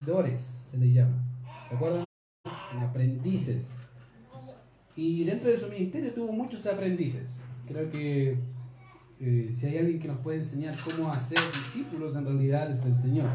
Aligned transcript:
seguidores, 0.00 0.40
se 0.70 0.78
les 0.78 0.94
llama. 0.94 1.22
¿Se 1.68 1.74
acuerdan? 1.74 2.04
Aprendices. 2.80 3.68
Y 4.96 5.24
dentro 5.24 5.50
de 5.50 5.58
su 5.58 5.68
ministerio 5.68 6.14
tuvo 6.14 6.32
muchos 6.32 6.66
aprendices. 6.66 7.38
Creo 7.66 7.90
que 7.90 8.38
eh, 9.20 9.54
si 9.54 9.66
hay 9.66 9.78
alguien 9.78 10.00
que 10.00 10.08
nos 10.08 10.18
puede 10.18 10.38
enseñar 10.38 10.74
cómo 10.78 11.10
hacer 11.12 11.38
discípulos, 11.38 12.16
en 12.16 12.24
realidad 12.24 12.70
es 12.70 12.84
el 12.86 12.94
Señor. 12.94 13.28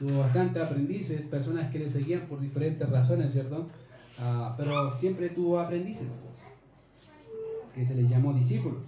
Tuvo 0.00 0.18
bastantes 0.18 0.62
aprendices, 0.62 1.22
personas 1.22 1.70
que 1.70 1.78
le 1.78 1.88
seguían 1.88 2.22
por 2.22 2.40
diferentes 2.40 2.88
razones, 2.88 3.32
¿cierto? 3.32 3.68
Ah, 4.18 4.54
pero 4.56 4.90
siempre 4.90 5.28
tuvo 5.28 5.60
aprendices, 5.60 6.08
que 7.74 7.86
se 7.86 7.94
les 7.94 8.10
llamó 8.10 8.32
discípulos. 8.32 8.80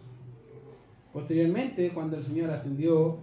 Posteriormente, 1.13 1.91
cuando 1.91 2.17
el 2.17 2.23
Señor 2.23 2.51
ascendió, 2.51 3.19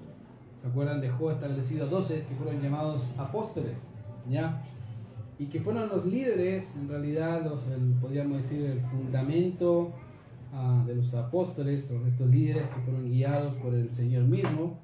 ¿se 0.62 0.68
acuerdan? 0.68 1.02
Dejó 1.02 1.32
establecidos 1.32 1.90
12 1.90 2.26
que 2.28 2.36
fueron 2.36 2.62
llamados 2.62 3.10
apóstoles, 3.18 3.78
¿ya? 4.28 4.62
Y 5.38 5.46
que 5.46 5.62
fueron 5.62 5.88
los 5.90 6.06
líderes, 6.06 6.76
en 6.76 6.90
realidad, 6.90 7.44
los, 7.44 7.62
podríamos 8.02 8.38
decir, 8.38 8.66
el 8.66 8.82
fundamento 8.82 9.94
ah, 10.54 10.84
de 10.86 10.96
los 10.96 11.14
apóstoles, 11.14 11.90
o 11.92 12.06
estos 12.08 12.30
líderes 12.30 12.68
que 12.70 12.82
fueron 12.82 13.10
guiados 13.10 13.54
por 13.56 13.74
el 13.74 13.94
Señor 13.94 14.24
mismo. 14.24 14.78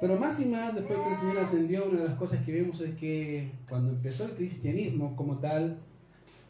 Pero 0.00 0.18
más 0.18 0.40
y 0.40 0.46
más, 0.46 0.74
después 0.74 0.98
que 0.98 1.10
el 1.12 1.20
Señor 1.20 1.38
ascendió, 1.38 1.88
una 1.88 2.00
de 2.00 2.08
las 2.08 2.18
cosas 2.18 2.44
que 2.44 2.52
vemos 2.52 2.80
es 2.80 2.94
que 2.96 3.52
cuando 3.68 3.90
empezó 3.90 4.24
el 4.24 4.32
cristianismo 4.32 5.14
como 5.14 5.38
tal, 5.38 5.78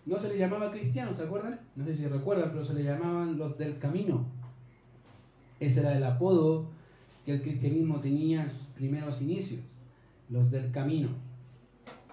no 0.06 0.18
se 0.18 0.28
le 0.28 0.38
llamaba 0.38 0.70
cristianos, 0.70 1.16
¿se 1.16 1.24
acuerdan? 1.24 1.60
No 1.76 1.84
sé 1.84 1.96
si 1.96 2.06
recuerdan, 2.06 2.50
pero 2.50 2.64
se 2.64 2.74
le 2.74 2.84
llamaban 2.84 3.38
los 3.38 3.58
del 3.58 3.78
camino. 3.78 4.24
Ese 5.60 5.80
era 5.80 5.96
el 5.96 6.04
apodo 6.04 6.66
que 7.24 7.32
el 7.32 7.42
cristianismo 7.42 8.00
tenía 8.00 8.44
en 8.44 8.50
sus 8.50 8.66
primeros 8.68 9.20
inicios, 9.20 9.60
los 10.28 10.50
del 10.50 10.70
camino. 10.70 11.08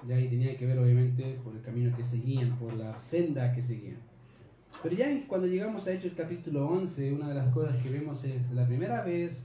Y 0.08 0.12
ahí 0.12 0.28
tenía 0.28 0.58
que 0.58 0.66
ver 0.66 0.78
obviamente 0.80 1.40
por 1.44 1.56
el 1.56 1.62
camino 1.62 1.96
que 1.96 2.04
seguían, 2.04 2.58
por 2.58 2.74
la 2.74 3.00
senda 3.00 3.54
que 3.54 3.63
seguían. 3.63 3.98
Pero 4.84 4.96
ya 4.96 5.08
cuando 5.27 5.48
llegamos 5.48 5.88
a 5.88 5.94
Hechos 5.94 6.13
capítulo 6.16 6.68
11, 6.68 7.13
una 7.13 7.30
de 7.30 7.35
las 7.35 7.54
cosas 7.54 7.82
que 7.82 7.90
vemos 7.90 8.24
es 8.24 8.52
la 8.52 8.68
primera 8.68 9.04
vez 9.04 9.44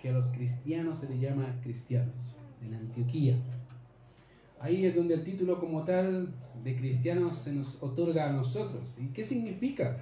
que 0.00 0.10
a 0.10 0.12
los 0.12 0.28
cristianos 0.30 0.98
se 0.98 1.08
les 1.08 1.20
llama 1.20 1.60
cristianos, 1.62 2.14
en 2.62 2.74
Antioquía. 2.74 3.36
Ahí 4.60 4.84
es 4.84 4.94
donde 4.94 5.14
el 5.14 5.24
título 5.24 5.58
como 5.58 5.84
tal 5.84 6.34
de 6.62 6.76
cristianos 6.76 7.38
se 7.38 7.52
nos 7.52 7.82
otorga 7.82 8.28
a 8.28 8.32
nosotros. 8.32 8.82
¿Y 8.98 9.06
qué 9.08 9.24
significa? 9.24 9.96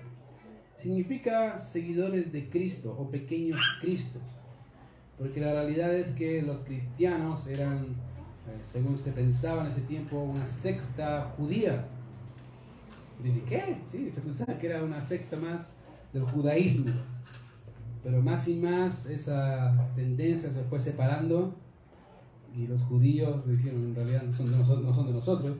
Significa 0.80 1.58
seguidores 1.58 2.32
de 2.32 2.48
Cristo 2.48 2.96
o 2.98 3.10
pequeños 3.10 3.60
Cristos. 3.80 4.22
Porque 5.16 5.40
la 5.40 5.52
realidad 5.52 5.94
es 5.94 6.08
que 6.16 6.42
los 6.42 6.58
cristianos 6.60 7.46
eran, 7.46 7.86
según 8.70 8.98
se 8.98 9.12
pensaba 9.12 9.62
en 9.62 9.68
ese 9.68 9.80
tiempo, 9.82 10.20
una 10.20 10.48
secta 10.48 11.32
judía. 11.36 11.84
dice, 13.22 13.42
¿qué? 13.48 13.78
Sí, 13.90 14.10
se 14.14 14.20
pensaba 14.20 14.58
que 14.58 14.66
era 14.66 14.82
una 14.82 15.00
secta 15.00 15.36
más 15.36 15.70
del 16.12 16.24
judaísmo. 16.24 16.92
Pero 18.02 18.22
más 18.22 18.46
y 18.48 18.54
más 18.54 19.06
esa 19.06 19.90
tendencia 19.94 20.52
se 20.52 20.62
fue 20.64 20.78
separando 20.78 21.54
y 22.56 22.66
los 22.66 22.82
judíos 22.82 23.46
dijeron 23.46 23.88
en 23.88 23.94
realidad 23.94 24.22
no 24.22 24.32
son 24.32 24.50
de 24.50 24.58
nosotros, 24.58 24.84
no 24.84 24.94
son 24.94 25.06
de 25.08 25.12
nosotros 25.12 25.56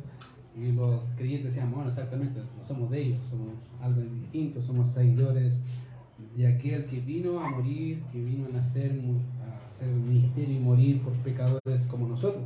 y 0.60 0.72
los 0.72 1.00
creyentes 1.16 1.54
decían, 1.54 1.70
bueno, 1.70 1.88
exactamente, 1.88 2.40
no 2.40 2.64
somos 2.64 2.90
de 2.90 3.00
ellos, 3.00 3.20
somos 3.30 3.48
algo 3.80 4.00
distinto, 4.00 4.60
somos 4.62 4.88
seguidores 4.88 5.58
de 6.36 6.46
aquel 6.48 6.86
que 6.86 7.00
vino 7.00 7.40
a 7.40 7.48
morir, 7.50 8.02
que 8.12 8.20
vino 8.20 8.46
a 8.46 8.48
nacer, 8.48 8.90
a 8.90 9.72
hacer 9.72 9.88
el 9.88 10.00
ministerio 10.00 10.56
y 10.56 10.60
morir 10.60 11.02
por 11.02 11.12
pecadores 11.18 11.80
como 11.88 12.08
nosotros. 12.08 12.42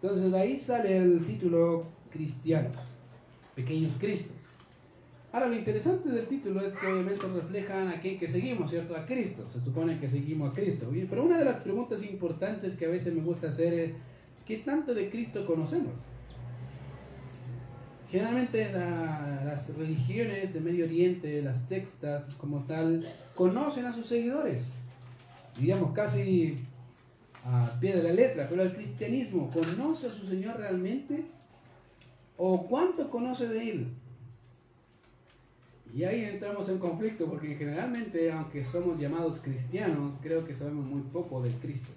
Entonces 0.00 0.30
de 0.30 0.38
ahí 0.38 0.60
sale 0.60 0.98
el 0.98 1.24
título 1.26 1.84
cristianos, 2.10 2.76
pequeños 3.54 3.92
cristos. 3.98 4.36
Ahora, 5.32 5.48
lo 5.48 5.56
interesante 5.56 6.08
del 6.08 6.26
título 6.28 6.62
es 6.62 6.72
que 6.78 6.86
obviamente 6.86 7.26
reflejan 7.26 7.88
a 7.88 8.00
quién 8.00 8.18
que 8.18 8.26
seguimos, 8.26 8.70
¿cierto? 8.70 8.96
A 8.96 9.04
Cristo. 9.04 9.46
Se 9.52 9.60
supone 9.60 9.98
que 10.00 10.08
seguimos 10.08 10.50
a 10.50 10.54
Cristo. 10.54 10.90
Pero 11.10 11.24
una 11.24 11.38
de 11.38 11.44
las 11.44 11.56
preguntas 11.56 12.02
importantes 12.04 12.74
que 12.78 12.86
a 12.86 12.88
veces 12.88 13.12
me 13.12 13.20
gusta 13.20 13.48
hacer 13.48 13.74
es, 13.74 13.90
¿qué 14.46 14.58
tanto 14.58 14.94
de 14.94 15.10
Cristo 15.10 15.44
conocemos? 15.44 15.92
Generalmente 18.10 18.72
las 18.72 19.76
religiones 19.76 20.54
de 20.54 20.60
Medio 20.60 20.86
Oriente, 20.86 21.42
las 21.42 21.68
sextas 21.68 22.34
como 22.36 22.64
tal, 22.64 23.06
conocen 23.34 23.84
a 23.84 23.92
sus 23.92 24.06
seguidores. 24.06 24.62
Digamos 25.60 25.92
casi 25.92 26.56
a 27.46 27.78
pie 27.78 27.94
de 27.94 28.02
la 28.02 28.12
letra, 28.12 28.48
pero 28.48 28.62
el 28.62 28.74
cristianismo, 28.74 29.50
¿conoce 29.50 30.08
a 30.08 30.10
su 30.10 30.26
Señor 30.26 30.56
realmente? 30.58 31.24
¿O 32.36 32.66
cuánto 32.66 33.08
conoce 33.08 33.48
de 33.48 33.70
Él? 33.70 33.88
Y 35.94 36.02
ahí 36.04 36.24
entramos 36.24 36.68
en 36.68 36.78
conflicto 36.78 37.26
porque 37.26 37.54
generalmente, 37.54 38.30
aunque 38.32 38.64
somos 38.64 38.98
llamados 38.98 39.38
cristianos, 39.38 40.14
creo 40.20 40.44
que 40.44 40.54
sabemos 40.54 40.84
muy 40.84 41.02
poco 41.02 41.40
del 41.40 41.54
Cristo. 41.54 41.92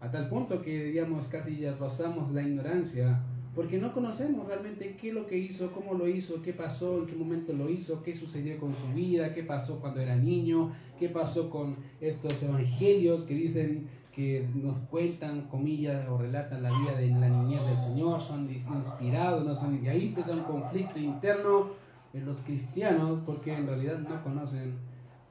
A 0.00 0.10
tal 0.10 0.28
punto 0.28 0.60
que, 0.60 0.84
digamos, 0.84 1.28
casi 1.28 1.56
ya 1.56 1.74
rozamos 1.76 2.32
la 2.32 2.42
ignorancia 2.42 3.20
porque 3.54 3.78
no 3.78 3.92
conocemos 3.92 4.46
realmente 4.46 4.96
qué 5.00 5.08
es 5.08 5.14
lo 5.14 5.26
que 5.26 5.38
hizo, 5.38 5.70
cómo 5.72 5.94
lo 5.94 6.08
hizo, 6.08 6.42
qué 6.42 6.52
pasó, 6.52 6.98
en 6.98 7.06
qué 7.06 7.14
momento 7.14 7.52
lo 7.52 7.70
hizo, 7.70 8.02
qué 8.02 8.14
sucedió 8.14 8.58
con 8.58 8.74
su 8.74 8.88
vida, 8.94 9.32
qué 9.32 9.44
pasó 9.44 9.78
cuando 9.80 10.00
era 10.00 10.16
niño, 10.16 10.72
qué 10.98 11.08
pasó 11.08 11.50
con 11.50 11.76
estos 12.00 12.42
evangelios 12.42 13.24
que 13.24 13.34
dicen 13.34 13.88
que 14.12 14.46
nos 14.54 14.78
cuentan, 14.90 15.48
comillas, 15.48 16.08
o 16.08 16.18
relatan 16.18 16.62
la 16.62 16.68
vida 16.68 16.96
de 16.98 17.08
la 17.08 17.28
niñez 17.28 17.64
del 17.66 17.78
Señor, 17.78 18.20
son 18.20 18.48
inspirados, 18.50 19.44
no 19.44 19.54
son, 19.54 19.84
y 19.84 19.88
ahí 19.88 20.08
empieza 20.08 20.32
un 20.32 20.44
conflicto 20.44 20.98
interno 20.98 21.70
en 22.12 22.24
los 22.24 22.40
cristianos 22.42 23.20
porque 23.26 23.52
en 23.52 23.66
realidad 23.66 23.98
no 23.98 24.22
conocen 24.22 24.74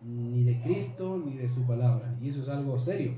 ni 0.02 0.44
de 0.44 0.62
Cristo 0.62 1.22
ni 1.26 1.38
de 1.38 1.48
su 1.48 1.66
palabra. 1.66 2.16
Y 2.22 2.30
eso 2.30 2.42
es 2.42 2.50
algo 2.50 2.78
serio. 2.78 3.14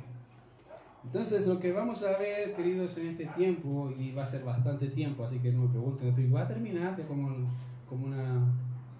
Entonces 1.06 1.48
lo 1.48 1.60
que 1.60 1.72
vamos 1.72 2.04
a 2.04 2.18
ver, 2.18 2.54
queridos, 2.56 2.98
en 2.98 3.08
este 3.10 3.26
tiempo, 3.28 3.92
y 3.98 4.12
va 4.12 4.24
a 4.24 4.28
ser 4.28 4.44
bastante 4.44 4.88
tiempo, 4.88 5.24
así 5.24 5.40
que 5.40 5.52
no 5.52 5.64
me 5.64 5.70
pregunten, 5.70 6.36
va 6.36 6.42
a 6.42 6.48
terminar 6.48 7.00
como, 7.08 7.50
como 7.88 8.08
una, 8.08 8.44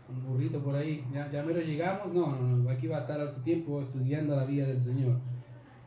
un 0.10 0.26
burrito 0.26 0.60
por 0.60 0.76
ahí, 0.76 1.04
ya, 1.14 1.30
ya 1.32 1.44
mero 1.44 1.60
llegamos, 1.60 2.14
no, 2.14 2.28
no, 2.36 2.58
no, 2.58 2.70
aquí 2.70 2.88
va 2.88 2.98
a 2.98 3.02
estar 3.02 3.20
otro 3.20 3.42
tiempo 3.44 3.82
estudiando 3.82 4.36
la 4.36 4.46
vida 4.46 4.66
del 4.66 4.82
Señor. 4.82 5.18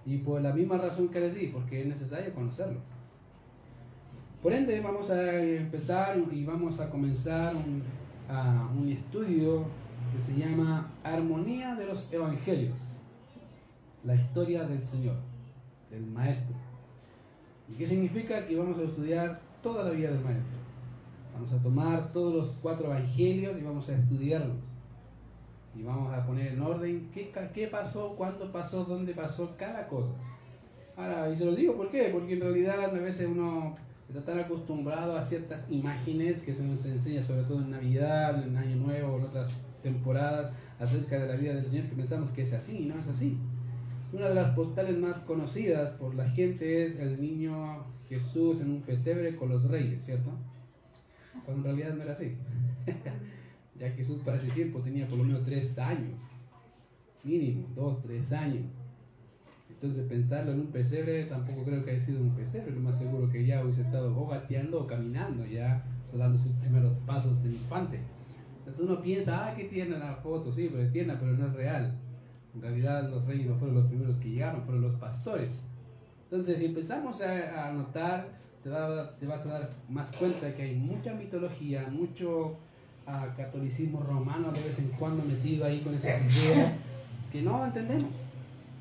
Y 0.05 0.19
por 0.19 0.41
la 0.41 0.53
misma 0.53 0.79
razón 0.79 1.09
que 1.09 1.21
les 1.21 1.35
di, 1.35 1.47
porque 1.49 1.83
es 1.83 1.87
necesario 1.87 2.35
conocerlo. 2.35 2.81
Por 4.43 4.53
ende, 4.53 4.81
vamos 4.81 5.11
a 5.11 5.43
empezar 5.43 6.17
y 6.31 6.45
vamos 6.45 6.79
a 6.81 6.89
comenzar 6.91 7.57
un, 7.57 7.83
a 8.29 8.69
un 8.79 8.89
estudio 8.89 9.65
que 10.15 10.21
se 10.21 10.37
llama 10.37 10.91
Armonía 11.03 11.75
de 11.75 11.87
los 11.87 12.07
Evangelios, 12.13 12.77
la 14.05 14.15
historia 14.15 14.65
del 14.65 14.83
Señor, 14.83 15.17
del 15.91 16.07
Maestro. 16.07 16.55
¿Y 17.71 17.75
qué 17.75 17.87
significa? 17.87 18.47
Que 18.47 18.57
vamos 18.57 18.79
a 18.79 18.85
estudiar 18.85 19.41
toda 19.63 19.85
la 19.85 19.91
vida 19.91 20.11
del 20.11 20.21
Maestro. 20.21 20.59
Vamos 21.35 21.53
a 21.53 21.63
tomar 21.63 22.13
todos 22.13 22.35
los 22.35 22.57
cuatro 22.63 22.87
evangelios 22.87 23.59
y 23.59 23.63
vamos 23.63 23.89
a 23.89 23.95
estudiarlos. 23.95 24.57
Y 25.79 25.83
vamos 25.83 26.13
a 26.13 26.27
poner 26.27 26.53
en 26.53 26.63
orden 26.63 27.11
qué, 27.13 27.31
qué 27.55 27.69
pasó, 27.69 28.17
cuándo 28.17 28.51
pasó, 28.51 28.85
dónde 28.85 29.15
pasó 29.15 29.55
cada 29.57 29.87
cosa. 29.87 30.11
Ahora, 30.97 31.31
y 31.31 31.37
se 31.37 31.45
lo 31.45 31.55
digo 31.55 31.77
por 31.77 31.91
qué, 31.91 32.09
porque 32.13 32.33
en 32.33 32.41
realidad 32.41 32.87
a 32.87 32.99
veces 32.99 33.29
uno 33.31 33.77
está 34.09 34.25
tan 34.25 34.41
acostumbrado 34.41 35.17
a 35.17 35.23
ciertas 35.23 35.65
imágenes 35.71 36.41
que 36.41 36.55
se 36.55 36.63
nos 36.63 36.85
enseña, 36.85 37.23
sobre 37.23 37.43
todo 37.43 37.61
en 37.61 37.71
Navidad, 37.71 38.43
en 38.43 38.57
Año 38.57 38.77
Nuevo, 38.77 39.19
en 39.19 39.25
otras 39.25 39.49
temporadas, 39.83 40.51
acerca 40.81 41.19
de 41.19 41.29
la 41.29 41.37
vida 41.37 41.55
del 41.55 41.67
Señor, 41.67 41.87
que 41.87 41.95
pensamos 41.95 42.31
que 42.33 42.43
es 42.43 42.53
así, 42.53 42.79
y 42.79 42.87
no 42.87 42.99
es 42.99 43.07
así. 43.07 43.39
Una 44.11 44.29
de 44.29 44.35
las 44.35 44.55
postales 44.55 44.97
más 44.97 45.19
conocidas 45.19 45.91
por 45.93 46.15
la 46.15 46.31
gente 46.31 46.87
es 46.87 46.99
el 46.99 47.21
niño 47.21 47.85
Jesús 48.09 48.59
en 48.61 48.71
un 48.71 48.81
pesebre 48.81 49.37
con 49.37 49.51
los 49.51 49.65
reyes, 49.65 50.03
¿cierto? 50.03 50.31
Cuando 51.45 51.69
en 51.69 51.77
realidad 51.77 51.95
no 51.95 52.05
era 52.05 52.15
así. 52.15 52.35
ya 53.79 53.91
Jesús 53.91 54.23
para 54.25 54.39
ese 54.39 54.51
tiempo 54.53 54.81
tenía 54.81 55.07
por 55.07 55.19
lo 55.19 55.25
menos 55.25 55.45
tres 55.45 55.79
años, 55.79 56.19
mínimo, 57.23 57.69
dos, 57.75 58.01
tres 58.03 58.33
años. 58.33 58.65
Entonces 59.69 60.07
pensarlo 60.09 60.53
en 60.53 60.61
un 60.61 60.67
pesebre 60.69 61.25
tampoco 61.27 61.65
creo 61.65 61.85
que 61.85 61.91
haya 61.91 62.01
sido 62.01 62.23
un 62.23 62.35
pesebre, 62.35 62.73
lo 62.73 62.81
más 62.81 62.99
seguro 62.99 63.29
que 63.29 63.45
ya 63.45 63.63
hubiese 63.63 63.83
estado 63.83 64.19
o 64.19 64.27
gateando 64.27 64.81
o 64.81 64.87
caminando, 64.87 65.45
ya 65.45 65.85
dando 66.17 66.39
sus 66.39 66.53
primeros 66.53 66.97
pasos 67.07 67.43
de 67.43 67.51
infante. 67.51 68.01
Entonces 68.61 68.83
uno 68.83 69.03
piensa, 69.03 69.47
ah, 69.47 69.55
qué 69.55 69.65
tierna 69.65 69.99
la 69.99 70.17
foto, 70.17 70.51
sí, 70.51 70.69
pero 70.71 70.83
es 70.83 70.93
tierna, 70.93 71.19
pero 71.21 71.35
no 71.35 71.47
es 71.47 71.53
real. 71.53 71.99
En 72.59 72.63
realidad 72.63 73.09
los 73.09 73.25
reyes 73.25 73.47
no 73.47 73.55
fueron 73.55 73.77
los 73.77 73.87
primeros 73.87 74.17
que 74.17 74.31
llegaron, 74.31 74.63
fueron 74.63 74.83
los 74.83 74.95
pastores. 74.97 75.49
Entonces 76.25 76.59
si 76.59 76.65
empezamos 76.65 77.21
a, 77.21 77.71
notar, 77.71 78.27
te, 78.65 78.71
te, 79.21 79.27
vas 79.27 79.47
a 79.47 79.49
dar 79.49 79.71
más 79.89 80.15
cuenta 80.17 80.53
que 80.53 80.63
hay 80.63 80.75
mucha 80.75 81.15
mitología, 81.15 81.87
mucho 81.89 82.57
uh, 83.07 83.37
catolicismo 83.37 84.01
romano 84.01 84.51
de 84.51 84.61
vez 84.61 84.77
en 84.77 84.89
cuando 84.99 85.23
metido 85.23 85.67
ahí 85.67 85.83
con 85.83 85.95
esas 85.95 86.21
ideas 86.21 86.73
que 87.31 87.43
no 87.43 87.65
entendemos 87.65 88.11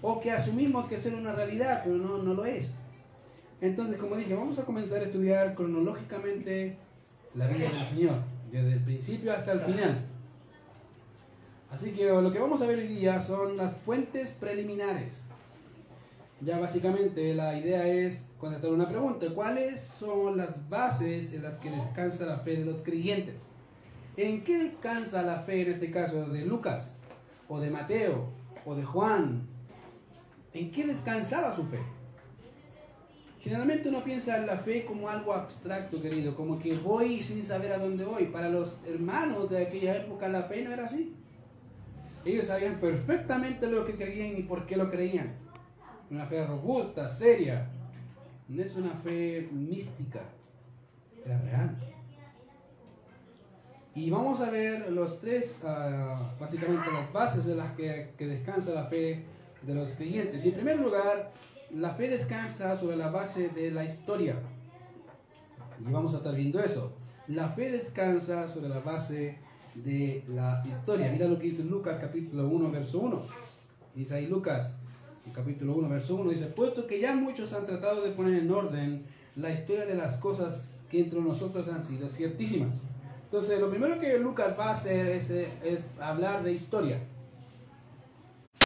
o 0.01 0.19
que 0.19 0.31
asumimos 0.31 0.87
que 0.87 0.95
es 0.95 1.05
una 1.05 1.33
realidad, 1.33 1.81
pero 1.83 1.97
no, 1.97 2.17
no 2.17 2.33
lo 2.33 2.45
es. 2.45 2.73
Entonces, 3.61 3.97
como 3.99 4.15
dije, 4.15 4.33
vamos 4.33 4.57
a 4.57 4.65
comenzar 4.65 5.01
a 5.01 5.05
estudiar 5.05 5.53
cronológicamente 5.53 6.77
la 7.35 7.47
vida 7.47 7.69
del 7.69 7.87
Señor, 7.89 8.15
desde 8.51 8.73
el 8.73 8.79
principio 8.79 9.33
hasta 9.33 9.51
el 9.51 9.59
final. 9.59 10.16
Así 11.71 11.91
que 11.91 12.07
lo 12.07 12.31
que 12.31 12.39
vamos 12.39 12.61
a 12.61 12.67
ver 12.67 12.79
hoy 12.79 12.87
día 12.87 13.21
son 13.21 13.57
las 13.57 13.77
fuentes 13.77 14.29
preliminares. 14.29 15.13
Ya 16.39 16.59
básicamente 16.59 17.33
la 17.33 17.57
idea 17.57 17.87
es 17.87 18.25
contestar 18.39 18.71
una 18.71 18.87
pregunta. 18.87 19.25
¿Cuáles 19.33 19.81
son 19.81 20.37
las 20.37 20.69
bases 20.69 21.33
en 21.33 21.43
las 21.43 21.57
que 21.57 21.71
descansa 21.71 22.25
la 22.25 22.37
fe 22.39 22.57
de 22.57 22.65
los 22.65 22.77
creyentes? 22.83 23.35
¿En 24.15 24.43
qué 24.43 24.57
descansa 24.57 25.23
la 25.23 25.41
fe 25.41 25.63
en 25.63 25.73
este 25.73 25.91
caso 25.91 26.27
de 26.27 26.45
Lucas? 26.45 26.93
¿O 27.49 27.59
de 27.59 27.69
Mateo? 27.69 28.29
¿O 28.65 28.75
de 28.75 28.83
Juan? 28.83 29.47
¿En 30.53 30.71
qué 30.71 30.85
descansaba 30.85 31.55
su 31.55 31.63
fe? 31.65 31.79
Generalmente 33.41 33.89
uno 33.89 34.03
piensa 34.03 34.37
en 34.37 34.47
la 34.47 34.57
fe 34.57 34.85
como 34.85 35.09
algo 35.09 35.33
abstracto, 35.33 36.01
querido, 36.01 36.35
como 36.35 36.59
que 36.59 36.73
voy 36.75 37.21
sin 37.23 37.43
saber 37.43 37.71
a 37.71 37.77
dónde 37.77 38.03
voy. 38.03 38.25
Para 38.25 38.49
los 38.49 38.73
hermanos 38.85 39.49
de 39.49 39.65
aquella 39.65 39.95
época 39.97 40.27
la 40.29 40.43
fe 40.43 40.63
no 40.63 40.71
era 40.71 40.85
así. 40.85 41.15
Ellos 42.27 42.47
sabían 42.47 42.81
perfectamente 42.81 43.67
lo 43.67 43.85
que 43.85 43.95
creían 43.95 44.37
y 44.37 44.43
por 44.43 44.65
qué 44.65 44.75
lo 44.75 44.91
creían. 44.91 45.33
Una 46.11 46.25
fe 46.25 46.45
robusta, 46.45 47.07
seria. 47.07 47.69
No 48.49 48.61
es 48.61 48.75
una 48.75 48.91
fe 48.95 49.47
mística, 49.53 50.23
era 51.25 51.39
real. 51.39 51.77
Y 53.95 54.09
vamos 54.09 54.41
a 54.41 54.49
ver 54.49 54.91
los 54.91 55.21
tres, 55.21 55.61
ah, 55.63 56.33
básicamente 56.37 56.91
las 56.91 57.11
bases 57.13 57.45
de 57.45 57.55
las 57.55 57.71
que, 57.77 58.11
que 58.17 58.27
descansa 58.27 58.71
la 58.71 58.85
fe 58.87 59.23
de 59.61 59.73
los 59.73 59.93
creyentes. 59.93 60.43
Y 60.43 60.49
en 60.49 60.55
primer 60.55 60.79
lugar, 60.79 61.31
la 61.71 61.91
fe 61.91 62.09
descansa 62.09 62.75
sobre 62.75 62.97
la 62.97 63.09
base 63.09 63.47
de 63.49 63.71
la 63.71 63.85
historia. 63.85 64.35
Y 65.79 65.89
vamos 65.89 66.13
a 66.13 66.17
estar 66.17 66.35
viendo 66.35 66.59
eso. 66.59 66.91
La 67.27 67.47
fe 67.49 67.71
descansa 67.71 68.49
sobre 68.49 68.67
la 68.67 68.79
base 68.79 69.46
de 69.83 70.23
la 70.29 70.63
historia. 70.65 71.11
Mira 71.11 71.27
lo 71.27 71.37
que 71.37 71.47
dice 71.47 71.63
Lucas 71.63 71.97
capítulo 71.99 72.47
1, 72.47 72.71
verso 72.71 72.99
1. 72.99 73.21
Dice 73.95 74.15
ahí 74.15 74.27
Lucas, 74.27 74.73
capítulo 75.33 75.75
1, 75.75 75.89
verso 75.89 76.15
1, 76.15 76.29
dice, 76.29 76.45
puesto 76.45 76.87
que 76.87 76.99
ya 76.99 77.15
muchos 77.15 77.53
han 77.53 77.65
tratado 77.65 78.01
de 78.01 78.11
poner 78.11 78.35
en 78.35 78.51
orden 78.51 79.03
la 79.35 79.51
historia 79.51 79.85
de 79.85 79.95
las 79.95 80.17
cosas 80.17 80.69
que 80.89 81.01
entre 81.01 81.19
nosotros 81.21 81.67
han 81.67 81.83
sido 81.83 82.09
ciertísimas. 82.09 82.73
Entonces, 83.25 83.59
lo 83.59 83.69
primero 83.69 83.99
que 83.99 84.17
Lucas 84.19 84.55
va 84.57 84.69
a 84.69 84.73
hacer 84.73 85.07
es, 85.07 85.29
es 85.29 85.79
hablar 85.99 86.43
de 86.43 86.53
historia. 86.53 86.99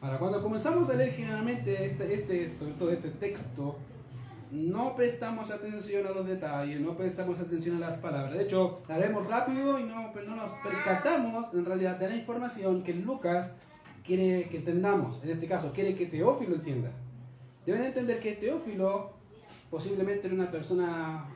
Ahora, 0.02 0.20
cuando 0.20 0.42
comenzamos 0.42 0.90
a 0.90 0.94
leer 0.94 1.14
generalmente 1.14 1.86
este, 1.86 2.14
este, 2.14 2.50
sobre 2.50 2.74
todo 2.74 2.92
este 2.92 3.10
texto, 3.10 3.78
no 4.52 4.96
prestamos 4.96 5.50
atención 5.50 6.06
a 6.06 6.12
los 6.12 6.28
detalles, 6.28 6.80
no 6.82 6.96
prestamos 6.98 7.40
atención 7.40 7.78
a 7.78 7.90
las 7.90 8.00
palabras. 8.00 8.34
De 8.34 8.44
hecho, 8.44 8.82
la 8.88 8.98
leemos 8.98 9.26
rápido 9.28 9.80
y 9.80 9.84
no, 9.84 10.12
no 10.14 10.36
nos 10.36 10.60
percatamos 10.60 11.54
en 11.54 11.66
realidad 11.66 11.98
de 11.98 12.10
la 12.10 12.16
información 12.16 12.84
que 12.84 12.94
Lucas 12.94 13.50
quiere 14.06 14.50
que 14.50 14.58
entendamos. 14.58 15.24
En 15.24 15.30
este 15.32 15.48
caso, 15.48 15.72
quiere 15.72 15.96
que 15.96 16.06
Teófilo 16.06 16.56
entienda. 16.56 16.92
Deben 17.66 17.84
entender 17.84 18.20
que 18.20 18.34
Teófilo 18.34 19.14
posiblemente 19.70 20.28
era 20.28 20.36
una 20.36 20.52
persona 20.52 21.30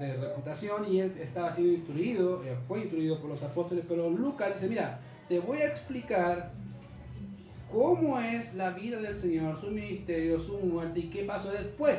eh, 0.00 0.02
de 0.02 0.16
reputación 0.16 0.90
y 0.90 1.00
él 1.00 1.14
estaba 1.20 1.52
siendo 1.52 1.74
instruido, 1.74 2.42
eh, 2.44 2.56
fue 2.66 2.80
instruido 2.80 3.20
por 3.20 3.28
los 3.28 3.42
apóstoles, 3.42 3.84
pero 3.86 4.08
Lucas 4.08 4.54
dice, 4.54 4.68
mira, 4.68 5.00
te 5.28 5.38
voy 5.38 5.58
a 5.58 5.66
explicar 5.66 6.52
cómo 7.70 8.18
es 8.20 8.54
la 8.54 8.70
vida 8.70 9.00
del 9.00 9.18
Señor, 9.18 9.60
su 9.60 9.66
ministerio, 9.66 10.38
su 10.38 10.58
muerte 10.60 11.00
y 11.00 11.10
qué 11.10 11.24
pasó 11.24 11.50
después. 11.50 11.98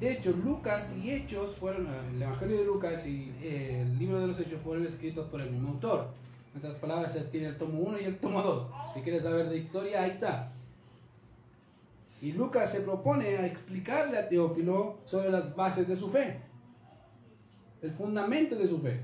De 0.00 0.12
hecho, 0.12 0.32
Lucas 0.32 0.88
y 0.96 1.10
Hechos 1.10 1.56
fueron, 1.56 1.86
el 2.14 2.22
Evangelio 2.22 2.58
de 2.58 2.64
Lucas 2.64 3.06
y 3.06 3.30
eh, 3.42 3.82
el 3.82 3.98
libro 3.98 4.18
de 4.18 4.28
los 4.28 4.40
Hechos 4.40 4.60
fueron 4.62 4.86
escritos 4.86 5.28
por 5.28 5.42
el 5.42 5.50
mismo 5.50 5.70
autor. 5.70 6.08
En 6.54 6.58
otras 6.58 6.76
palabras, 6.76 7.14
él 7.16 7.28
tiene 7.30 7.48
el 7.48 7.58
tomo 7.58 7.80
1 7.80 8.00
y 8.00 8.04
el 8.04 8.18
tomo 8.18 8.42
2. 8.42 8.66
Si 8.94 9.00
quieres 9.02 9.22
saber 9.22 9.50
de 9.50 9.58
historia, 9.58 10.02
ahí 10.02 10.12
está. 10.12 10.52
Y 12.22 12.32
Lucas 12.32 12.72
se 12.72 12.80
propone 12.80 13.36
a 13.36 13.46
explicarle 13.46 14.18
a 14.18 14.28
Teófilo 14.28 14.98
sobre 15.04 15.30
las 15.30 15.54
bases 15.54 15.86
de 15.86 15.96
su 15.96 16.08
fe, 16.08 16.40
el 17.82 17.90
fundamento 17.90 18.56
de 18.56 18.68
su 18.68 18.78
fe. 18.78 19.00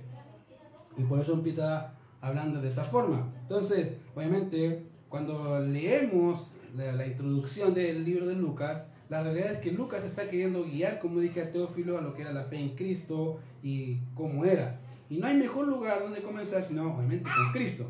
Y 0.96 1.02
por 1.02 1.20
eso 1.20 1.34
empieza 1.34 1.92
hablando 2.20 2.60
de 2.60 2.68
esa 2.68 2.84
forma. 2.84 3.32
Entonces, 3.42 3.92
obviamente, 4.14 4.82
cuando 5.08 5.60
leemos 5.60 6.50
la, 6.74 7.06
introducción 7.06 7.72
del 7.72 8.04
libro 8.04 8.26
de 8.26 8.34
Lucas, 8.34 8.82
la 9.08 9.22
realidad 9.22 9.52
es 9.52 9.58
que 9.58 9.70
Lucas 9.70 10.02
está 10.04 10.28
queriendo 10.28 10.64
guiar, 10.64 10.98
como 10.98 11.20
dije 11.20 11.40
a 11.40 11.52
Teófilo, 11.52 11.98
a 11.98 12.00
lo 12.00 12.14
que 12.14 12.22
era 12.22 12.32
la 12.32 12.44
fe 12.44 12.58
en 12.58 12.70
Cristo 12.70 13.40
y 13.62 13.98
cómo 14.14 14.44
era. 14.44 14.80
Y 15.08 15.18
no 15.18 15.28
hay 15.28 15.36
mejor 15.36 15.68
lugar 15.68 16.00
donde 16.00 16.22
comenzar 16.22 16.64
sino 16.64 16.92
obviamente 16.92 17.30
con 17.30 17.52
Cristo. 17.52 17.86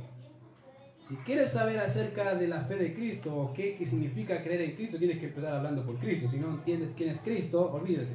Si 1.09 1.15
quieres 1.17 1.53
saber 1.53 1.79
acerca 1.79 2.35
de 2.35 2.49
la 2.49 2.63
fe 2.65 2.77
de 2.77 2.93
Cristo 2.93 3.35
o 3.35 3.55
qué, 3.55 3.77
qué, 3.77 3.87
significa 3.87 4.43
creer 4.43 4.61
en 4.63 4.77
Cristo, 4.77 4.99
tienes 4.99 5.19
que 5.19 5.27
empezar 5.27 5.55
hablando 5.55 5.87
por 5.87 5.97
Cristo. 5.99 6.29
Si 6.29 6.37
no 6.37 6.51
entiendes 6.51 6.91
quién 6.97 7.11
es 7.11 7.21
Cristo, 7.21 7.73
olvídate. 7.73 8.11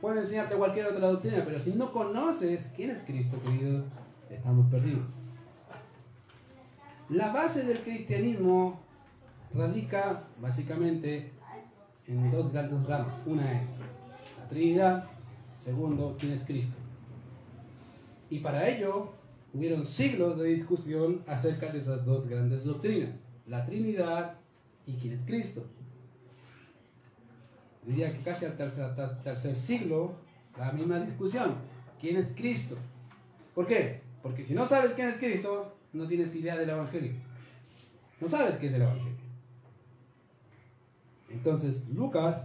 Puedo 0.00 0.20
enseñarte 0.20 0.56
cualquier 0.56 0.86
otra 0.86 1.08
doctrina, 1.08 1.42
pero 1.46 1.60
si 1.60 1.70
no 1.70 1.92
conoces 1.92 2.68
quién 2.76 2.90
es 2.90 2.98
Cristo, 3.04 3.40
querido, 3.42 3.84
estamos 4.28 4.70
perdidos. 4.70 5.04
La 7.08 7.32
base 7.32 7.62
del 7.62 7.78
cristianismo 7.78 8.80
radica 9.54 10.24
básicamente 10.40 11.30
en 12.06 12.30
dos 12.30 12.52
grandes 12.52 12.86
ramas. 12.86 13.14
Una 13.26 13.60
es 13.60 13.68
la 14.38 14.48
Trinidad, 14.48 15.04
segundo, 15.62 16.16
quién 16.18 16.32
es 16.32 16.42
Cristo. 16.44 16.74
Y 18.30 18.40
para 18.40 18.68
ello 18.68 19.12
hubieron 19.52 19.84
siglos 19.86 20.38
de 20.38 20.48
discusión 20.48 21.22
acerca 21.26 21.70
de 21.72 21.78
esas 21.78 22.04
dos 22.04 22.28
grandes 22.28 22.64
doctrinas, 22.64 23.10
la 23.46 23.64
Trinidad 23.64 24.34
y 24.86 24.94
quién 24.94 25.14
es 25.14 25.20
Cristo. 25.24 25.64
Diría 27.86 28.12
que 28.12 28.22
casi 28.22 28.46
al 28.46 28.56
tercer, 28.56 28.94
tercer 29.22 29.54
siglo, 29.54 30.14
la 30.58 30.72
misma 30.72 31.00
discusión, 31.00 31.54
¿quién 32.00 32.16
es 32.16 32.32
Cristo? 32.34 32.76
¿Por 33.54 33.66
qué? 33.66 34.00
Porque 34.22 34.44
si 34.44 34.54
no 34.54 34.66
sabes 34.66 34.92
quién 34.92 35.08
es 35.08 35.16
Cristo, 35.16 35.76
no 35.92 36.06
tienes 36.06 36.34
idea 36.34 36.56
del 36.56 36.70
Evangelio. 36.70 37.12
No 38.20 38.28
sabes 38.28 38.56
qué 38.56 38.68
es 38.68 38.74
el 38.74 38.82
Evangelio. 38.82 39.13
Entonces, 41.34 41.82
Lucas 41.92 42.36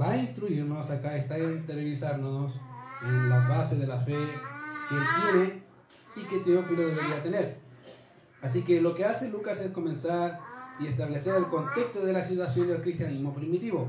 va 0.00 0.12
a 0.12 0.16
instruirnos 0.16 0.88
acá, 0.88 1.16
está 1.16 1.34
a 1.34 1.38
interiorizarnos 1.38 2.54
en 3.02 3.28
la 3.28 3.48
base 3.48 3.76
de 3.76 3.86
la 3.86 4.00
fe 4.00 4.16
que 4.88 4.94
él 4.94 5.02
tiene 5.20 5.62
y 6.16 6.20
que 6.28 6.38
Teófilo 6.38 6.82
debería 6.82 7.22
tener. 7.22 7.56
Así 8.40 8.62
que 8.62 8.80
lo 8.80 8.94
que 8.94 9.04
hace 9.04 9.28
Lucas 9.30 9.60
es 9.60 9.72
comenzar 9.72 10.40
y 10.80 10.86
establecer 10.86 11.34
el 11.36 11.46
contexto 11.46 12.04
de 12.04 12.12
la 12.12 12.22
situación 12.22 12.68
del 12.68 12.82
cristianismo 12.82 13.34
primitivo. 13.34 13.88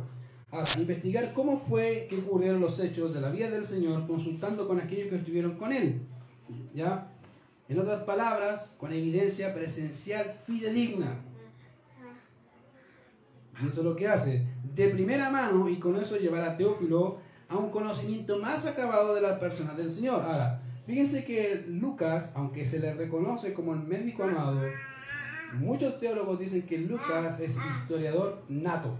A 0.51 0.63
investigar 0.79 1.33
cómo 1.33 1.57
fue 1.57 2.07
que 2.09 2.17
ocurrieron 2.17 2.61
los 2.61 2.79
hechos 2.79 3.13
de 3.13 3.21
la 3.21 3.29
vida 3.29 3.49
del 3.49 3.65
Señor 3.65 4.07
consultando 4.07 4.67
con 4.67 4.79
aquellos 4.79 5.09
que 5.09 5.17
estuvieron 5.17 5.55
con 5.57 5.71
él. 5.71 6.01
¿Ya? 6.73 7.11
En 7.69 7.79
otras 7.79 8.03
palabras, 8.03 8.73
con 8.77 8.91
evidencia 8.91 9.53
presencial 9.53 10.31
fidedigna. 10.33 11.19
Eso 13.59 13.79
es 13.79 13.85
lo 13.85 13.95
que 13.95 14.07
hace. 14.07 14.45
De 14.73 14.89
primera 14.89 15.29
mano 15.29 15.69
y 15.69 15.77
con 15.77 15.95
eso 15.95 16.17
llevar 16.17 16.43
a 16.43 16.57
Teófilo 16.57 17.19
a 17.47 17.57
un 17.57 17.69
conocimiento 17.69 18.39
más 18.39 18.65
acabado 18.65 19.15
de 19.15 19.21
la 19.21 19.39
persona 19.39 19.73
del 19.73 19.91
Señor. 19.91 20.21
Ahora, 20.21 20.61
fíjense 20.85 21.23
que 21.23 21.63
Lucas, 21.67 22.31
aunque 22.35 22.65
se 22.65 22.79
le 22.79 22.93
reconoce 22.93 23.53
como 23.53 23.73
el 23.73 23.81
médico 23.81 24.23
amado, 24.23 24.61
muchos 25.53 25.99
teólogos 25.99 26.39
dicen 26.39 26.63
que 26.63 26.77
Lucas 26.77 27.39
es 27.39 27.55
historiador 27.81 28.43
nato. 28.49 28.97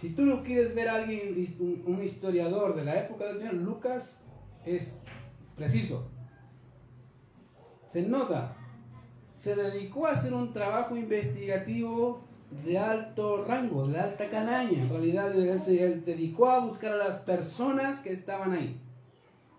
Si 0.00 0.10
tú 0.10 0.22
no 0.22 0.42
quieres 0.42 0.74
ver 0.74 0.88
a 0.88 0.96
alguien, 0.96 1.82
un 1.86 2.02
historiador 2.02 2.74
de 2.76 2.84
la 2.84 3.00
época 3.00 3.26
del 3.26 3.38
Señor, 3.38 3.54
Lucas 3.54 4.20
es 4.64 4.98
preciso 5.56 6.08
se 7.88 8.02
nota, 8.02 8.54
se 9.38 9.54
dedicó 9.54 10.08
a 10.08 10.12
hacer 10.12 10.34
un 10.34 10.52
trabajo 10.52 10.96
investigativo 10.96 12.24
de 12.64 12.76
alto 12.76 13.44
rango, 13.44 13.86
de 13.86 14.00
alta 14.00 14.28
calaña. 14.28 14.82
En 14.82 14.88
realidad 14.88 15.32
él 15.32 15.60
se 15.60 16.00
dedicó 16.00 16.50
a 16.50 16.58
buscar 16.58 16.92
a 16.92 16.96
las 16.96 17.20
personas 17.20 18.00
que 18.00 18.12
estaban 18.12 18.50
ahí. 18.50 18.76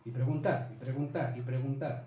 Y 0.03 0.12
preguntar, 0.12 0.69
y 0.74 0.75
preguntar, 0.75 1.33
y 1.38 1.41
preguntar. 1.41 2.05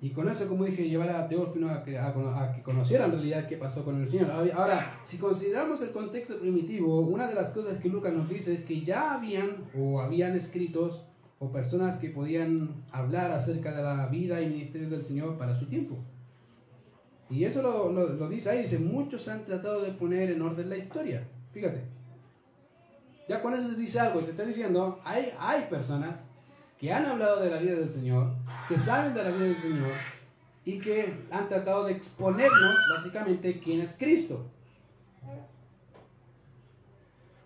Y 0.00 0.10
con 0.10 0.30
eso, 0.30 0.48
como 0.48 0.64
dije, 0.64 0.88
llevar 0.88 1.10
a 1.10 1.28
Teófilo 1.28 1.70
a 1.70 1.84
que, 1.84 1.98
a 1.98 2.52
que 2.56 2.62
conociera 2.62 3.04
en 3.04 3.12
realidad 3.12 3.46
qué 3.46 3.58
pasó 3.58 3.84
con 3.84 4.02
el 4.02 4.10
Señor. 4.10 4.30
Ahora, 4.54 4.98
si 5.04 5.18
consideramos 5.18 5.82
el 5.82 5.90
contexto 5.90 6.38
primitivo, 6.38 7.00
una 7.02 7.26
de 7.26 7.34
las 7.34 7.50
cosas 7.50 7.78
que 7.80 7.90
Lucas 7.90 8.14
nos 8.14 8.30
dice 8.30 8.54
es 8.54 8.62
que 8.64 8.80
ya 8.80 9.12
habían 9.12 9.68
o 9.78 10.00
habían 10.00 10.34
escritos 10.34 11.02
o 11.42 11.50
personas 11.50 11.98
que 11.98 12.08
podían 12.08 12.84
hablar 12.92 13.32
acerca 13.32 13.72
de 13.72 13.82
la 13.82 14.06
vida 14.06 14.40
y 14.40 14.46
ministerio 14.46 14.88
del 14.88 15.02
Señor 15.02 15.36
para 15.38 15.58
su 15.58 15.66
tiempo. 15.66 15.98
Y 17.28 17.42
eso 17.42 17.62
lo, 17.62 17.90
lo, 17.90 18.28
dice 18.28 18.50
ahí, 18.50 18.62
dice, 18.62 18.78
muchos 18.78 19.26
han 19.26 19.44
tratado 19.44 19.82
de 19.82 19.90
poner 19.90 20.30
en 20.30 20.40
orden 20.40 20.70
la 20.70 20.76
historia. 20.76 21.26
Fíjate. 21.52 21.82
Ya 23.28 23.42
con 23.42 23.54
eso 23.54 23.70
te 23.70 23.74
dice 23.74 23.98
algo, 23.98 24.20
te 24.20 24.30
está 24.30 24.44
diciendo, 24.44 25.00
hay, 25.04 25.34
hay 25.36 25.62
personas 25.62 26.14
que 26.78 26.92
han 26.92 27.06
hablado 27.06 27.40
de 27.40 27.50
la 27.50 27.58
vida 27.58 27.74
del 27.74 27.90
Señor, 27.90 28.34
que 28.68 28.78
saben 28.78 29.12
de 29.12 29.24
la 29.24 29.30
vida 29.30 29.44
del 29.46 29.58
Señor, 29.58 29.92
y 30.64 30.78
que 30.78 31.12
han 31.32 31.48
tratado 31.48 31.86
de 31.86 31.92
exponernos 31.92 32.76
básicamente 32.94 33.58
quién 33.58 33.80
es 33.80 33.90
Cristo. 33.98 34.46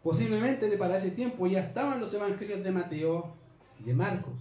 Posiblemente 0.02 0.68
para 0.76 0.98
ese 0.98 1.12
tiempo 1.12 1.46
ya 1.46 1.60
estaban 1.60 1.98
los 1.98 2.12
evangelios 2.12 2.62
de 2.62 2.70
Mateo 2.70 3.45
de 3.84 3.94
Marcos. 3.94 4.34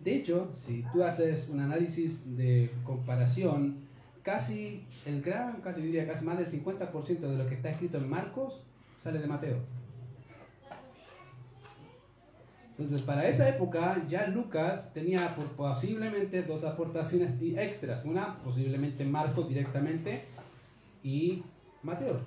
De 0.00 0.16
hecho, 0.16 0.50
si 0.66 0.84
tú 0.92 1.04
haces 1.04 1.48
un 1.48 1.60
análisis 1.60 2.36
de 2.36 2.70
comparación, 2.84 3.76
casi 4.22 4.84
el 5.06 5.22
gran, 5.22 5.60
casi 5.60 5.80
diría 5.80 6.06
casi 6.06 6.24
más 6.24 6.38
del 6.38 6.46
50% 6.46 7.20
de 7.20 7.36
lo 7.36 7.46
que 7.46 7.54
está 7.54 7.70
escrito 7.70 7.98
en 7.98 8.08
Marcos 8.08 8.60
sale 8.98 9.18
de 9.18 9.26
Mateo. 9.26 9.58
Entonces, 12.70 13.02
para 13.02 13.28
esa 13.28 13.48
época 13.48 14.02
ya 14.08 14.26
Lucas 14.28 14.92
tenía 14.92 15.36
posiblemente 15.56 16.42
dos 16.42 16.64
aportaciones 16.64 17.34
extras. 17.40 18.04
Una, 18.04 18.38
posiblemente 18.38 19.04
Marcos 19.04 19.48
directamente 19.48 20.24
y 21.02 21.42
Mateo. 21.82 22.20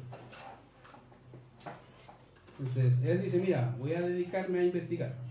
Entonces, 2.59 3.01
él 3.03 3.21
dice, 3.21 3.39
mira, 3.39 3.75
voy 3.79 3.93
a 3.93 4.01
dedicarme 4.01 4.59
a 4.59 4.63
investigar. 4.63 5.24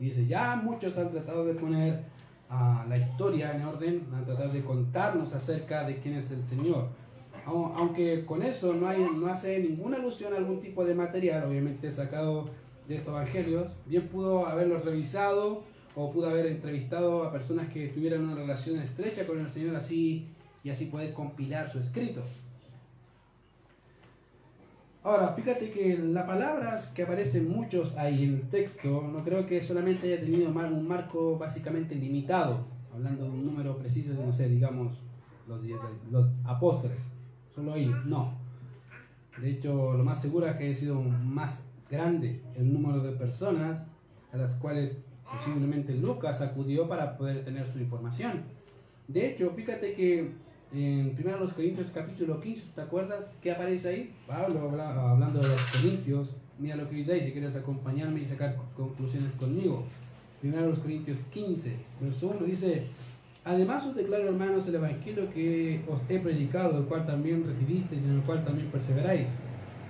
Y 0.00 0.06
dice, 0.06 0.26
ya 0.26 0.56
muchos 0.56 0.96
han 0.96 1.10
tratado 1.10 1.44
de 1.44 1.54
poner 1.54 2.00
a 2.48 2.84
la 2.88 2.96
historia 2.96 3.54
en 3.54 3.62
orden, 3.62 4.06
han 4.12 4.24
tratado 4.24 4.50
de 4.50 4.64
contarnos 4.64 5.34
acerca 5.34 5.84
de 5.84 5.98
quién 5.98 6.14
es 6.14 6.30
el 6.30 6.42
Señor. 6.42 6.88
Aunque 7.46 8.24
con 8.24 8.42
eso 8.42 8.74
no, 8.74 8.88
hay, 8.88 9.06
no 9.14 9.28
hace 9.28 9.60
ninguna 9.60 9.98
alusión 9.98 10.32
a 10.32 10.38
algún 10.38 10.60
tipo 10.60 10.84
de 10.84 10.94
material, 10.94 11.44
obviamente 11.44 11.92
sacado 11.92 12.50
de 12.88 12.96
estos 12.96 13.12
evangelios, 13.12 13.68
bien 13.86 14.08
pudo 14.08 14.46
haberlos 14.46 14.84
revisado 14.84 15.62
o 15.94 16.10
pudo 16.10 16.30
haber 16.30 16.46
entrevistado 16.46 17.24
a 17.24 17.30
personas 17.30 17.68
que 17.68 17.88
tuvieran 17.88 18.24
una 18.24 18.34
relación 18.34 18.80
estrecha 18.80 19.26
con 19.26 19.38
el 19.38 19.50
Señor 19.50 19.76
así 19.76 20.28
y 20.64 20.70
así 20.70 20.86
poder 20.86 21.12
compilar 21.12 21.70
su 21.70 21.78
escrito. 21.78 22.22
Ahora, 25.02 25.32
fíjate 25.32 25.70
que 25.70 25.96
la 25.96 26.26
palabra 26.26 26.82
que 26.94 27.04
aparecen 27.04 27.48
muchos 27.48 27.96
ahí 27.96 28.24
en 28.24 28.34
el 28.34 28.48
texto, 28.50 29.08
no 29.10 29.24
creo 29.24 29.46
que 29.46 29.62
solamente 29.62 30.12
haya 30.12 30.22
tenido 30.22 30.50
un 30.50 30.86
marco 30.86 31.38
básicamente 31.38 31.94
limitado, 31.94 32.66
hablando 32.92 33.24
de 33.24 33.30
un 33.30 33.46
número 33.46 33.78
preciso 33.78 34.12
de, 34.12 34.26
no 34.26 34.32
sé, 34.32 34.50
digamos, 34.50 34.98
los, 35.48 35.62
los 36.10 36.28
apóstoles, 36.44 36.98
solo 37.54 37.76
ellos, 37.76 38.04
no. 38.04 38.34
De 39.40 39.52
hecho, 39.52 39.94
lo 39.94 40.04
más 40.04 40.20
seguro 40.20 40.46
es 40.46 40.56
que 40.56 40.64
haya 40.64 40.74
sido 40.74 41.00
más 41.00 41.64
grande 41.90 42.42
el 42.56 42.70
número 42.70 43.00
de 43.02 43.12
personas 43.12 43.82
a 44.34 44.36
las 44.36 44.54
cuales 44.56 44.98
posiblemente 45.24 45.94
Lucas 45.94 46.42
acudió 46.42 46.88
para 46.88 47.16
poder 47.16 47.42
tener 47.42 47.72
su 47.72 47.78
información. 47.78 48.42
De 49.08 49.30
hecho, 49.30 49.50
fíjate 49.56 49.94
que 49.94 50.32
en 50.72 51.16
1 51.18 51.54
Corintios 51.54 51.88
capítulo 51.92 52.40
15, 52.40 52.72
¿te 52.74 52.80
acuerdas 52.80 53.24
qué 53.42 53.50
aparece 53.50 53.88
ahí? 53.88 54.14
Pablo 54.26 54.70
hablando 54.70 55.40
de 55.40 55.48
los 55.48 55.62
Corintios, 55.62 56.36
mira 56.58 56.76
lo 56.76 56.88
que 56.88 56.96
dice 56.96 57.24
si 57.24 57.32
quieres 57.32 57.56
acompañarme 57.56 58.20
y 58.20 58.26
sacar 58.26 58.56
conclusiones 58.76 59.32
conmigo. 59.32 59.84
1 60.42 60.74
Corintios 60.80 61.18
15, 61.32 61.76
verso 62.00 62.28
1 62.28 62.46
dice, 62.46 62.84
Además 63.44 63.84
os 63.86 63.96
declaro 63.96 64.28
hermanos 64.28 64.66
el 64.68 64.76
Evangelio 64.76 65.32
que 65.32 65.82
os 65.88 66.00
he 66.08 66.18
predicado, 66.18 66.78
el 66.78 66.84
cual 66.84 67.06
también 67.06 67.44
recibisteis 67.44 68.02
y 68.02 68.04
en 68.04 68.16
el 68.16 68.22
cual 68.22 68.44
también 68.44 68.68
perseveráis, 68.70 69.28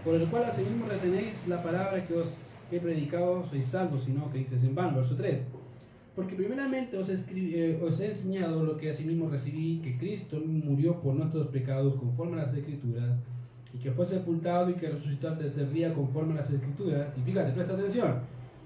por 0.04 0.14
el 0.14 0.26
cual 0.28 0.44
asimismo 0.44 0.86
retenéis 0.86 1.46
la 1.46 1.62
palabra 1.62 2.06
que 2.06 2.14
os 2.14 2.28
he 2.72 2.78
predicado, 2.78 3.44
sois 3.44 3.66
salvos, 3.66 4.04
sino 4.04 4.32
que 4.32 4.38
dices 4.38 4.62
en 4.62 4.74
vano, 4.74 4.96
verso 4.96 5.14
3 5.14 5.59
porque 6.14 6.34
primeramente 6.34 6.96
os, 6.98 7.08
eh, 7.08 7.80
os, 7.82 8.00
he 8.00 8.08
enseñado 8.08 8.64
lo 8.64 8.76
que 8.76 8.90
asimismo 8.90 9.28
recibí, 9.28 9.80
que 9.80 9.96
Cristo 9.96 10.40
murió 10.44 11.00
por 11.00 11.14
nuestros 11.14 11.48
pecados 11.48 11.94
conforme 11.94 12.40
a 12.40 12.46
las 12.46 12.54
Escrituras, 12.54 13.16
y 13.72 13.78
que 13.78 13.92
fue 13.92 14.04
sepultado 14.04 14.70
y 14.70 14.74
que 14.74 14.88
resucitó 14.88 15.28
al 15.28 15.38
tercer 15.38 15.70
día 15.70 15.94
conforme 15.94 16.34
a 16.34 16.36
las 16.38 16.50
Escrituras. 16.50 17.08
Y 17.16 17.20
fíjate, 17.20 17.52
presta 17.52 17.74
atención, 17.74 18.20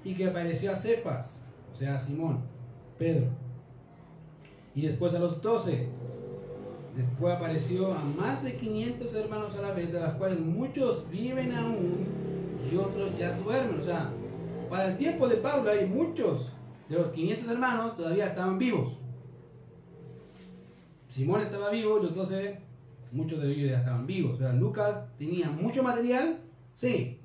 y 0.05 0.15
que 0.15 0.27
apareció 0.27 0.73
a 0.73 0.77
Cefas, 0.77 1.39
o 1.75 1.77
sea, 1.77 1.97
a 1.97 2.01
Simón, 2.01 2.41
Pedro, 2.99 3.27
y 4.75 4.87
después 4.87 5.15
a 5.15 5.19
los 5.19 5.41
doce. 5.43 5.87
Después 6.97 7.35
apareció 7.35 7.93
a 7.93 8.05
más 8.05 8.43
de 8.45 8.57
500 8.57 9.15
hermanos 9.17 9.57
a 9.57 9.63
la 9.63 9.73
vez, 9.73 9.93
de 9.93 9.99
las 9.99 10.15
cuales 10.15 10.39
muchos 10.39 11.11
viven 11.11 11.53
aún 11.53 12.07
y 12.71 12.77
otros 12.77 13.19
ya 13.19 13.37
duermen. 13.39 13.81
O 13.81 13.83
sea, 13.83 14.11
para 14.71 14.87
el 14.87 14.97
tiempo 14.97 15.27
de 15.29 15.37
Pablo 15.37 15.71
hay 15.71 15.87
muchos 15.87 16.53
de 16.88 16.97
los 16.97 17.12
500 17.12 17.49
hermanos 17.49 17.97
todavía 17.97 18.26
estaban 18.26 18.59
vivos. 18.59 18.99
Simón 21.09 21.43
estaba 21.43 21.71
vivo 21.71 21.99
los 21.99 22.14
12, 22.14 22.61
muchos 23.12 23.41
de 23.41 23.53
ellos 23.53 23.71
ya 23.71 23.79
estaban 23.79 24.07
vivos. 24.07 24.35
O 24.35 24.38
sea, 24.38 24.53
Lucas 24.53 25.05
tenía 25.17 25.49
mucho 25.49 25.83
material, 25.83 26.41
sí, 26.76 27.21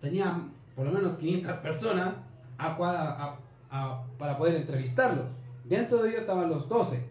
tenía 0.00 0.48
por 0.74 0.86
lo 0.86 0.92
menos 0.92 1.16
500 1.16 1.52
personas 1.58 2.14
para 2.58 4.38
poder 4.38 4.56
entrevistarlos. 4.56 5.26
Dentro 5.64 6.02
de 6.02 6.08
ellos 6.10 6.20
estaban 6.22 6.48
los 6.48 6.68
12. 6.68 7.08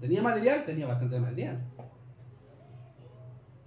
¿Tenía 0.00 0.22
material? 0.22 0.64
Tenía 0.64 0.86
bastante 0.86 1.18
material 1.18 1.58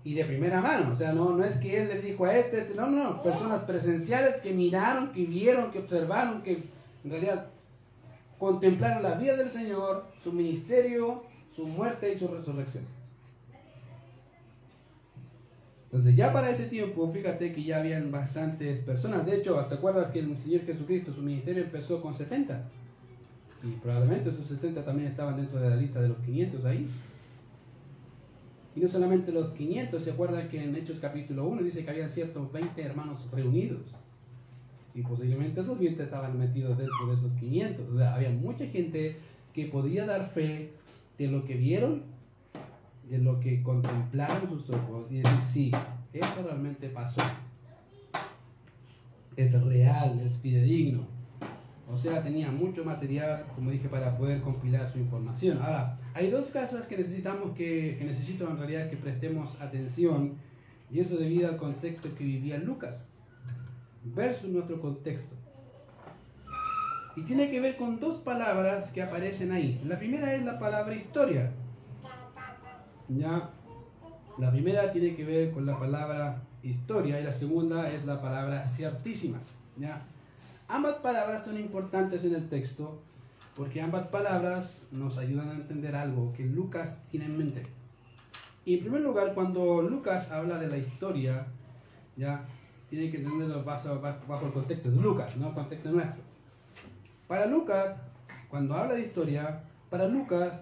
y 0.04 0.14
de 0.14 0.26
primera 0.26 0.62
mano. 0.62 0.94
O 0.94 0.96
sea, 0.96 1.14
no, 1.14 1.32
no 1.32 1.44
es 1.44 1.58
que 1.58 1.82
él 1.82 1.88
les 1.88 2.04
dijo 2.04 2.26
a 2.26 2.36
este, 2.36 2.60
este, 2.60 2.76
no, 2.76 2.90
no, 2.90 3.22
personas 3.22 3.64
presenciales 3.64 4.42
que 4.42 4.52
miraron, 4.52 5.12
que 5.14 5.26
vieron, 5.26 5.72
que 5.72 5.80
observaron, 5.80 6.42
que 6.42 6.64
en 7.04 7.10
realidad 7.10 7.48
contemplaron 8.38 9.04
la 9.04 9.16
vida 9.16 9.38
del 9.38 9.50
Señor, 9.50 10.06
su 10.22 10.34
ministerio, 10.34 11.24
su 11.56 11.66
muerte 11.66 12.14
y 12.14 12.18
su 12.18 12.28
resurrección. 12.28 12.84
Entonces 15.86 16.16
ya 16.16 16.34
para 16.34 16.50
ese 16.50 16.66
tiempo, 16.66 17.10
fíjate 17.14 17.54
que 17.54 17.64
ya 17.64 17.78
habían 17.78 18.12
bastantes 18.12 18.80
personas. 18.80 19.28
De 19.28 19.36
hecho, 19.36 19.64
¿te 19.68 19.76
acuerdas 19.76 20.10
que 20.10 20.20
el 20.20 20.38
Señor 20.40 20.66
Jesucristo, 20.66 21.14
su 21.14 21.22
ministerio 21.22 21.64
empezó 21.64 22.02
con 22.02 22.16
70? 22.16 22.64
Y 23.64 23.72
probablemente 23.74 24.32
esos 24.32 24.48
70 24.48 24.84
también 24.84 25.10
estaban 25.10 25.38
dentro 25.38 25.60
de 25.60 25.70
la 25.70 25.76
lista 25.76 26.02
de 26.02 26.10
los 26.10 26.18
500 26.18 26.66
ahí. 26.66 26.88
Y 28.76 28.80
no 28.80 28.88
solamente 28.90 29.32
los 29.32 29.54
500, 29.54 30.04
se 30.04 30.12
acuerdan 30.12 30.50
que 30.50 30.64
en 30.64 30.76
Hechos 30.76 30.98
capítulo 31.00 31.46
1 31.48 31.62
dice 31.62 31.84
que 31.84 31.92
habían 31.92 32.10
ciertos 32.10 32.52
20 32.52 32.82
hermanos 32.82 33.30
reunidos. 33.32 33.82
Y 34.96 35.02
posiblemente 35.02 35.62
esos 35.62 35.80
20 35.80 36.04
estaban 36.04 36.38
metidos 36.38 36.78
dentro 36.78 37.08
de 37.08 37.14
esos 37.14 37.32
500. 37.34 37.90
O 37.90 37.98
sea, 37.98 38.16
había 38.16 38.30
mucha 38.32 38.66
gente 38.68 39.18
que 39.54 39.68
podía 39.68 40.06
dar 40.06 40.32
fe 40.32 40.72
de 41.18 41.28
lo 41.28 41.46
que 41.46 41.56
vieron, 41.56 42.04
de 43.10 43.20
lo 43.20 43.40
que 43.40 43.62
contemplaron 43.62 44.50
sus 44.50 44.70
ojos 44.72 45.06
y 45.12 45.18
decir, 45.18 45.42
sí, 45.52 45.72
eso 46.12 46.44
realmente 46.44 46.90
pasó. 46.90 47.22
Es 49.36 49.54
real, 49.64 50.20
es 50.26 50.38
fidedigno. 50.38 51.06
O 51.92 51.98
sea, 51.98 52.24
tenía 52.24 52.50
mucho 52.52 52.84
material, 52.84 53.46
como 53.56 53.70
dije, 53.70 53.88
para 53.90 54.18
poder 54.18 54.42
compilar 54.42 54.92
su 54.92 55.00
información. 55.00 55.60
Ahora, 55.62 56.00
hay 56.14 56.30
dos 56.30 56.48
cosas 56.48 56.86
que 56.86 56.98
necesitamos 56.98 57.56
que, 57.56 57.96
que 57.98 58.06
necesito 58.06 58.50
en 58.50 58.58
realidad 58.58 58.90
que 58.90 58.98
prestemos 58.98 59.60
atención, 59.60 60.36
y 60.92 61.00
eso 61.00 61.18
debido 61.18 61.50
al 61.50 61.58
contexto 61.58 62.14
que 62.16 62.24
vivía 62.24 62.58
Lucas, 62.58 63.04
versus 64.04 64.50
nuestro 64.50 64.80
contexto. 64.80 65.36
Y 67.16 67.22
tiene 67.24 67.52
que 67.52 67.60
ver 67.60 67.78
con 67.78 68.00
dos 68.00 68.20
palabras 68.20 68.90
que 68.92 69.02
aparecen 69.02 69.52
ahí. 69.52 69.80
La 69.86 70.00
primera 70.00 70.34
es 70.34 70.44
la 70.44 70.58
palabra 70.58 70.96
historia. 70.96 71.52
Ya, 73.10 73.52
la 74.38 74.52
primera 74.52 74.92
tiene 74.92 75.16
que 75.16 75.24
ver 75.24 75.52
con 75.52 75.66
la 75.66 75.78
palabra 75.78 76.42
historia 76.64 77.20
y 77.20 77.24
la 77.24 77.32
segunda 77.32 77.92
es 77.92 78.06
la 78.06 78.22
palabra 78.22 78.68
ciertísimas. 78.68 79.54
¿ya? 79.78 80.02
Ambas 80.68 80.96
palabras 80.96 81.46
son 81.46 81.60
importantes 81.60 82.24
en 82.24 82.34
el 82.34 82.50
texto 82.50 83.02
porque 83.56 83.82
ambas 83.82 84.08
palabras 84.08 84.78
nos 84.92 85.18
ayudan 85.18 85.50
a 85.50 85.54
entender 85.54 85.96
algo 85.96 86.34
que 86.34 86.46
Lucas 86.46 86.98
tiene 87.10 87.26
en 87.26 87.38
mente. 87.38 87.64
Y 88.66 88.76
en 88.76 88.80
primer 88.82 89.02
lugar, 89.02 89.34
cuando 89.34 89.82
Lucas 89.82 90.32
habla 90.32 90.58
de 90.58 90.68
la 90.68 90.78
historia, 90.78 91.46
ya 92.16 92.46
tiene 92.90 93.12
que 93.12 93.18
entenderlo 93.18 93.64
bajo, 93.64 94.00
bajo 94.00 94.46
el 94.46 94.54
contexto 94.54 94.90
de 94.90 95.02
Lucas, 95.02 95.36
no 95.38 95.50
el 95.50 95.54
contexto 95.54 95.92
nuestro. 95.92 96.24
Para 97.28 97.46
Lucas, 97.46 97.96
cuando 98.50 98.76
habla 98.76 98.96
de 98.96 99.02
historia, 99.02 99.64
para 99.90 100.08
Lucas, 100.08 100.54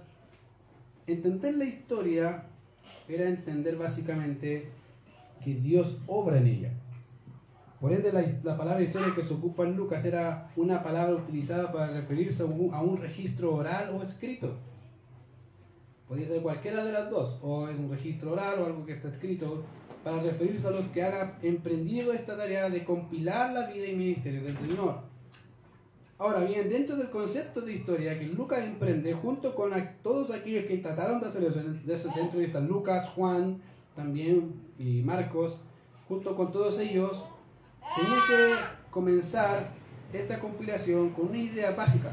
entender 1.07 1.55
la 1.55 1.65
historia 1.65 2.43
era 3.07 3.27
entender 3.27 3.77
básicamente 3.77 4.69
que 5.43 5.55
Dios 5.55 5.97
obra 6.07 6.37
en 6.37 6.47
ella. 6.47 6.73
Por 7.81 7.91
ende, 7.91 8.13
la, 8.43 8.55
palabra 8.55 8.83
historia 8.83 9.15
que 9.15 9.23
se 9.23 9.33
ocupa 9.33 9.63
en 9.63 9.75
Lucas 9.75 10.05
era 10.05 10.51
una 10.55 10.83
palabra 10.83 11.15
utilizada 11.15 11.71
para 11.71 11.87
referirse 11.87 12.43
a 12.43 12.45
un, 12.45 12.97
registro 12.97 13.55
oral 13.55 13.95
o 13.99 14.03
escrito. 14.03 14.53
Podría 16.07 16.27
ser 16.27 16.43
cualquiera 16.43 16.85
de 16.85 16.91
las 16.91 17.09
dos, 17.09 17.39
o 17.41 17.63
un 17.63 17.89
registro 17.89 18.33
oral 18.33 18.59
o 18.59 18.65
algo 18.67 18.85
que 18.85 18.93
está 18.93 19.07
escrito, 19.07 19.63
para 20.03 20.21
referirse 20.21 20.67
a 20.67 20.71
los 20.71 20.85
que 20.89 21.01
han 21.01 21.33
emprendido 21.41 22.13
esta 22.13 22.37
tarea 22.37 22.69
de 22.69 22.85
compilar 22.85 23.51
la 23.51 23.65
vida 23.65 23.87
y 23.87 23.95
ministerio 23.95 24.43
del 24.43 24.57
Señor. 24.59 24.99
Ahora 26.19 26.41
bien, 26.41 26.69
dentro 26.69 26.95
del 26.97 27.09
concepto 27.09 27.61
de 27.61 27.73
historia 27.73 28.19
que 28.19 28.27
Lucas 28.27 28.63
emprende, 28.63 29.11
junto 29.15 29.55
con 29.55 29.71
todos 30.03 30.29
aquellos 30.29 30.65
que 30.65 30.77
trataron 30.77 31.19
de 31.19 31.27
hacer 31.29 31.43
eso, 31.45 32.09
dentro 32.15 32.39
de 32.39 32.45
están 32.45 32.67
Lucas, 32.67 33.09
Juan, 33.15 33.59
también 33.95 34.53
y 34.77 35.01
Marcos, 35.01 35.57
junto 36.07 36.35
con 36.35 36.51
todos 36.51 36.77
ellos, 36.77 37.23
tenía 37.95 38.17
que 38.27 38.55
comenzar 38.91 39.71
esta 40.13 40.39
compilación 40.39 41.11
con 41.11 41.29
una 41.29 41.37
idea 41.37 41.71
básica. 41.71 42.11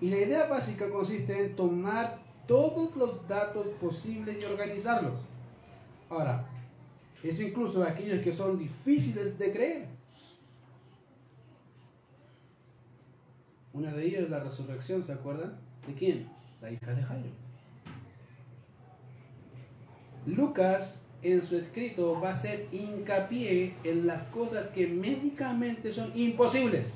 Y 0.00 0.08
la 0.08 0.18
idea 0.18 0.46
básica 0.46 0.88
consiste 0.90 1.46
en 1.46 1.56
tomar 1.56 2.18
todos 2.46 2.96
los 2.96 3.26
datos 3.28 3.66
posibles 3.80 4.38
y 4.40 4.44
organizarlos. 4.44 5.20
Ahora, 6.08 6.46
eso 7.22 7.42
incluso 7.42 7.82
aquellos 7.82 8.22
que 8.22 8.32
son 8.32 8.58
difíciles 8.58 9.38
de 9.38 9.52
creer. 9.52 9.88
Una 13.72 13.92
de 13.92 14.04
ellas 14.04 14.22
es 14.22 14.30
la 14.30 14.40
resurrección, 14.40 15.02
¿se 15.04 15.12
acuerdan? 15.12 15.56
¿De 15.86 15.94
quién? 15.94 16.28
La 16.60 16.70
hija 16.70 16.92
de 16.92 17.02
Jairo. 17.02 17.30
Lucas 20.26 20.99
en 21.22 21.44
su 21.44 21.56
escrito 21.56 22.20
va 22.20 22.30
a 22.30 22.32
hacer 22.32 22.66
hincapié 22.72 23.74
en 23.84 24.06
las 24.06 24.22
cosas 24.28 24.68
que 24.68 24.86
médicamente 24.86 25.92
son 25.92 26.12
imposibles. 26.14 26.86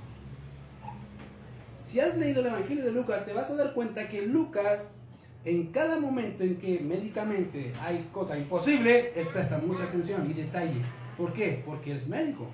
Si 1.86 2.00
has 2.00 2.16
leído 2.16 2.40
el 2.40 2.48
Evangelio 2.48 2.84
de 2.84 2.92
Lucas, 2.92 3.24
te 3.24 3.32
vas 3.32 3.50
a 3.50 3.56
dar 3.56 3.74
cuenta 3.74 4.08
que 4.08 4.22
Lucas 4.22 4.80
en 5.44 5.66
cada 5.66 5.98
momento 6.00 6.42
en 6.42 6.56
que 6.56 6.80
médicamente 6.80 7.72
hay 7.80 8.08
cosas 8.12 8.38
imposibles, 8.38 9.08
él 9.14 9.26
presta 9.32 9.58
mucha 9.58 9.84
atención 9.84 10.30
y 10.30 10.34
detalle. 10.34 10.80
¿Por 11.18 11.32
qué? 11.34 11.62
Porque 11.64 11.96
es 11.96 12.08
médico. 12.08 12.46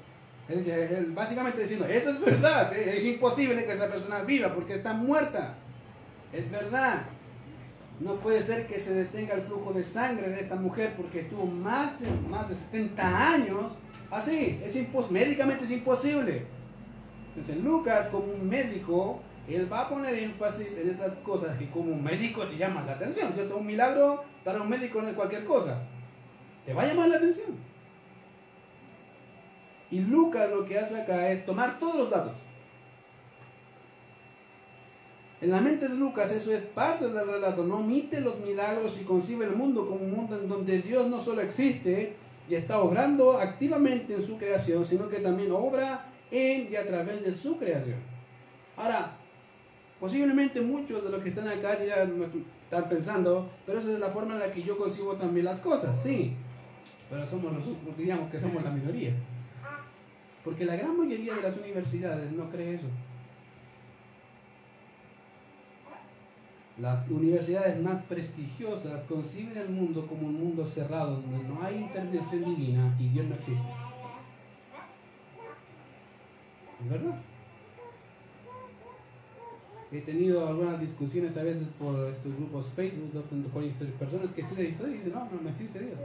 Él, 0.48 0.68
él 0.68 1.12
básicamente 1.12 1.62
diciendo, 1.62 1.86
eso 1.86 2.10
es 2.10 2.20
verdad, 2.20 2.76
es 2.76 3.04
imposible 3.04 3.64
que 3.64 3.72
esa 3.72 3.88
persona 3.88 4.22
viva 4.22 4.52
porque 4.52 4.74
está 4.74 4.92
muerta. 4.92 5.54
Es 6.32 6.50
verdad. 6.50 7.02
No 8.00 8.14
puede 8.14 8.42
ser 8.42 8.66
que 8.66 8.78
se 8.78 8.94
detenga 8.94 9.34
el 9.34 9.42
flujo 9.42 9.74
de 9.74 9.84
sangre 9.84 10.30
de 10.30 10.40
esta 10.40 10.56
mujer 10.56 10.94
porque 10.96 11.20
estuvo 11.20 11.44
más 11.44 12.00
de, 12.00 12.06
más 12.30 12.48
de 12.48 12.54
70 12.54 13.32
años 13.32 13.66
así. 14.10 14.58
Es 14.64 14.76
médicamente 15.10 15.66
es 15.66 15.70
imposible. 15.70 16.46
Entonces 17.36 17.62
Lucas, 17.62 18.08
como 18.08 18.32
un 18.32 18.48
médico, 18.48 19.20
él 19.46 19.70
va 19.70 19.82
a 19.82 19.88
poner 19.88 20.14
énfasis 20.14 20.78
en 20.78 20.88
esas 20.88 21.12
cosas 21.18 21.58
que 21.58 21.68
como 21.68 21.94
médico 21.94 22.46
te 22.46 22.56
llaman 22.56 22.86
la 22.86 22.92
atención, 22.92 23.32
¿cierto? 23.34 23.58
Un 23.58 23.66
milagro 23.66 24.24
para 24.44 24.62
un 24.62 24.68
médico 24.68 25.02
no 25.02 25.08
es 25.08 25.14
cualquier 25.14 25.44
cosa. 25.44 25.82
Te 26.64 26.72
va 26.72 26.82
a 26.82 26.86
llamar 26.86 27.08
la 27.08 27.16
atención. 27.16 27.50
Y 29.90 30.00
Lucas 30.00 30.48
lo 30.50 30.64
que 30.64 30.78
hace 30.78 31.02
acá 31.02 31.30
es 31.30 31.44
tomar 31.44 31.78
todos 31.78 31.96
los 31.96 32.10
datos. 32.10 32.32
En 35.40 35.50
la 35.50 35.60
mente 35.60 35.88
de 35.88 35.94
Lucas 35.94 36.30
eso 36.32 36.52
es 36.52 36.62
parte 36.62 37.08
del 37.08 37.26
relato. 37.26 37.64
No 37.64 37.78
omite 37.78 38.20
los 38.20 38.38
milagros 38.40 38.98
y 39.00 39.04
concibe 39.04 39.46
el 39.46 39.52
mundo 39.52 39.86
como 39.86 40.04
un 40.04 40.12
mundo 40.12 40.38
en 40.38 40.48
donde 40.48 40.82
Dios 40.82 41.08
no 41.08 41.20
solo 41.20 41.40
existe 41.40 42.14
y 42.48 42.54
está 42.54 42.80
obrando 42.80 43.38
activamente 43.38 44.14
en 44.14 44.22
su 44.22 44.36
creación, 44.36 44.84
sino 44.84 45.08
que 45.08 45.20
también 45.20 45.52
obra 45.52 46.06
en 46.30 46.70
y 46.70 46.76
a 46.76 46.86
través 46.86 47.24
de 47.24 47.32
su 47.32 47.56
creación. 47.58 47.98
Ahora, 48.76 49.16
Posiblemente 50.00 50.62
muchos 50.62 51.04
de 51.04 51.10
los 51.10 51.22
que 51.22 51.28
están 51.28 51.46
acá 51.46 51.78
ya 51.84 52.04
están 52.04 52.88
pensando, 52.88 53.50
pero 53.66 53.80
esa 53.80 53.92
es 53.92 53.98
la 53.98 54.08
forma 54.08 54.32
en 54.32 54.40
la 54.40 54.50
que 54.50 54.62
yo 54.62 54.78
concibo 54.78 55.14
también 55.16 55.44
las 55.44 55.60
cosas, 55.60 56.02
sí. 56.02 56.32
Pero 57.10 57.26
somos 57.26 57.52
nosotros, 57.52 57.98
digamos 57.98 58.30
que 58.30 58.40
somos 58.40 58.64
la 58.64 58.70
minoría. 58.70 59.12
Porque 60.42 60.64
la 60.64 60.76
gran 60.76 60.96
mayoría 60.98 61.34
de 61.34 61.42
las 61.42 61.54
universidades 61.54 62.32
no 62.32 62.48
cree 62.48 62.76
eso. 62.76 62.86
Las 66.80 67.08
universidades 67.10 67.80
más 67.82 68.02
prestigiosas 68.04 69.02
conciben 69.08 69.56
el 69.56 69.68
mundo 69.68 70.06
como 70.06 70.28
un 70.28 70.40
mundo 70.40 70.64
cerrado, 70.64 71.20
donde 71.20 71.44
no 71.44 71.62
hay 71.62 71.76
intervención 71.76 72.44
divina 72.44 72.96
y 72.98 73.08
Dios 73.08 73.26
no 73.26 73.34
existe. 73.34 73.62
¿Es 76.82 76.90
verdad? 76.90 77.16
he 79.92 80.00
tenido 80.02 80.46
algunas 80.46 80.80
discusiones 80.80 81.36
a 81.36 81.42
veces 81.42 81.66
por 81.78 82.08
estos 82.08 82.36
grupos 82.36 82.68
Facebook 82.76 83.10
con 83.28 83.42
personas 83.98 84.30
que 84.34 84.42
estudian 84.42 84.68
historia 84.68 84.94
y 84.94 84.98
dicen, 84.98 85.12
no, 85.12 85.24
no, 85.24 85.40
no 85.42 85.48
existe 85.48 85.80
Dios. 85.80 85.98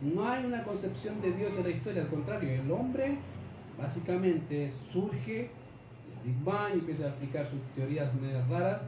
No 0.00 0.28
hay 0.28 0.44
una 0.44 0.62
concepción 0.62 1.20
de 1.20 1.32
Dios 1.32 1.52
en 1.58 1.64
la 1.64 1.70
historia, 1.70 2.02
al 2.02 2.08
contrario, 2.08 2.48
el 2.48 2.70
hombre 2.70 3.16
básicamente 3.76 4.72
surge 4.92 5.50
del 6.22 6.24
Big 6.24 6.44
Bang 6.44 6.74
empieza 6.74 7.06
a 7.06 7.10
aplicar 7.10 7.46
sus 7.46 7.60
teorías 7.74 8.14
medias 8.14 8.48
raras, 8.48 8.82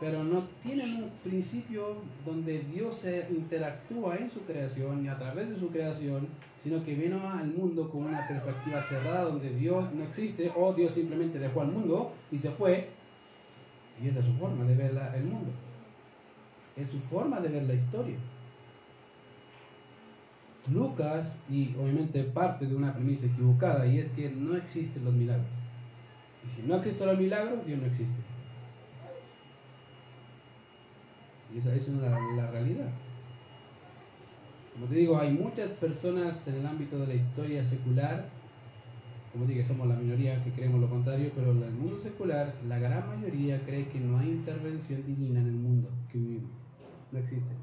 pero 0.00 0.24
no 0.24 0.44
tienen 0.62 1.04
un 1.04 1.10
principio 1.22 1.96
donde 2.24 2.60
Dios 2.72 2.96
se 2.96 3.28
interactúa 3.30 4.16
en 4.16 4.30
su 4.30 4.40
creación 4.40 5.04
y 5.04 5.08
a 5.08 5.18
través 5.18 5.50
de 5.50 5.58
su 5.58 5.68
creación, 5.68 6.26
sino 6.64 6.82
que 6.82 6.94
vino 6.94 7.20
al 7.30 7.48
mundo 7.48 7.90
con 7.90 8.04
una 8.04 8.26
perspectiva 8.26 8.82
cerrada 8.82 9.24
donde 9.24 9.50
Dios 9.50 9.92
no 9.92 10.04
existe 10.04 10.50
o 10.56 10.72
Dios 10.72 10.92
simplemente 10.92 11.38
dejó 11.38 11.60
al 11.60 11.68
mundo 11.68 12.12
y 12.32 12.38
se 12.38 12.50
fue 12.50 12.88
y 14.02 14.08
esa 14.08 14.20
es 14.20 14.24
su 14.24 14.32
forma 14.34 14.64
de 14.64 14.74
ver 14.74 14.98
el 15.14 15.24
mundo. 15.24 15.50
Es 16.76 16.88
su 16.88 16.98
forma 16.98 17.40
de 17.40 17.48
ver 17.48 17.64
la 17.64 17.74
historia. 17.74 18.16
Lucas, 20.72 21.32
y 21.48 21.74
obviamente 21.78 22.22
parte 22.24 22.66
de 22.66 22.76
una 22.76 22.94
premisa 22.94 23.26
equivocada, 23.26 23.86
y 23.86 23.98
es 23.98 24.10
que 24.12 24.30
no 24.30 24.56
existen 24.56 25.04
los 25.04 25.12
milagros. 25.12 25.46
Y 26.46 26.60
si 26.60 26.66
no 26.66 26.76
existen 26.76 27.06
los 27.06 27.18
milagros, 27.18 27.66
Dios 27.66 27.80
no 27.80 27.86
existe. 27.86 28.29
Y 31.54 31.58
esa, 31.58 31.74
es 31.74 31.88
la, 31.88 32.18
la 32.36 32.50
realidad. 32.50 32.90
Como 34.74 34.86
te 34.86 34.94
digo, 34.94 35.18
hay 35.18 35.32
muchas 35.32 35.70
personas 35.72 36.46
en 36.46 36.56
el 36.56 36.66
ámbito 36.66 36.98
de 36.98 37.06
la 37.08 37.14
historia 37.14 37.64
secular 37.64 38.24
como 39.32 39.46
dije, 39.46 39.64
somos 39.64 39.86
la 39.86 39.94
minoría 39.94 40.42
que 40.42 40.50
creemos 40.50 40.80
lo 40.80 40.88
contrario, 40.88 41.30
pero 41.36 41.52
en 41.52 41.62
el 41.62 41.72
mundo 41.72 42.00
secular, 42.00 42.52
la 42.66 42.80
gran 42.80 43.08
mayoría 43.08 43.64
cree 43.64 43.86
que 43.86 44.00
no 44.00 44.18
hay 44.18 44.28
intervención 44.28 45.06
divina 45.06 45.38
en 45.40 45.46
el 45.46 45.52
mundo 45.52 45.88
que 46.10 46.18
vivimos. 46.18 46.50
No 47.12 47.18
existe. 47.18 47.54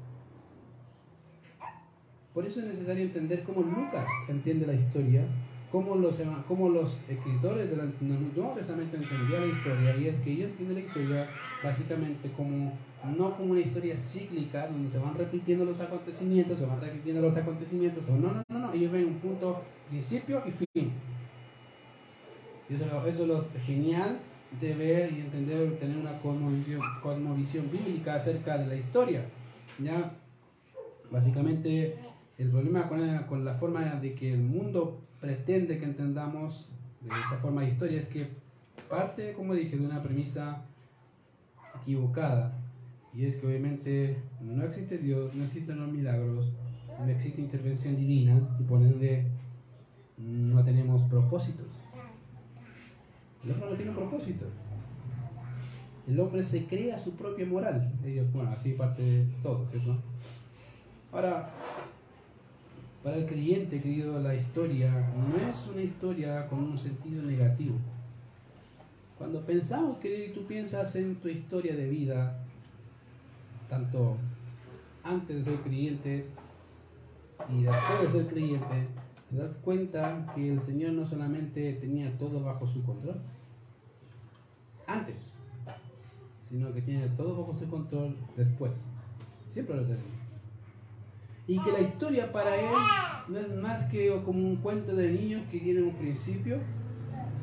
Por 2.32 2.46
eso 2.46 2.60
es 2.60 2.66
necesario 2.66 3.04
entender 3.04 3.42
cómo 3.42 3.60
Lucas 3.60 4.06
entiende 4.28 4.66
la 4.66 4.74
historia, 4.74 5.26
cómo 5.70 5.96
los, 5.96 6.16
cómo 6.46 6.68
los 6.68 6.96
escritores 7.08 7.70
del 7.70 7.92
Nuevo 8.00 8.54
Testamento 8.54 8.96
entendían 8.96 9.48
la 9.48 9.54
historia, 9.54 9.96
y 9.96 10.08
es 10.08 10.20
que 10.22 10.32
ellos 10.32 10.50
entienden 10.50 10.76
la 10.76 10.82
historia 10.82 11.28
básicamente 11.62 12.30
como 12.32 12.72
no 13.16 13.36
como 13.36 13.52
una 13.52 13.60
historia 13.60 13.96
cíclica 13.96 14.66
donde 14.66 14.90
se 14.90 14.98
van 14.98 15.14
repitiendo 15.14 15.64
los 15.64 15.80
acontecimientos, 15.80 16.58
se 16.58 16.66
van 16.66 16.80
repitiendo 16.80 17.22
los 17.22 17.36
acontecimientos, 17.36 18.08
no, 18.08 18.16
no, 18.16 18.42
no, 18.48 18.58
no, 18.58 18.72
ellos 18.72 18.90
ven 18.90 19.06
un 19.06 19.18
punto 19.18 19.62
principio 19.88 20.42
y 20.46 20.50
fin 20.50 20.92
eso, 22.70 23.06
es 23.06 23.18
lo 23.28 23.44
genial 23.64 24.18
de 24.60 24.74
ver 24.74 25.12
y 25.12 25.20
entender, 25.20 25.78
tener 25.78 25.96
una 25.96 26.18
cosmovisión, 26.20 27.70
bíblica 27.70 28.16
acerca 28.16 28.58
de 28.58 28.66
la 28.66 28.74
historia. 28.74 29.24
¿ya? 29.78 30.12
Básicamente, 31.10 31.96
el 32.36 32.50
problema 32.50 32.88
con 32.88 33.18
con 33.24 33.44
la 33.44 33.54
forma 33.54 33.84
de 33.96 34.14
que 34.14 34.32
el 34.34 34.40
mundo 34.40 35.00
pretende 35.20 35.78
que 35.78 35.84
entendamos 35.84 36.68
de 37.00 37.08
esta 37.08 37.36
forma 37.36 37.62
de 37.62 37.68
historia 37.68 38.00
es 38.00 38.08
que 38.08 38.28
parte, 38.88 39.32
como 39.34 39.54
dije, 39.54 39.76
de 39.76 39.86
una 39.86 40.02
premisa 40.02 40.62
equivocada. 41.80 42.52
Y 43.14 43.24
es 43.24 43.36
que 43.36 43.46
obviamente 43.46 44.16
no 44.40 44.64
existe 44.64 44.98
Dios, 44.98 45.34
no 45.34 45.44
existen 45.44 45.80
los 45.80 45.90
milagros, 45.90 46.52
no 46.98 47.06
existe 47.08 47.40
intervención 47.40 47.96
divina 47.96 48.40
y 48.60 48.62
por 48.64 48.80
ende 48.80 49.24
no 50.18 50.64
tenemos 50.64 51.02
propósitos. 51.08 51.66
El 53.44 53.52
hombre 53.52 53.70
no 53.70 53.76
tiene 53.76 53.92
propósito. 53.92 54.46
El 56.06 56.20
hombre 56.20 56.42
se 56.42 56.64
crea 56.66 56.98
su 56.98 57.14
propia 57.16 57.46
moral. 57.46 57.92
Ellos, 58.04 58.30
bueno, 58.32 58.50
así 58.50 58.72
parte 58.72 59.02
de 59.02 59.26
todo, 59.42 59.66
¿cierto? 59.66 59.96
Ahora, 61.12 61.50
para 63.02 63.16
el 63.16 63.26
creyente, 63.26 63.80
querido, 63.80 64.18
la 64.20 64.34
historia 64.34 64.90
no 64.90 65.36
es 65.36 65.66
una 65.66 65.82
historia 65.82 66.46
con 66.48 66.58
un 66.60 66.78
sentido 66.78 67.22
negativo. 67.22 67.76
Cuando 69.16 69.40
pensamos, 69.42 69.98
querido, 69.98 70.26
y 70.26 70.30
tú 70.30 70.46
piensas 70.46 70.94
en 70.96 71.16
tu 71.16 71.28
historia 71.28 71.74
de 71.74 71.88
vida, 71.88 72.44
tanto 73.68 74.16
antes 75.02 75.44
de 75.44 75.44
ser 75.44 75.60
creyente 75.60 76.26
y 77.48 77.62
después 77.62 78.00
de 78.00 78.10
ser 78.10 78.26
creyente, 78.28 78.88
te 79.30 79.36
das 79.36 79.54
cuenta 79.62 80.32
que 80.34 80.52
el 80.52 80.62
Señor 80.62 80.92
no 80.92 81.06
solamente 81.06 81.74
tenía 81.74 82.16
todo 82.18 82.40
bajo 82.40 82.66
su 82.66 82.82
control, 82.82 83.20
antes, 84.86 85.16
sino 86.48 86.72
que 86.72 86.82
tiene 86.82 87.08
todo 87.08 87.36
bajo 87.36 87.54
su 87.54 87.68
control 87.68 88.16
después. 88.36 88.72
Siempre 89.50 89.76
lo 89.76 89.82
tenemos. 89.82 90.27
Y 91.48 91.58
que 91.60 91.72
la 91.72 91.80
historia 91.80 92.30
para 92.30 92.54
él 92.54 92.68
no 93.28 93.38
es 93.38 93.48
más 93.56 93.84
que 93.90 94.08
como 94.22 94.46
un 94.46 94.56
cuento 94.56 94.94
de 94.94 95.10
niños 95.10 95.42
que 95.50 95.58
tiene 95.58 95.82
un 95.82 95.94
principio 95.94 96.58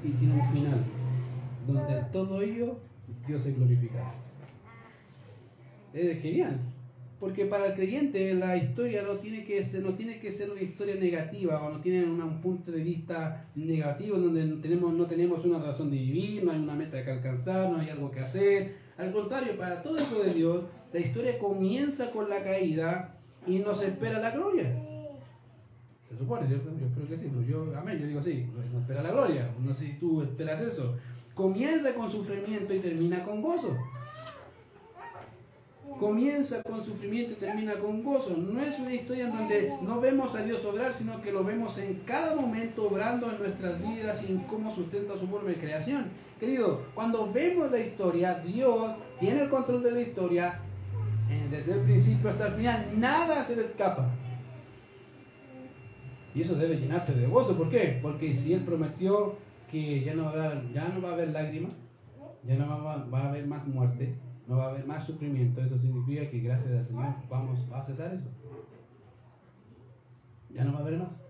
y 0.04 0.12
tiene 0.12 0.36
un 0.36 0.54
final, 0.54 0.86
donde 1.65 2.04
todo 2.13 2.39
ello 2.39 2.80
Dios 3.28 3.44
es 3.48 3.58
glorificado. 3.58 4.13
Es 5.91 6.22
genial. 6.22 6.60
Porque 7.20 7.46
para 7.46 7.68
el 7.68 7.74
creyente 7.74 8.36
la 8.36 8.58
historia 8.58 9.02
no 9.02 9.13
tiene 9.13 9.44
que 9.44 9.65
ser, 9.65 9.82
no 9.82 9.96
tiene 9.96 10.20
que 10.20 10.30
ser 10.30 10.52
una 10.52 10.62
historia 10.62 10.96
negativa 10.96 11.63
o 11.63 11.72
no 11.72 11.82
tiene 11.82 12.04
un 12.06 12.41
punto 12.41 12.72
de 12.72 12.84
vista 12.84 13.48
negativo 13.56 14.18
donde 14.18 14.46
tenemos, 14.58 14.94
no 14.94 15.08
tenemos 15.08 15.44
una 15.46 15.58
razón 15.58 15.89
de 15.89 15.98
vivir, 15.98 16.44
no 16.44 16.52
hay 16.52 16.60
una 16.60 16.76
meta 16.76 17.04
que 17.04 17.10
alcanzar, 17.10 17.72
no 17.72 17.80
hay 17.80 17.89
algo 17.89 18.12
que 18.12 18.20
hacer. 18.20 18.76
Al 18.98 19.12
contrario, 19.12 19.58
para 19.58 19.82
todo 19.82 20.00
hijo 20.00 20.22
de 20.22 20.34
Dios, 20.36 20.65
la 20.94 21.00
historia 21.00 21.39
comienza 21.39 22.12
con 22.12 22.30
la 22.30 22.44
caída 22.44 23.14
y 23.47 23.60
nos 23.60 23.81
espera 23.81 24.19
la 24.19 24.31
gloria. 24.31 24.73
Se 26.10 26.17
supone, 26.17 26.49
Yo 26.49 26.58
espero 26.58 27.08
que 27.08 27.17
sí. 27.17 27.31
Yo, 27.47 27.73
amén, 27.77 27.99
yo 27.99 28.08
digo 28.08 28.21
sí, 28.21 28.47
nos 28.73 28.81
espera 28.81 29.01
la 29.01 29.12
gloria. 29.12 29.49
No 29.60 29.73
sé 29.73 29.86
si 29.86 29.93
tú 29.93 30.21
esperas 30.21 30.62
eso. 30.62 30.95
Comienza 31.34 31.93
con 31.93 32.10
sufrimiento 32.10 32.73
y 32.73 32.79
termina 32.79 33.23
con 33.23 33.41
gozo 33.41 33.75
comienza 35.99 36.62
con 36.63 36.84
sufrimiento 36.84 37.34
y 37.34 37.36
termina 37.36 37.75
con 37.75 38.03
gozo. 38.03 38.36
No 38.36 38.62
es 38.62 38.79
una 38.79 38.93
historia 38.93 39.25
en 39.25 39.31
donde 39.31 39.73
no 39.81 39.99
vemos 40.01 40.36
a 40.36 40.43
Dios 40.43 40.65
obrar, 40.65 40.93
sino 40.93 41.21
que 41.21 41.31
lo 41.31 41.43
vemos 41.43 41.77
en 41.77 41.95
cada 42.05 42.36
momento 42.36 42.88
obrando 42.88 43.31
en 43.31 43.39
nuestras 43.39 43.81
vidas 43.81 44.21
y 44.23 44.31
en 44.31 44.39
cómo 44.39 44.73
sustenta 44.75 45.17
su 45.17 45.27
forma 45.27 45.49
de 45.49 45.55
creación. 45.55 46.05
Querido, 46.39 46.81
cuando 46.93 47.31
vemos 47.31 47.71
la 47.71 47.79
historia, 47.79 48.41
Dios 48.45 48.93
tiene 49.19 49.43
el 49.43 49.49
control 49.49 49.84
de 49.84 49.91
la 49.91 50.01
historia 50.01 50.60
desde 51.27 51.73
el 51.73 51.79
principio 51.81 52.29
hasta 52.29 52.47
el 52.47 52.53
final. 52.53 52.85
Nada 52.97 53.43
se 53.43 53.55
le 53.55 53.65
escapa. 53.65 54.09
Y 56.33 56.41
eso 56.41 56.55
debe 56.55 56.77
llenarte 56.77 57.13
de 57.13 57.27
gozo. 57.27 57.57
¿Por 57.57 57.69
qué? 57.69 57.99
Porque 58.01 58.33
si 58.33 58.53
Él 58.53 58.61
prometió 58.61 59.35
que 59.71 60.03
ya 60.03 60.13
no 60.13 60.25
va 60.25 60.31
a 60.31 60.45
haber, 60.45 60.73
ya 60.73 60.89
no 60.89 61.01
va 61.01 61.09
a 61.09 61.13
haber 61.13 61.29
lágrimas, 61.29 61.73
ya 62.43 62.55
no 62.55 62.67
va, 62.67 63.05
va 63.05 63.19
a 63.21 63.29
haber 63.29 63.47
más 63.47 63.65
muerte, 63.67 64.15
no 64.47 64.57
va 64.57 64.65
a 64.65 64.69
haber 64.71 64.85
más 64.85 65.05
sufrimiento, 65.05 65.61
eso 65.61 65.77
significa 65.79 66.29
que 66.29 66.39
gracias 66.39 66.71
al 66.71 66.85
Señor 66.85 67.15
vamos 67.29 67.65
a 67.73 67.81
cesar 67.81 68.13
eso. 68.13 68.29
Ya 70.53 70.63
no 70.63 70.73
va 70.73 70.79
a 70.79 70.81
haber 70.81 70.99
más. 70.99 71.21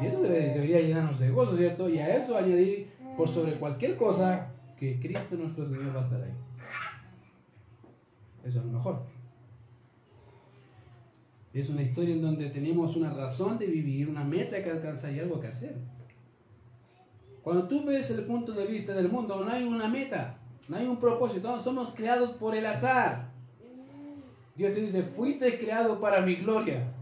Y 0.00 0.06
eso 0.06 0.22
debería 0.22 0.80
llenarnos 0.80 1.18
de 1.18 1.30
gozo, 1.30 1.56
¿cierto? 1.56 1.88
Y 1.88 1.98
a 1.98 2.16
eso 2.16 2.36
añadir 2.36 2.88
por 3.16 3.28
sobre 3.28 3.54
cualquier 3.54 3.96
cosa 3.96 4.50
que 4.78 4.98
Cristo 5.00 5.36
nuestro 5.36 5.66
Señor 5.66 5.94
va 5.94 6.00
a 6.00 6.04
estar 6.04 6.22
ahí. 6.22 6.32
Eso 8.44 8.58
es 8.58 8.64
lo 8.64 8.72
mejor. 8.72 9.02
Es 11.52 11.68
una 11.68 11.82
historia 11.82 12.14
en 12.14 12.22
donde 12.22 12.50
tenemos 12.50 12.96
una 12.96 13.10
razón 13.10 13.58
de 13.58 13.66
vivir, 13.66 14.08
una 14.08 14.24
meta 14.24 14.62
que 14.62 14.70
alcanzar 14.70 15.12
y 15.12 15.20
algo 15.20 15.40
que 15.40 15.48
hacer. 15.48 15.76
Cuando 17.42 17.68
tú 17.68 17.84
ves 17.84 18.10
el 18.10 18.24
punto 18.24 18.52
de 18.52 18.66
vista 18.66 18.92
del 18.94 19.08
mundo, 19.08 19.44
no 19.44 19.50
hay 19.50 19.64
una 19.64 19.88
meta. 19.88 20.38
No 20.68 20.76
hay 20.76 20.86
un 20.86 20.98
propósito, 20.98 21.62
somos 21.62 21.94
creados 21.94 22.32
por 22.32 22.56
el 22.56 22.64
azar. 22.64 23.28
Dios 24.56 24.72
te 24.74 24.80
dice, 24.80 25.02
fuiste 25.02 25.58
creado 25.58 26.00
para 26.00 26.22
mi 26.22 26.36
gloria. 26.36 26.92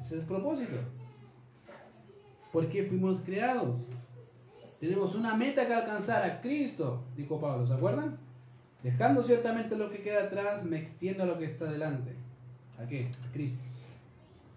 Ese 0.00 0.16
es 0.16 0.20
el 0.20 0.26
propósito. 0.26 0.76
¿Por 2.52 2.68
qué 2.68 2.84
fuimos 2.84 3.20
creados? 3.24 3.76
Tenemos 4.84 5.14
una 5.14 5.34
meta 5.34 5.66
que 5.66 5.72
alcanzar 5.72 6.22
a 6.30 6.42
Cristo, 6.42 7.04
dijo 7.16 7.40
Pablo, 7.40 7.66
¿se 7.66 7.72
acuerdan? 7.72 8.18
Dejando 8.82 9.22
ciertamente 9.22 9.76
lo 9.76 9.90
que 9.90 10.02
queda 10.02 10.24
atrás, 10.24 10.62
me 10.62 10.76
extiendo 10.76 11.22
a 11.22 11.26
lo 11.26 11.38
que 11.38 11.46
está 11.46 11.64
delante. 11.64 12.12
¿A 12.78 12.86
qué? 12.86 13.06
A 13.26 13.32
Cristo. 13.32 13.62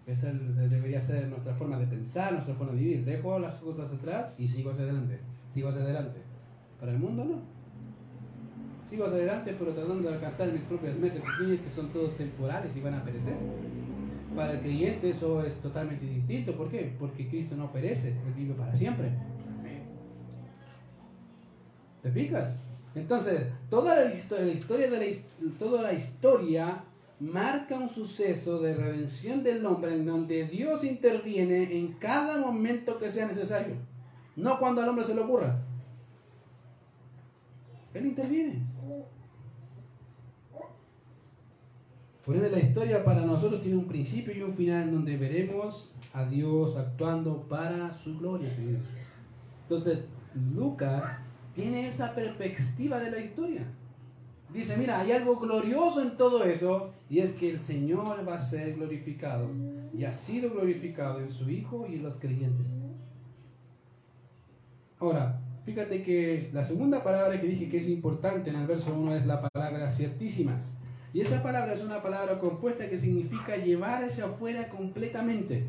Esa 0.06 0.30
debería 0.30 1.00
ser 1.00 1.28
nuestra 1.28 1.54
forma 1.54 1.78
de 1.78 1.86
pensar, 1.86 2.34
nuestra 2.34 2.54
forma 2.56 2.74
de 2.74 2.78
vivir. 2.78 3.06
Dejo 3.06 3.38
las 3.38 3.54
cosas 3.54 3.90
atrás 3.90 4.34
y 4.36 4.46
sigo 4.46 4.70
hacia 4.70 4.84
adelante. 4.84 5.18
Sigo 5.54 5.70
hacia 5.70 5.80
adelante. 5.80 6.20
Para 6.78 6.92
el 6.92 6.98
mundo 6.98 7.24
no. 7.24 7.40
Sigo 8.90 9.06
hacia 9.06 9.16
adelante, 9.16 9.56
pero 9.58 9.72
tratando 9.72 10.10
de 10.10 10.14
alcanzar 10.14 10.52
mis 10.52 10.62
propias 10.64 10.94
metas 10.98 11.22
que 11.40 11.70
son 11.74 11.88
todos 11.88 12.14
temporales 12.18 12.70
y 12.76 12.80
van 12.82 12.92
a 12.92 13.02
perecer. 13.02 13.34
Para 14.36 14.52
el 14.52 14.60
creyente 14.60 15.08
eso 15.08 15.42
es 15.42 15.54
totalmente 15.62 16.04
distinto. 16.04 16.54
¿Por 16.54 16.70
qué? 16.70 16.94
Porque 17.00 17.26
Cristo 17.28 17.56
no 17.56 17.72
perece, 17.72 18.08
Él 18.08 18.34
vive 18.36 18.52
para 18.52 18.74
siempre. 18.74 19.08
¿Te 22.02 22.10
fijas? 22.10 22.54
Entonces, 22.94 23.42
toda 23.70 23.96
la, 23.96 24.14
historia 24.14 24.90
de 24.90 24.98
la, 24.98 25.16
toda 25.58 25.82
la 25.82 25.92
historia 25.92 26.84
marca 27.20 27.76
un 27.76 27.90
suceso 27.90 28.60
de 28.60 28.74
redención 28.74 29.42
del 29.42 29.64
hombre 29.66 29.94
en 29.94 30.06
donde 30.06 30.44
Dios 30.46 30.84
interviene 30.84 31.76
en 31.76 31.92
cada 31.94 32.38
momento 32.38 32.98
que 32.98 33.10
sea 33.10 33.26
necesario, 33.26 33.74
no 34.36 34.58
cuando 34.58 34.82
al 34.82 34.88
hombre 34.88 35.04
se 35.04 35.14
le 35.14 35.20
ocurra. 35.20 35.60
Él 37.94 38.06
interviene. 38.06 38.62
Por 42.24 42.36
eso 42.36 42.48
la 42.50 42.60
historia 42.60 43.04
para 43.04 43.24
nosotros 43.24 43.62
tiene 43.62 43.78
un 43.78 43.88
principio 43.88 44.34
y 44.34 44.42
un 44.42 44.54
final 44.54 44.82
en 44.84 44.92
donde 44.92 45.16
veremos 45.16 45.90
a 46.12 46.24
Dios 46.26 46.76
actuando 46.76 47.42
para 47.48 47.94
su 47.94 48.18
gloria. 48.18 48.50
Entonces, 49.62 50.00
Lucas 50.54 51.20
tiene 51.58 51.88
esa 51.88 52.14
perspectiva 52.14 53.00
de 53.00 53.10
la 53.10 53.18
historia. 53.18 53.62
Dice, 54.52 54.76
mira, 54.76 55.00
hay 55.00 55.10
algo 55.10 55.40
glorioso 55.40 56.00
en 56.00 56.16
todo 56.16 56.44
eso 56.44 56.92
y 57.10 57.18
es 57.18 57.32
que 57.32 57.50
el 57.50 57.60
Señor 57.60 58.26
va 58.26 58.36
a 58.36 58.44
ser 58.44 58.74
glorificado 58.74 59.50
y 59.92 60.04
ha 60.04 60.12
sido 60.12 60.50
glorificado 60.50 61.18
en 61.20 61.32
su 61.32 61.50
Hijo 61.50 61.84
y 61.90 61.96
en 61.96 62.04
los 62.04 62.14
creyentes. 62.20 62.68
Ahora, 65.00 65.40
fíjate 65.64 66.04
que 66.04 66.48
la 66.52 66.62
segunda 66.62 67.02
palabra 67.02 67.40
que 67.40 67.48
dije 67.48 67.68
que 67.68 67.78
es 67.78 67.88
importante 67.88 68.50
en 68.50 68.56
el 68.56 68.68
verso 68.68 68.94
1 68.94 69.16
es 69.16 69.26
la 69.26 69.42
palabra 69.48 69.90
ciertísimas. 69.90 70.72
Y 71.12 71.22
esa 71.22 71.42
palabra 71.42 71.74
es 71.74 71.82
una 71.82 72.00
palabra 72.00 72.38
compuesta 72.38 72.88
que 72.88 73.00
significa 73.00 73.56
llevar 73.56 74.04
hacia 74.04 74.26
afuera 74.26 74.68
completamente. 74.68 75.66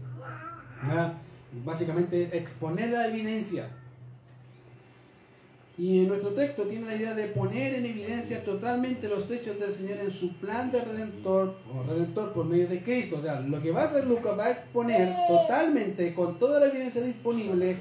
Básicamente 1.66 2.38
exponer 2.38 2.92
la 2.92 3.08
evidencia. 3.08 3.70
Y 5.80 6.00
en 6.00 6.10
nuestro 6.10 6.32
texto 6.32 6.64
tiene 6.64 6.88
la 6.88 6.96
idea 6.98 7.14
de 7.14 7.28
poner 7.28 7.74
en 7.74 7.86
evidencia 7.86 8.44
totalmente 8.44 9.08
los 9.08 9.32
hechos 9.32 9.58
del 9.58 9.72
Señor 9.72 10.00
en 10.00 10.12
su 10.12 10.34
plan 10.34 10.74
de 10.74 10.82
redentor 10.82 11.56
o 11.74 11.90
redentor 11.90 12.34
por 12.34 12.46
medio 12.46 12.68
de 12.68 12.84
Cristo. 12.84 13.16
O 13.18 13.22
sea, 13.22 13.40
lo 13.40 13.62
que 13.62 13.72
va 13.72 13.84
a 13.84 13.86
hacer 13.86 14.06
Lucas 14.06 14.38
va 14.38 14.48
a 14.48 14.52
exponer 14.52 15.10
totalmente, 15.30 16.14
con 16.14 16.38
toda 16.38 16.60
la 16.60 16.68
evidencia 16.68 17.02
disponible, 17.02 17.78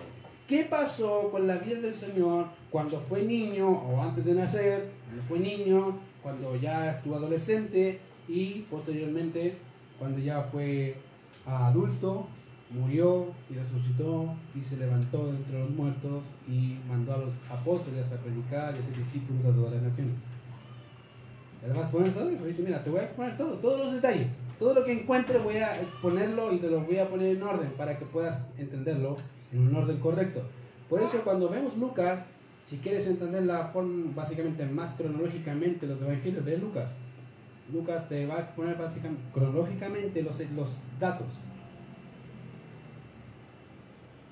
qué 0.47 0.63
pasó 0.63 1.29
con 1.33 1.49
la 1.49 1.57
vida 1.57 1.81
del 1.81 1.95
Señor 1.95 2.47
cuando 2.71 3.01
fue 3.01 3.23
niño 3.23 3.69
o 3.69 4.01
antes 4.01 4.25
de 4.25 4.35
nacer, 4.35 4.91
cuando 5.07 5.23
fue 5.25 5.41
niño, 5.41 5.99
cuando 6.23 6.55
ya 6.55 6.93
estuvo 6.93 7.17
adolescente 7.17 7.99
y 8.29 8.61
posteriormente 8.71 9.57
cuando 9.99 10.21
ya 10.21 10.43
fue 10.43 10.95
adulto 11.47 12.29
murió 12.71 13.27
y 13.51 13.55
resucitó 13.55 14.35
y 14.55 14.63
se 14.63 14.77
levantó 14.77 15.31
entre 15.31 15.59
los 15.59 15.71
muertos 15.71 16.23
y 16.47 16.79
mandó 16.89 17.15
a 17.15 17.19
los 17.19 17.33
apóstoles 17.51 18.11
a 18.13 18.17
predicar 18.17 18.75
y 18.77 18.79
a 18.79 18.83
ser 18.83 18.97
discípulos 18.97 19.45
a 19.47 19.57
todas 19.57 19.75
las 19.75 19.83
naciones. 19.83 20.15
Además, 21.65 21.91
poner 21.91 22.13
todo 22.13 22.31
eso. 22.31 22.45
Dice, 22.45 22.63
mira, 22.63 22.85
te 22.85 22.91
voy 22.91 23.01
a 23.01 23.05
exponer 23.05 23.37
todo, 23.37 23.55
todos 23.55 23.79
los 23.81 23.93
detalles. 23.95 24.29
Todo 24.59 24.75
lo 24.75 24.85
que 24.85 24.93
encuentre 24.93 25.39
voy 25.39 25.57
a 25.57 25.81
exponerlo 25.81 26.53
y 26.53 26.59
te 26.59 26.69
lo 26.69 26.81
voy 26.83 26.99
a 26.99 27.09
poner 27.09 27.37
en 27.37 27.43
orden 27.43 27.71
para 27.77 27.99
que 27.99 28.05
puedas 28.05 28.49
entenderlo 28.59 29.17
en 29.53 29.69
un 29.69 29.75
orden 29.75 29.99
correcto. 29.99 30.43
Por 30.89 31.01
eso 31.01 31.21
cuando 31.23 31.49
vemos 31.49 31.77
Lucas, 31.77 32.21
si 32.67 32.77
quieres 32.79 33.07
entender 33.07 33.45
la 33.45 33.69
forma, 33.69 34.13
básicamente 34.15 34.67
más 34.67 34.95
cronológicamente 34.97 35.87
los 35.87 36.01
evangelios 36.01 36.45
de 36.45 36.59
Lucas, 36.59 36.91
Lucas 37.73 38.09
te 38.09 38.27
va 38.27 38.37
a 38.37 38.41
exponer 38.41 38.77
básicamente 38.77 39.23
cronológicamente 39.33 40.23
los, 40.23 40.39
los 40.57 40.69
datos 40.99 41.27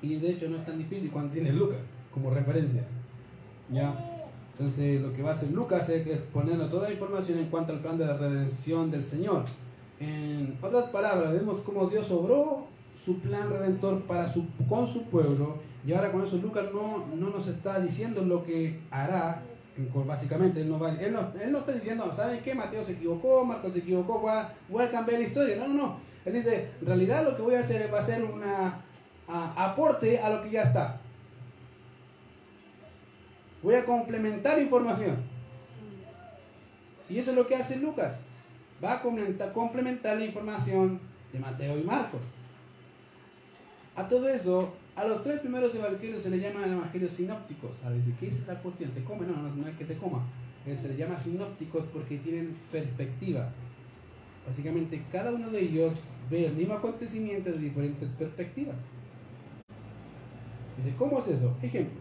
y 0.03 0.17
de 0.17 0.31
hecho 0.31 0.49
no 0.49 0.57
es 0.59 0.65
tan 0.65 0.79
difícil 0.79 1.11
cuando 1.11 1.33
tienes 1.33 1.55
Lucas 1.55 1.79
como 2.13 2.31
referencia. 2.31 2.85
¿Ya? 3.71 3.95
Entonces 4.53 5.03
lo 5.03 5.13
que 5.13 5.23
va 5.23 5.31
a 5.31 5.33
hacer 5.33 5.51
Lucas 5.51 5.89
es 5.89 6.07
ponernos 6.33 6.71
toda 6.71 6.89
la 6.89 6.95
información 6.95 7.39
en 7.39 7.47
cuanto 7.47 7.73
al 7.73 7.81
plan 7.81 7.99
de 7.99 8.07
la 8.07 8.17
redención 8.17 8.91
del 8.91 9.05
Señor. 9.05 9.45
En 10.01 10.57
otras 10.61 10.91
palabras, 10.91 11.33
vemos 11.33 11.61
cómo 11.61 11.87
Dios 11.87 12.11
obró 12.11 12.67
su 13.05 13.19
plan 13.21 13.51
redentor 13.51 14.03
para 14.03 14.33
su, 14.33 14.47
con 14.69 14.87
su 14.87 15.05
pueblo 15.05 15.59
y 15.87 15.93
ahora 15.93 16.11
con 16.11 16.23
eso 16.23 16.39
Lucas 16.39 16.67
no, 16.73 17.07
no 17.15 17.31
nos 17.31 17.47
está 17.47 17.79
diciendo 17.81 18.23
lo 18.23 18.45
que 18.45 18.81
hará, 18.91 19.43
básicamente 20.07 20.63
él 20.63 20.69
no, 20.69 20.81
va, 20.81 20.91
él 20.91 21.13
no, 21.13 21.33
él 21.41 21.53
no 21.53 21.59
está 21.59 21.73
diciendo, 21.73 22.11
¿saben 22.13 22.41
qué? 22.41 22.55
Mateo 22.55 22.83
se 22.83 22.93
equivocó, 22.93 23.45
Marcos 23.45 23.75
se 23.75 23.79
equivocó, 23.81 24.21
voy 24.21 24.31
a, 24.33 24.55
voy 24.69 24.85
a 24.85 24.91
cambiar 24.91 25.21
la 25.21 25.27
historia. 25.27 25.57
No, 25.57 25.69
no, 25.69 25.75
no. 25.75 25.97
Él 26.25 26.33
dice, 26.33 26.71
en 26.81 26.87
realidad 26.87 27.25
lo 27.25 27.37
que 27.37 27.43
voy 27.43 27.55
a 27.55 27.61
hacer 27.61 27.93
va 27.93 28.01
a 28.01 28.03
ser 28.03 28.25
una 28.25 28.81
aporte 29.29 30.19
a 30.19 30.31
lo 30.31 30.43
que 30.43 30.51
ya 30.51 30.63
está. 30.63 31.01
Voy 33.63 33.75
a 33.75 33.85
complementar 33.85 34.61
información. 34.61 35.17
Y 37.09 37.19
eso 37.19 37.31
es 37.31 37.37
lo 37.37 37.47
que 37.47 37.57
hace 37.57 37.77
Lucas. 37.77 38.19
Va 38.85 38.95
a 38.95 39.03
complementar 39.53 40.19
la 40.19 40.25
información 40.25 41.01
de 41.33 41.39
Mateo 41.39 41.79
y 41.79 41.83
Marcos. 41.83 42.21
A 43.95 44.07
todo 44.09 44.29
eso, 44.29 44.75
a 44.95 45.05
los 45.05 45.23
tres 45.23 45.41
primeros 45.41 45.75
evangelios 45.75 46.23
se 46.23 46.31
le 46.31 46.39
llaman 46.39 46.73
evangelios 46.73 47.13
sinópticos. 47.13 47.77
A 47.85 47.91
decir, 47.91 48.15
¿qué 48.21 48.29
es 48.29 48.37
esa 48.37 48.55
cuestión? 48.57 48.93
¿Se 48.93 49.03
come? 49.05 49.27
No, 49.27 49.35
no, 49.35 49.55
no 49.55 49.69
es 49.69 49.77
que 49.77 49.87
se 49.87 49.97
coma. 49.97 50.23
Se 50.65 50.89
les 50.89 50.99
llama 50.99 51.19
sinópticos 51.19 51.85
porque 51.93 52.19
tienen 52.19 52.57
perspectiva. 52.73 53.49
Básicamente, 54.47 55.03
cada 55.11 55.33
uno 55.33 55.49
de 55.49 55.61
ellos 55.61 55.93
ve 56.29 56.47
el 56.47 56.55
mismo 56.55 56.75
acontecimiento 56.75 57.51
de 57.51 57.59
diferentes 57.59 58.09
perspectivas. 58.19 58.77
¿Cómo 60.99 61.21
es 61.21 61.29
eso? 61.29 61.55
Ejemplo. 61.63 62.01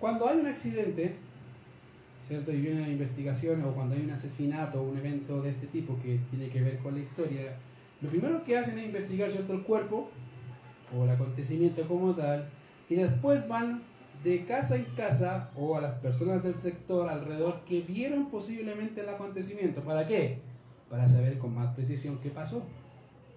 Cuando 0.00 0.28
hay 0.28 0.38
un 0.38 0.46
accidente, 0.46 1.14
¿cierto? 2.28 2.52
Y 2.52 2.60
viene 2.60 2.82
una 2.82 2.90
investigación, 2.90 3.64
o 3.64 3.72
cuando 3.72 3.94
hay 3.94 4.02
un 4.02 4.10
asesinato 4.10 4.80
o 4.80 4.90
un 4.90 4.98
evento 4.98 5.42
de 5.42 5.50
este 5.50 5.66
tipo 5.68 5.96
que 6.02 6.18
tiene 6.30 6.48
que 6.48 6.62
ver 6.62 6.78
con 6.78 6.94
la 6.94 7.00
historia, 7.00 7.56
lo 8.00 8.10
primero 8.10 8.44
que 8.44 8.58
hacen 8.58 8.78
es 8.78 8.86
investigar, 8.86 9.30
¿cierto? 9.30 9.54
El 9.54 9.62
cuerpo 9.62 10.10
o 10.96 11.04
el 11.04 11.10
acontecimiento 11.10 11.86
como 11.88 12.14
tal, 12.14 12.48
y 12.88 12.94
después 12.94 13.46
van 13.48 13.82
de 14.22 14.44
casa 14.44 14.76
en 14.76 14.84
casa 14.96 15.50
o 15.56 15.76
a 15.76 15.80
las 15.80 15.94
personas 15.98 16.42
del 16.42 16.54
sector 16.54 17.08
alrededor 17.08 17.60
que 17.66 17.80
vieron 17.80 18.30
posiblemente 18.30 19.00
el 19.00 19.08
acontecimiento. 19.08 19.82
¿Para 19.82 20.06
qué? 20.06 20.40
Para 20.90 21.08
saber 21.08 21.38
con 21.38 21.54
más 21.54 21.74
precisión 21.74 22.18
qué 22.22 22.30
pasó. 22.30 22.62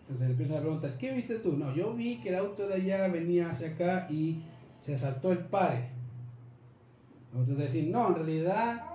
Entonces 0.09 0.31
empiezan 0.31 0.57
a 0.57 0.61
preguntar, 0.61 0.97
¿qué 0.97 1.13
viste 1.13 1.37
tú? 1.37 1.53
No, 1.53 1.73
yo 1.75 1.93
vi 1.93 2.19
que 2.19 2.29
el 2.29 2.35
auto 2.35 2.67
de 2.67 2.73
allá 2.73 3.07
venía 3.09 3.51
hacia 3.51 3.69
acá 3.69 4.07
y 4.09 4.41
se 4.81 4.97
saltó 4.97 5.31
el 5.31 5.37
pare. 5.37 5.89
Otros 7.39 7.59
decir, 7.59 7.89
no, 7.89 8.07
en 8.07 8.15
realidad 8.15 8.85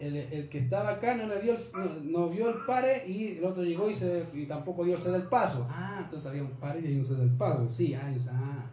el, 0.00 0.16
el, 0.16 0.48
que 0.48 0.58
estaba 0.58 0.90
acá 0.90 1.14
no, 1.14 1.28
le 1.28 1.40
dio 1.40 1.54
no, 2.02 2.28
vio 2.28 2.48
el 2.50 2.64
pare 2.66 3.06
y 3.06 3.38
el 3.38 3.44
otro 3.44 3.62
llegó 3.62 3.88
y, 3.88 3.94
se, 3.94 4.26
y 4.34 4.46
tampoco 4.46 4.84
dio 4.84 4.96
el 4.96 5.00
ceder 5.00 5.20
del 5.20 5.28
paso. 5.28 5.64
Ah, 5.70 6.00
entonces 6.02 6.28
había 6.28 6.42
un 6.42 6.50
pare 6.50 6.80
y 6.80 6.86
hay 6.88 6.98
un 6.98 7.06
ceder 7.06 7.20
del 7.20 7.36
paso. 7.36 7.68
Sí, 7.70 7.94
ah, 7.94 8.12
ah. 8.32 8.66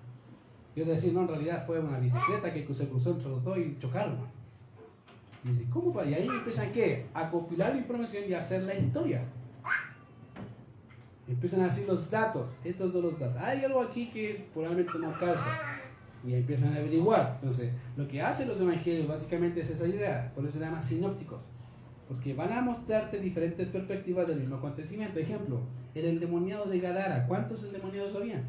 Yo 0.76 0.86
decir, 0.86 1.14
no, 1.14 1.22
en 1.22 1.28
realidad 1.28 1.68
fue 1.68 1.80
una 1.80 2.00
bicicleta 2.00 2.52
que 2.52 2.66
se 2.74 2.88
cruzó 2.88 3.12
entre 3.12 3.30
los 3.30 3.44
dos 3.44 3.60
y 3.60 3.78
chocaron. 3.78 4.18
Y 5.44 5.50
dice, 5.50 5.70
¿cómo? 5.70 6.04
Y 6.04 6.16
ahí 6.16 6.28
empiezan 6.28 6.72
¿qué? 6.74 7.06
a 7.14 7.30
compilar 7.30 7.74
la 7.74 7.78
información 7.78 8.24
y 8.28 8.34
a 8.34 8.40
hacer 8.40 8.64
la 8.64 8.74
historia. 8.74 9.24
Empiezan 11.28 11.62
a 11.62 11.66
decir 11.66 11.88
los 11.88 12.10
datos. 12.10 12.50
Estos 12.64 12.92
son 12.92 13.04
los 13.04 13.20
datos. 13.20 13.42
Hay 13.42 13.64
algo 13.64 13.82
aquí 13.82 14.10
que 14.10 14.48
probablemente 14.54 14.98
no 15.00 15.18
calza 15.18 15.80
y 16.26 16.34
empiezan 16.34 16.74
a 16.74 16.78
averiguar. 16.78 17.38
Entonces, 17.42 17.72
lo 17.96 18.08
que 18.08 18.22
hacen 18.22 18.48
los 18.48 18.60
evangelios 18.60 19.08
básicamente 19.08 19.62
es 19.62 19.70
esa 19.70 19.88
idea, 19.88 20.32
por 20.36 20.44
eso 20.46 20.58
se 20.58 20.66
llama 20.66 20.82
sinópticos, 20.82 21.40
porque 22.08 22.34
van 22.34 22.52
a 22.52 22.62
mostrarte 22.62 23.20
diferentes 23.20 23.68
perspectivas 23.68 24.28
del 24.28 24.40
mismo 24.40 24.56
acontecimiento. 24.56 25.20
Ejemplo, 25.20 25.62
el 25.94 26.06
endemoniado 26.06 26.66
de 26.66 26.80
Gadara, 26.80 27.28
¿cuántos 27.28 27.64
endemoniados 27.64 28.16
había? 28.16 28.44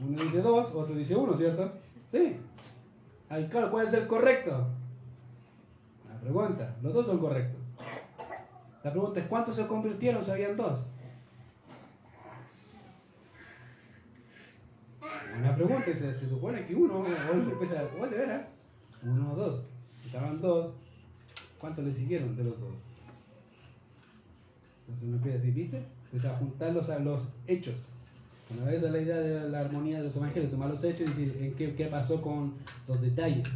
Uno 0.00 0.22
dice 0.22 0.42
dos, 0.42 0.74
otro 0.74 0.94
dice 0.94 1.14
uno, 1.14 1.36
¿cierto? 1.36 1.72
Sí. 2.10 2.36
Ay, 3.28 3.46
claro, 3.48 3.70
¿cuál 3.70 4.06
correcto? 4.06 4.66
La 6.08 6.20
pregunta, 6.20 6.76
los 6.82 6.92
dos 6.92 7.06
son 7.06 7.18
correctos. 7.18 7.63
La 8.84 8.90
pregunta 8.90 9.18
es, 9.18 9.26
¿cuántos 9.26 9.56
se 9.56 9.66
convirtieron? 9.66 10.22
Sabían 10.22 10.58
dos. 10.58 10.80
Una 15.38 15.56
pregunta, 15.56 15.86
se, 15.86 16.14
se 16.14 16.28
supone 16.28 16.66
que 16.66 16.74
uno, 16.74 17.00
o 17.00 18.06
de 18.06 18.16
veras, 18.16 18.46
uno 19.02 19.32
o 19.32 19.36
dos. 19.36 19.62
Estaban 20.04 20.40
dos, 20.40 20.74
¿cuántos 21.58 21.84
le 21.84 21.92
siguieron 21.92 22.36
de 22.36 22.44
los 22.44 22.60
dos? 22.60 22.74
Entonces 24.80 25.08
uno 25.08 25.16
empieza 25.16 25.38
a 25.38 25.40
decir, 25.40 25.54
¿viste? 25.54 25.82
Empieza 26.04 26.30
a 26.30 26.36
juntarlos 26.36 26.90
a 26.90 26.98
los 26.98 27.22
hechos. 27.46 27.74
Una 28.50 28.70
vez 28.70 28.84
a 28.84 28.90
la 28.90 29.00
idea 29.00 29.16
de 29.16 29.48
la 29.48 29.60
armonía 29.60 29.98
de 29.98 30.04
los 30.04 30.16
evangelios, 30.16 30.52
tomar 30.52 30.68
los 30.68 30.84
hechos 30.84 31.00
y 31.00 31.24
decir 31.24 31.36
en 31.42 31.54
qué, 31.54 31.74
qué 31.74 31.86
pasó 31.86 32.20
con 32.20 32.52
los 32.86 33.00
detalles. 33.00 33.48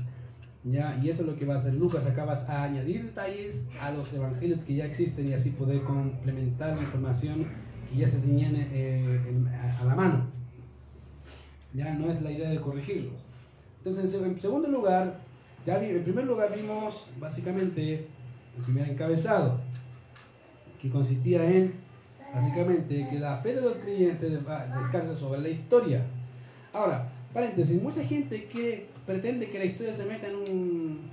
¿Ya? 0.70 1.00
Y 1.02 1.08
eso 1.08 1.22
es 1.22 1.28
lo 1.28 1.36
que 1.36 1.46
va 1.46 1.54
a 1.54 1.58
hacer 1.58 1.74
Lucas. 1.74 2.04
Acá 2.04 2.24
vas 2.24 2.48
a 2.48 2.64
añadir 2.64 3.04
detalles 3.04 3.66
a 3.80 3.90
los 3.90 4.12
evangelios 4.12 4.60
que 4.60 4.74
ya 4.74 4.84
existen 4.84 5.28
y 5.28 5.32
así 5.32 5.50
poder 5.50 5.82
complementar 5.82 6.76
la 6.76 6.82
información 6.82 7.46
que 7.90 7.96
ya 7.96 8.08
se 8.08 8.18
tenían 8.18 8.54
eh, 8.54 9.20
a 9.80 9.84
la 9.84 9.94
mano. 9.94 10.26
Ya 11.72 11.94
no 11.94 12.10
es 12.10 12.20
la 12.20 12.30
idea 12.30 12.50
de 12.50 12.60
corregirlos. 12.60 13.14
Entonces, 13.78 14.12
en 14.14 14.40
segundo 14.40 14.68
lugar, 14.68 15.20
ya 15.64 15.82
en 15.82 16.02
primer 16.02 16.26
lugar 16.26 16.54
vimos 16.54 17.08
básicamente 17.18 18.06
el 18.56 18.64
primer 18.64 18.90
encabezado, 18.90 19.60
que 20.80 20.90
consistía 20.90 21.44
en 21.50 21.72
básicamente 22.34 23.08
que 23.10 23.18
la 23.18 23.38
fe 23.38 23.54
de 23.54 23.62
los 23.62 23.74
creyentes 23.74 24.30
descansa 24.30 25.16
sobre 25.16 25.40
la 25.40 25.48
historia. 25.48 26.04
Ahora, 26.72 27.08
paréntesis, 27.32 27.80
mucha 27.80 28.04
gente 28.04 28.44
que 28.44 28.87
pretende 29.08 29.48
que 29.48 29.58
la 29.58 29.64
historia 29.64 29.94
se 29.94 30.04
meta 30.04 30.28
en 30.28 30.36
un 30.36 31.10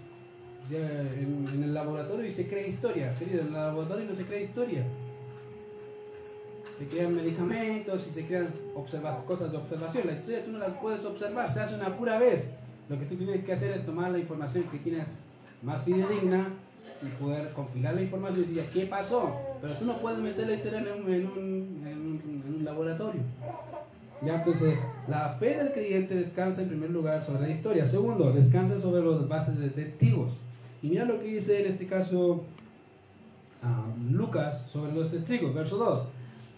en, 0.70 1.64
el 1.64 1.74
laboratorio 1.74 2.26
y 2.28 2.32
se 2.32 2.46
crea 2.46 2.68
historia. 2.68 3.16
Querido, 3.16 3.42
en 3.42 3.48
el 3.48 3.54
laboratorio 3.54 4.06
no 4.06 4.16
se 4.16 4.26
crea 4.26 4.42
historia 4.42 4.86
se 6.78 6.88
crean 6.88 7.16
medicamentos 7.16 8.06
y 8.10 8.14
se 8.14 8.26
crean 8.26 8.50
cosas 9.26 9.52
de 9.52 9.58
observación. 9.58 10.08
La 10.08 10.14
historia 10.14 10.44
tú 10.44 10.52
no 10.52 10.60
las 10.60 10.78
puedes 10.78 11.06
observar, 11.06 11.54
se 11.54 11.62
hace 11.62 11.76
una 11.76 11.96
pura 11.96 12.20
vez. 12.20 12.48
Lo 12.90 13.00
que 13.00 13.06
tú 13.06 13.16
tienes 13.16 13.46
que 13.46 13.54
hacer 13.54 13.72
es 13.72 13.86
tomar 13.86 14.12
la 14.12 14.20
información 14.20 14.66
que 14.66 14.80
tienes 14.80 15.08
más 15.62 15.84
fidedigna 15.84 16.50
y 17.02 17.08
poder 17.22 17.54
compilar 17.54 17.96
la 17.96 18.02
información 18.02 18.44
y 18.44 18.56
decir, 18.56 18.70
¿qué 18.74 18.86
pasó? 18.88 19.34
Pero 19.62 19.76
tú 19.76 19.86
no 19.86 19.98
puedes 20.00 20.20
meter 20.20 20.48
la 20.48 20.56
historia 20.56 20.80
en 20.80 21.02
un, 21.02 21.14
en 21.14 21.28
un. 21.28 21.85
Ya, 24.26 24.36
entonces, 24.36 24.80
la 25.08 25.36
fe 25.40 25.56
del 25.56 25.72
creyente 25.72 26.16
descansa 26.16 26.62
en 26.62 26.70
primer 26.70 26.90
lugar 26.90 27.24
sobre 27.24 27.48
la 27.48 27.50
historia. 27.50 27.86
Segundo, 27.86 28.32
descansa 28.32 28.80
sobre 28.80 29.06
las 29.06 29.28
bases 29.28 29.60
de 29.60 29.70
testigos. 29.70 30.32
Y 30.82 30.90
mira 30.90 31.06
lo 31.06 31.20
que 31.20 31.28
dice 31.28 31.66
en 31.66 31.74
este 31.74 31.86
caso 31.86 32.44
ah, 33.62 33.86
Lucas 34.10 34.64
sobre 34.72 34.94
los 34.94 35.12
testigos, 35.12 35.54
verso 35.54 35.78
2 35.78 36.08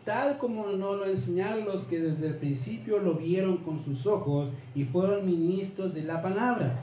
tal 0.08 0.38
como 0.38 0.68
nos 0.68 1.00
lo 1.00 1.06
enseñaron 1.06 1.66
los 1.66 1.84
que 1.84 2.00
desde 2.00 2.28
el 2.28 2.36
principio 2.36 3.00
lo 3.00 3.16
vieron 3.16 3.58
con 3.58 3.84
sus 3.84 4.08
ojos 4.08 4.48
y 4.74 4.86
fueron 4.86 5.26
ministros 5.26 5.94
de 5.94 6.04
la 6.04 6.22
palabra. 6.22 6.80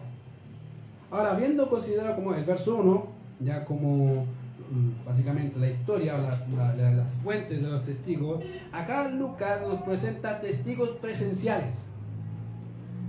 Ahora, 1.11 1.33
viendo 1.33 1.70
considerado 1.70 2.16
como 2.16 2.35
el 2.35 2.44
verso 2.44 2.77
1, 2.77 3.07
ya 3.40 3.64
como 3.64 4.27
básicamente 5.07 5.59
la 5.59 5.71
historia 5.71 6.17
o 6.17 6.23
las 6.23 7.13
fuentes 7.23 7.63
de 7.63 7.69
los 7.69 7.85
testigos, 7.85 8.45
acá 8.73 9.09
Lucas 9.09 9.63
nos 9.63 9.83
presenta 9.83 10.41
testigos 10.41 10.91
presenciales. 11.01 11.75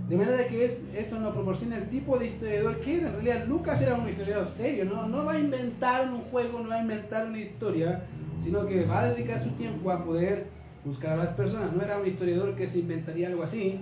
De 0.08 0.16
manera 0.16 0.46
que 0.46 0.78
esto 0.94 1.18
nos 1.18 1.34
proporciona 1.34 1.78
el 1.78 1.88
tipo 1.88 2.16
de 2.16 2.28
historiador 2.28 2.78
que 2.80 2.98
era. 2.98 3.08
En 3.08 3.14
realidad 3.14 3.46
Lucas 3.48 3.80
era 3.80 3.96
un 3.96 4.08
historiador 4.08 4.46
serio, 4.46 4.84
no, 4.84 5.08
no 5.08 5.24
va 5.24 5.32
a 5.32 5.38
inventar 5.38 6.12
un 6.12 6.20
juego, 6.22 6.60
no 6.60 6.68
va 6.68 6.76
a 6.76 6.82
inventar 6.82 7.26
una 7.26 7.40
historia, 7.40 8.04
sino 8.44 8.66
que 8.66 8.84
va 8.84 9.00
a 9.00 9.10
dedicar 9.10 9.42
su 9.42 9.50
tiempo 9.50 9.90
a 9.90 10.04
poder 10.04 10.46
buscar 10.84 11.14
a 11.14 11.16
las 11.16 11.28
personas. 11.30 11.72
No 11.72 11.82
era 11.82 11.98
un 11.98 12.06
historiador 12.06 12.54
que 12.54 12.68
se 12.68 12.78
inventaría 12.78 13.26
algo 13.26 13.42
así, 13.42 13.80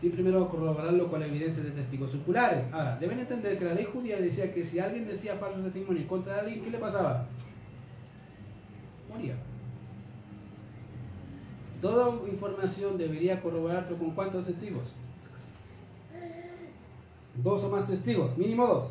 sin 0.00 0.12
primero 0.12 0.48
corroborarlo 0.48 1.10
con 1.10 1.20
la 1.20 1.26
evidencia 1.26 1.62
de 1.62 1.70
testigos 1.70 2.14
oculares. 2.14 2.64
Ahora, 2.72 2.98
deben 2.98 3.20
entender 3.20 3.58
que 3.58 3.64
la 3.64 3.74
ley 3.74 3.86
judía 3.90 4.20
decía 4.20 4.52
que 4.52 4.64
si 4.64 4.78
alguien 4.78 5.06
decía 5.06 5.36
falso 5.36 5.60
testimonio 5.60 6.06
contra 6.06 6.40
alguien, 6.40 6.62
¿qué 6.62 6.70
le 6.70 6.78
pasaba? 6.78 7.26
Moría. 9.08 9.36
Toda 11.80 12.28
información 12.28 12.96
debería 12.96 13.40
corroborarse 13.40 13.94
con 13.94 14.10
cuántos 14.12 14.46
testigos? 14.46 14.88
Dos 17.42 17.64
o 17.64 17.68
más 17.68 17.86
testigos, 17.86 18.36
mínimo 18.38 18.66
dos. 18.66 18.90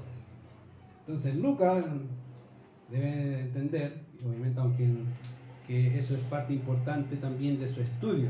Entonces 1.05 1.35
Lucas 1.35 1.85
debe 2.89 3.39
entender 3.41 4.03
obviamente 4.25 4.59
aunque 4.59 4.89
que 5.67 5.97
eso 5.97 6.15
es 6.15 6.21
parte 6.23 6.53
importante 6.53 7.15
también 7.17 7.59
de 7.59 7.73
su 7.73 7.81
estudio. 7.81 8.29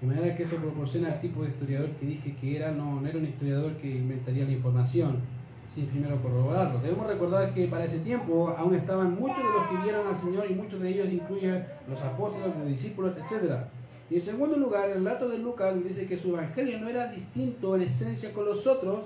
De 0.00 0.06
manera 0.06 0.36
que 0.36 0.42
eso 0.42 0.56
proporciona 0.56 1.14
el 1.14 1.20
tipo 1.20 1.42
de 1.42 1.48
historiador 1.48 1.90
que 1.90 2.06
dije 2.06 2.36
que 2.40 2.56
era, 2.56 2.70
no, 2.70 3.00
no 3.00 3.08
era 3.08 3.18
un 3.18 3.24
historiador 3.24 3.72
que 3.74 3.88
inventaría 3.88 4.44
la 4.44 4.52
información, 4.52 5.20
sin 5.74 5.86
primero 5.86 6.20
corroborarlo. 6.22 6.80
Debemos 6.80 7.06
recordar 7.06 7.54
que 7.54 7.66
para 7.66 7.84
ese 7.84 7.98
tiempo 8.00 8.54
aún 8.56 8.74
estaban 8.74 9.14
muchos 9.14 9.38
de 9.38 9.44
los 9.44 9.66
que 9.68 9.82
vieron 9.84 10.06
al 10.06 10.18
Señor 10.18 10.50
y 10.50 10.54
muchos 10.54 10.80
de 10.80 10.88
ellos 10.90 11.08
incluyen 11.10 11.64
los 11.88 12.00
apóstoles, 12.00 12.54
los 12.58 12.68
discípulos, 12.68 13.14
etc. 13.16 13.64
Y 14.10 14.16
en 14.16 14.24
segundo 14.24 14.56
lugar, 14.56 14.90
el 14.90 14.96
relato 14.96 15.28
de 15.28 15.38
Lucas 15.38 15.74
dice 15.82 16.06
que 16.06 16.18
su 16.18 16.28
evangelio 16.28 16.78
no 16.78 16.88
era 16.88 17.08
distinto 17.08 17.74
en 17.74 17.82
esencia 17.82 18.32
con 18.32 18.44
los 18.44 18.66
otros, 18.66 19.00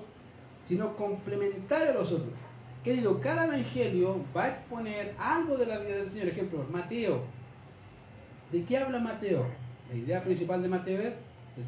sino 0.67 0.97
complementario 0.97 1.91
a 1.91 1.95
los 1.95 2.13
otros. 2.13 2.33
Querido, 2.85 3.21
cada 3.21 3.47
evangelio 3.47 4.17
va 4.37 4.45
a 4.45 4.49
exponer 4.49 5.15
algo 5.19 5.57
de 5.57 5.67
la 5.67 5.79
vida 5.79 5.97
del 5.97 6.11
Señor. 6.11 6.29
Ejemplo, 6.29 6.65
Mateo. 6.71 7.21
¿De 8.51 8.65
qué 8.65 8.79
habla 8.79 9.01
Mateo? 9.01 9.45
La 9.91 9.97
idea 9.97 10.23
principal 10.23 10.63
de 10.63 10.69
Mateo 10.69 11.01
es 11.01 11.15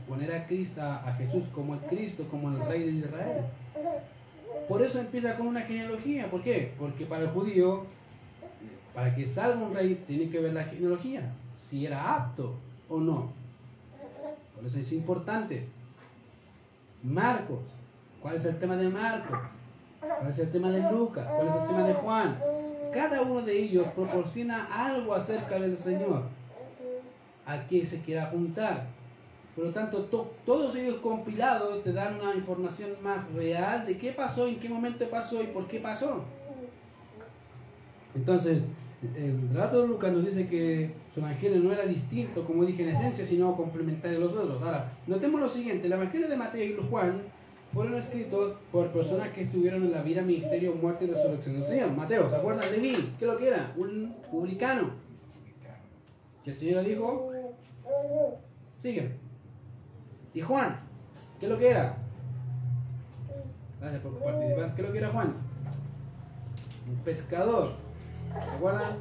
poner 0.08 0.32
a 0.32 0.46
Cristo, 0.46 0.80
a 0.80 1.12
Jesús 1.18 1.42
como 1.52 1.74
el 1.74 1.80
Cristo, 1.80 2.24
como 2.30 2.50
el 2.50 2.64
Rey 2.66 2.84
de 2.84 2.92
Israel. 2.92 3.44
Por 4.68 4.80
eso 4.80 5.00
empieza 5.00 5.36
con 5.36 5.48
una 5.48 5.62
genealogía. 5.62 6.30
¿Por 6.30 6.42
qué? 6.42 6.72
Porque 6.78 7.04
para 7.04 7.22
el 7.22 7.30
judío, 7.30 7.84
para 8.94 9.12
que 9.14 9.26
salga 9.26 9.60
un 9.60 9.74
rey, 9.74 10.04
tiene 10.06 10.30
que 10.30 10.38
ver 10.38 10.52
la 10.52 10.64
genealogía. 10.64 11.32
Si 11.68 11.84
era 11.84 12.14
apto 12.14 12.54
o 12.88 13.00
no. 13.00 13.32
Por 14.54 14.66
eso 14.66 14.78
es 14.78 14.92
importante. 14.92 15.66
Marcos. 17.02 17.58
¿Cuál 18.20 18.36
es 18.36 18.44
el 18.44 18.56
tema 18.60 18.76
de 18.76 18.88
Marcos? 18.88 19.38
¿Cuál 20.00 20.30
es 20.30 20.38
el 20.38 20.52
tema 20.52 20.70
de 20.70 20.92
Lucas? 20.92 21.26
¿Cuál 21.26 21.48
es 21.48 21.54
el 21.54 21.66
tema 21.66 21.88
de 21.88 21.94
Juan? 21.94 22.38
Cada 22.94 23.22
uno 23.22 23.42
de 23.42 23.58
ellos 23.58 23.88
proporciona 23.96 24.68
algo 24.70 25.12
acerca 25.12 25.58
del 25.58 25.76
Señor 25.76 26.22
a 27.46 27.66
que 27.66 27.86
se 27.86 28.00
quiera 28.00 28.26
juntar. 28.26 28.86
Por 29.54 29.66
lo 29.66 29.70
tanto, 29.72 30.08
todos 30.46 30.74
ellos 30.76 30.96
compilados 30.96 31.82
te 31.84 31.92
dan 31.92 32.18
una 32.20 32.34
información 32.34 32.90
más 33.02 33.30
real 33.34 33.86
de 33.86 33.98
qué 33.98 34.12
pasó, 34.12 34.46
en 34.46 34.58
qué 34.58 34.68
momento 34.68 35.06
pasó 35.10 35.42
y 35.42 35.46
por 35.46 35.68
qué 35.68 35.78
pasó. 35.78 36.24
Entonces, 38.14 38.62
el 39.16 39.48
relato 39.52 39.82
de 39.82 39.88
Lucas 39.88 40.12
nos 40.12 40.24
dice 40.24 40.48
que 40.48 40.90
su 41.12 41.20
evangelio 41.20 41.60
no 41.60 41.72
era 41.72 41.84
distinto, 41.84 42.44
como 42.44 42.64
dije 42.64 42.82
en 42.82 42.90
esencia, 42.90 43.26
sino 43.26 43.56
complementario 43.56 44.18
a 44.18 44.20
los 44.20 44.32
otros. 44.32 44.62
Ahora, 44.62 44.92
notemos 45.06 45.40
lo 45.40 45.48
siguiente, 45.48 45.86
el 45.86 45.92
evangelio 45.92 46.28
de 46.28 46.36
Mateo 46.36 46.64
y 46.64 46.88
Juan 46.88 47.20
fueron 47.74 47.94
escritos 47.94 48.56
por 48.70 48.88
personas 48.88 49.30
que 49.30 49.42
estuvieron 49.42 49.82
en 49.82 49.92
la 49.92 50.02
vida, 50.02 50.22
ministerio, 50.22 50.74
muerte 50.74 51.04
y 51.04 51.08
resurrección 51.08 51.60
del 51.60 51.66
Señor. 51.66 51.92
Mateo, 51.92 52.28
¿se 52.30 52.36
acuerdan 52.36 52.70
de 52.70 52.78
mí? 52.78 52.92
¿Qué 53.18 53.26
lo 53.26 53.38
que 53.38 53.48
era? 53.48 53.72
Un 53.76 54.14
publicano. 54.30 54.90
¿Qué 56.44 56.50
el 56.50 56.56
Señor 56.56 56.84
dijo? 56.84 57.31
Sigue. 58.82 59.16
Y 60.34 60.40
Juan, 60.40 60.80
¿qué 61.38 61.46
es 61.46 61.52
lo 61.52 61.58
que 61.58 61.70
era? 61.70 61.96
Gracias 63.80 64.02
por 64.02 64.18
participar. 64.18 64.74
¿Qué 64.74 64.82
es 64.82 64.86
lo 64.88 64.92
que 64.92 64.98
era 64.98 65.08
Juan? 65.10 65.34
Un 66.88 66.96
pescador. 67.04 67.72
¿Se 68.32 68.50
acuerdan? 68.50 68.98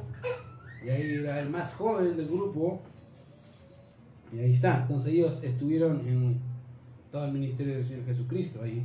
Y 0.84 0.90
ahí 0.90 1.14
era 1.14 1.40
el 1.40 1.50
más 1.50 1.72
joven 1.74 2.16
del 2.16 2.28
grupo. 2.28 2.80
Y 4.32 4.40
ahí 4.40 4.54
está. 4.54 4.82
Entonces 4.82 5.12
ellos 5.12 5.38
estuvieron 5.42 6.00
en 6.06 6.40
todo 7.10 7.24
el 7.26 7.32
ministerio 7.32 7.74
del 7.74 7.84
Señor 7.84 8.06
Jesucristo 8.06 8.62
ahí. 8.62 8.84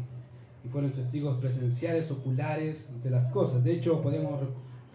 Y 0.63 0.69
fueron 0.69 0.91
testigos 0.91 1.39
presenciales, 1.39 2.11
oculares 2.11 2.85
de 3.03 3.09
las 3.09 3.25
cosas. 3.31 3.63
De 3.63 3.73
hecho, 3.73 4.01
podemos 4.01 4.41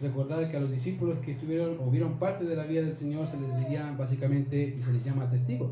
recordar 0.03 0.51
que 0.51 0.57
a 0.57 0.61
los 0.61 0.71
discípulos 0.71 1.19
que 1.21 1.33
estuvieron 1.33 1.79
o 1.81 1.91
vieron 1.91 2.19
parte 2.19 2.45
de 2.45 2.57
la 2.57 2.65
vida 2.65 2.83
del 2.83 2.97
Señor 2.97 3.29
se 3.29 3.39
les 3.39 3.57
diría 3.57 3.95
básicamente 3.97 4.75
y 4.77 4.83
se 4.83 4.93
les 4.93 5.05
llama 5.05 5.31
testigos. 5.31 5.71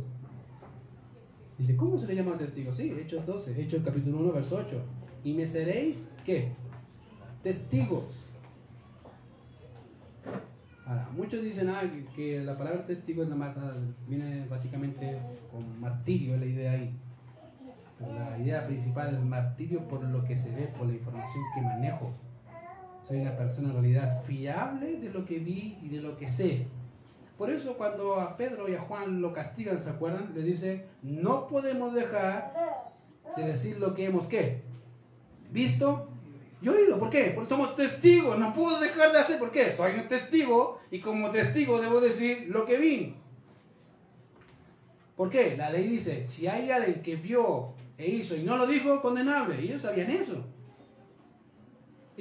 Dice, 1.58 1.76
¿cómo 1.76 1.98
se 1.98 2.06
le 2.06 2.14
llama 2.14 2.38
testigos? 2.38 2.76
Sí, 2.76 2.90
Hechos 2.90 3.26
12, 3.26 3.60
Hechos 3.60 3.82
capítulo 3.84 4.20
1, 4.20 4.32
verso 4.32 4.62
8. 4.64 4.80
Y 5.24 5.34
me 5.34 5.46
seréis, 5.46 6.06
¿qué? 6.24 6.52
Testigos. 7.42 8.04
Ahora, 10.86 11.08
muchos 11.14 11.42
dicen 11.42 11.68
ah, 11.68 11.82
que, 12.14 12.40
la 12.42 12.56
palabra 12.56 12.86
testigo 12.86 13.22
es 13.24 13.28
la 13.28 13.74
viene 14.08 14.46
básicamente 14.48 15.18
con 15.50 15.80
martirio, 15.80 16.34
es 16.34 16.40
la 16.40 16.46
idea 16.46 16.72
ahí. 16.72 16.96
la 18.00 18.38
idea 18.38 18.66
principal 18.66 19.14
es 19.14 19.20
martirio 19.20 19.86
por 19.88 20.02
lo 20.04 20.24
que 20.24 20.36
se 20.36 20.50
ve, 20.50 20.72
por 20.78 20.86
la 20.86 20.94
información 20.94 21.44
que 21.54 21.60
manejo 21.60 22.14
soy 23.10 23.22
una 23.22 23.36
persona 23.36 23.70
en 23.70 23.74
realidad 23.74 24.22
fiable 24.22 24.98
de 24.98 25.10
lo 25.10 25.26
que 25.26 25.40
vi 25.40 25.76
y 25.82 25.88
de 25.88 26.00
lo 26.00 26.16
que 26.16 26.28
sé. 26.28 26.66
Por 27.36 27.50
eso 27.50 27.74
cuando 27.74 28.20
a 28.20 28.36
Pedro 28.36 28.68
y 28.68 28.76
a 28.76 28.80
Juan 28.82 29.20
lo 29.20 29.32
castigan, 29.32 29.82
¿se 29.82 29.90
acuerdan? 29.90 30.30
Le 30.32 30.44
dice, 30.44 30.86
no 31.02 31.48
podemos 31.48 31.92
dejar 31.92 32.54
de 33.36 33.42
decir 33.48 33.80
lo 33.80 33.94
que 33.94 34.04
hemos, 34.04 34.28
¿qué? 34.28 34.62
¿Visto? 35.50 36.08
Y 36.62 36.68
oído. 36.68 37.00
¿Por 37.00 37.10
qué? 37.10 37.32
Porque 37.34 37.48
somos 37.48 37.74
testigos. 37.74 38.38
No 38.38 38.54
puedo 38.54 38.78
dejar 38.78 39.10
de 39.10 39.18
hacer. 39.18 39.40
¿Por 39.40 39.50
qué? 39.50 39.74
Soy 39.76 39.94
un 39.94 40.06
testigo 40.06 40.78
y 40.92 41.00
como 41.00 41.30
testigo 41.30 41.80
debo 41.80 42.00
decir 42.00 42.46
lo 42.48 42.64
que 42.64 42.76
vi. 42.76 43.16
¿Por 45.16 45.30
qué? 45.30 45.56
La 45.56 45.70
ley 45.70 45.88
dice, 45.88 46.26
si 46.28 46.46
hay 46.46 46.70
alguien 46.70 47.02
que 47.02 47.16
vio 47.16 47.72
e 47.98 48.08
hizo 48.08 48.36
y 48.36 48.44
no 48.44 48.56
lo 48.56 48.68
dijo, 48.68 49.02
condenable. 49.02 49.60
Ellos 49.60 49.82
sabían 49.82 50.12
eso. 50.12 50.44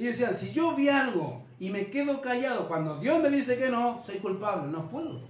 Y 0.00 0.04
decían, 0.04 0.34
si 0.34 0.50
yo 0.50 0.74
vi 0.74 0.88
algo 0.88 1.42
y 1.58 1.68
me 1.68 1.90
quedo 1.90 2.22
callado 2.22 2.68
cuando 2.68 2.98
Dios 3.00 3.20
me 3.22 3.28
dice 3.28 3.58
que 3.58 3.68
no, 3.68 4.02
soy 4.02 4.16
culpable, 4.16 4.72
no 4.72 4.88
puedo. 4.88 5.28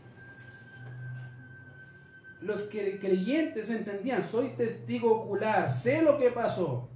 Los 2.40 2.62
creyentes 2.70 3.68
entendían, 3.68 4.22
soy 4.22 4.50
testigo 4.50 5.22
ocular, 5.22 5.72
sé 5.72 6.02
lo 6.02 6.16
que 6.18 6.30
pasó. 6.30 6.88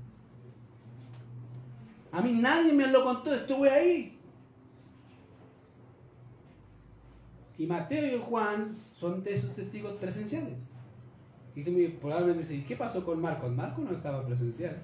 A 2.13 2.23
mí 2.23 2.31
nadie 2.31 2.73
me 2.73 2.87
lo 2.87 3.03
contó, 3.03 3.35
estuve 3.35 3.69
ahí. 3.69 4.21
Y 7.59 7.67
Mateo 7.67 8.19
y 8.19 8.21
Juan 8.21 8.77
son 8.93 9.25
de 9.25 9.35
esos 9.35 9.53
testigos 9.57 9.95
presenciales. 9.95 10.55
Y 11.57 11.65
tú 11.65 11.73
probablemente 12.01 12.45
me 12.45 12.49
dices, 12.49 12.69
¿qué 12.69 12.77
pasó 12.77 13.05
con 13.05 13.21
Marcos? 13.21 13.51
Marcos 13.51 13.85
no 13.85 13.91
estaba 13.91 14.25
presencial. 14.25 14.77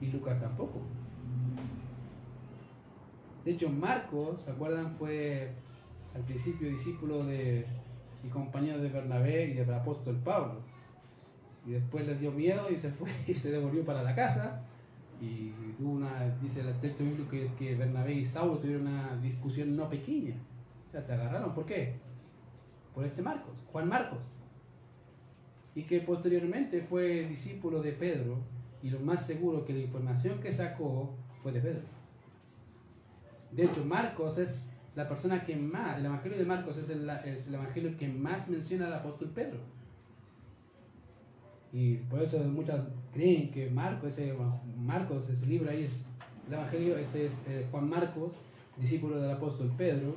Y 0.00 0.06
Lucas 0.06 0.40
tampoco. 0.40 0.80
De 3.44 3.50
hecho, 3.52 3.68
Marcos, 3.68 4.40
¿se 4.42 4.50
acuerdan? 4.50 4.92
Fue 4.92 5.50
al 6.14 6.22
principio 6.22 6.68
discípulo 6.68 7.24
de, 7.24 7.66
y 8.24 8.28
compañero 8.28 8.78
de 8.78 8.88
Bernabé 8.88 9.46
y 9.50 9.54
del 9.54 9.72
apóstol 9.72 10.16
Pablo. 10.24 10.60
Y 11.66 11.72
después 11.72 12.06
les 12.06 12.20
dio 12.20 12.32
miedo 12.32 12.70
y 12.70 12.76
se 12.76 12.90
fue 12.90 13.10
y 13.26 13.34
se 13.34 13.52
devolvió 13.52 13.84
para 13.84 14.02
la 14.02 14.14
casa. 14.14 14.62
Y 15.20 15.50
tuvo 15.78 15.92
una, 15.92 16.36
dice 16.42 16.60
el 16.60 16.72
texto 16.80 17.04
bíblico 17.04 17.30
que, 17.30 17.50
que 17.58 17.74
Bernabé 17.74 18.14
y 18.14 18.24
Saulo 18.24 18.58
tuvieron 18.58 18.88
una 18.88 19.16
discusión 19.16 19.76
no 19.76 19.88
pequeña. 19.88 20.36
O 20.88 20.90
sea, 20.90 21.02
se 21.02 21.12
agarraron. 21.12 21.54
¿Por 21.54 21.66
qué? 21.66 21.94
Por 22.94 23.04
este 23.04 23.22
Marcos, 23.22 23.54
Juan 23.72 23.88
Marcos. 23.88 24.22
Y 25.74 25.82
que 25.82 26.00
posteriormente 26.00 26.82
fue 26.82 27.26
discípulo 27.28 27.82
de 27.82 27.92
Pedro. 27.92 28.38
Y 28.82 28.90
lo 28.90 29.00
más 29.00 29.26
seguro 29.26 29.64
que 29.64 29.72
la 29.72 29.80
información 29.80 30.40
que 30.40 30.52
sacó 30.52 31.14
fue 31.42 31.52
de 31.52 31.60
Pedro. 31.60 31.93
De 33.54 33.64
hecho, 33.64 33.84
Marcos 33.84 34.38
es 34.38 34.70
la 34.96 35.08
persona 35.08 35.44
que 35.44 35.56
más, 35.56 35.98
el 35.98 36.06
Evangelio 36.06 36.38
de 36.38 36.44
Marcos 36.44 36.76
es 36.78 36.88
el, 36.88 37.08
Evangelio 37.54 37.96
que 37.96 38.08
más 38.08 38.48
menciona 38.48 38.86
al 38.86 38.94
apóstol 38.94 39.30
Pedro. 39.34 39.58
Y 41.72 41.96
por 41.96 42.22
eso 42.22 42.38
muchas 42.44 42.80
creen 43.12 43.50
que 43.50 43.70
Marcos, 43.70 44.12
ese, 44.12 44.34
Marcos, 44.76 45.28
ese 45.28 45.46
libro 45.46 45.70
ahí 45.70 45.84
es 45.84 46.04
el 46.46 46.54
Evangelio, 46.54 46.96
ese 46.98 47.26
es 47.26 47.32
eh, 47.48 47.66
Juan 47.70 47.88
Marcos, 47.88 48.32
discípulo 48.76 49.20
del 49.20 49.30
apóstol 49.30 49.72
Pedro, 49.76 50.14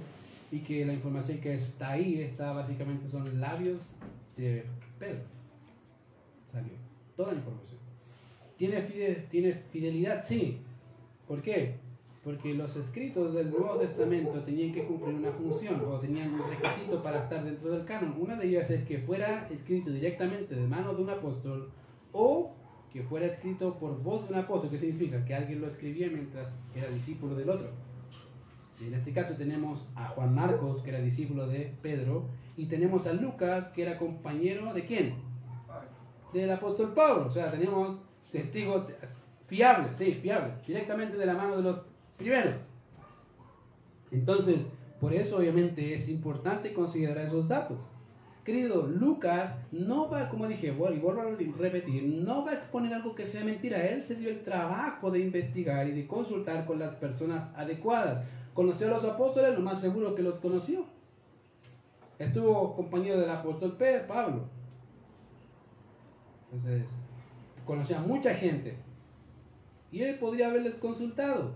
y 0.52 0.60
que 0.60 0.86
la 0.86 0.94
información 0.94 1.40
que 1.40 1.56
está 1.56 1.92
ahí 1.92 2.22
está 2.22 2.54
básicamente 2.54 3.08
son 3.10 3.40
labios 3.40 3.82
de 4.36 4.66
Pedro. 5.00 5.22
Salió 6.52 6.74
toda 7.16 7.34
la 7.34 7.40
información. 7.40 7.80
¿Tiene, 8.58 8.82
¿Tiene 9.30 9.54
fidelidad? 9.72 10.24
Sí. 10.26 10.60
¿Por 11.28 11.42
qué? 11.42 11.76
Porque 12.28 12.54
los 12.54 12.76
escritos 12.76 13.34
del 13.34 13.52
Nuevo 13.52 13.78
Testamento 13.78 14.42
tenían 14.42 14.74
que 14.74 14.84
cumplir 14.84 15.16
una 15.16 15.32
función 15.32 15.82
o 15.90 15.98
tenían 15.98 16.34
un 16.34 16.42
requisito 16.50 17.02
para 17.02 17.20
estar 17.24 17.42
dentro 17.42 17.72
del 17.72 17.86
canon. 17.86 18.16
Una 18.20 18.36
de 18.36 18.48
ellas 18.50 18.70
es 18.70 18.84
que 18.84 19.00
fuera 19.00 19.48
escrito 19.50 19.92
directamente 19.92 20.54
de 20.54 20.68
mano 20.68 20.94
de 20.94 21.04
un 21.04 21.10
apóstol 21.10 21.72
o 22.12 22.54
que 22.92 23.02
fuera 23.04 23.28
escrito 23.28 23.80
por 23.80 24.04
voz 24.04 24.28
de 24.28 24.34
un 24.34 24.40
apóstol, 24.42 24.70
que 24.70 24.78
significa 24.78 25.24
que 25.24 25.36
alguien 25.36 25.62
lo 25.62 25.68
escribía 25.68 26.10
mientras 26.10 26.50
era 26.76 26.90
discípulo 26.90 27.34
del 27.34 27.50
otro. 27.50 27.70
en 28.82 28.94
este 28.94 29.14
caso 29.14 29.38
tenemos 29.38 29.88
a 29.96 30.10
Juan 30.10 30.36
Marcos, 30.36 30.84
que 30.84 30.90
era 30.90 31.00
discípulo 31.00 31.48
de 31.48 31.78
Pedro, 31.82 32.26
y 32.58 32.66
tenemos 32.66 33.08
a 33.08 33.14
Lucas, 33.14 33.70
que 33.74 33.84
era 33.84 33.98
compañero 33.98 34.74
de 34.74 34.86
quién? 34.86 35.16
Del 36.34 36.52
apóstol 36.52 36.94
Pablo. 36.94 37.28
O 37.28 37.32
sea, 37.32 37.50
tenemos 37.50 38.00
testigos 38.30 38.84
fiables, 39.48 39.96
sí, 39.96 40.20
fiables, 40.22 40.68
directamente 40.68 41.16
de 41.16 41.26
la 41.26 41.34
mano 41.34 41.56
de 41.56 41.64
los 41.64 41.87
primeros. 42.18 42.56
Entonces, 44.12 44.58
por 45.00 45.14
eso 45.14 45.38
obviamente 45.38 45.94
es 45.94 46.10
importante 46.10 46.74
considerar 46.74 47.26
esos 47.26 47.48
datos. 47.48 47.78
Querido, 48.44 48.88
Lucas 48.88 49.54
no 49.74 50.10
va, 50.10 50.30
como 50.30 50.48
dije, 50.48 50.68
y 50.68 50.72
vuelvo 50.72 51.22
a 51.22 51.26
repetir, 51.60 52.04
no 52.04 52.46
va 52.46 52.52
a 52.52 52.56
exponer 52.56 52.94
algo 52.94 53.14
que 53.14 53.26
sea 53.26 53.44
mentira. 53.44 53.86
Él 53.86 54.04
se 54.04 54.16
dio 54.16 54.30
el 54.30 54.42
trabajo 54.42 55.12
de 55.12 55.20
investigar 55.20 55.88
y 55.88 55.92
de 55.92 56.08
consultar 56.08 56.66
con 56.66 56.80
las 56.80 56.96
personas 56.96 57.50
adecuadas. 57.56 58.26
¿Conoció 58.54 58.88
a 58.88 58.92
los 58.92 59.04
apóstoles? 59.04 59.54
Lo 59.54 59.60
más 59.60 59.82
seguro 59.82 60.16
que 60.16 60.24
los 60.24 60.36
conoció. 60.36 60.86
Estuvo 62.18 62.74
compañero 62.74 63.20
del 63.20 63.30
apóstol 63.30 63.76
Pedro, 63.78 64.08
Pablo. 64.08 64.44
Entonces, 66.52 66.88
conocía 67.66 68.00
a 68.00 68.02
mucha 68.02 68.34
gente. 68.34 68.78
Y 69.92 70.04
él 70.04 70.18
podría 70.18 70.48
haberles 70.48 70.76
consultado. 70.76 71.52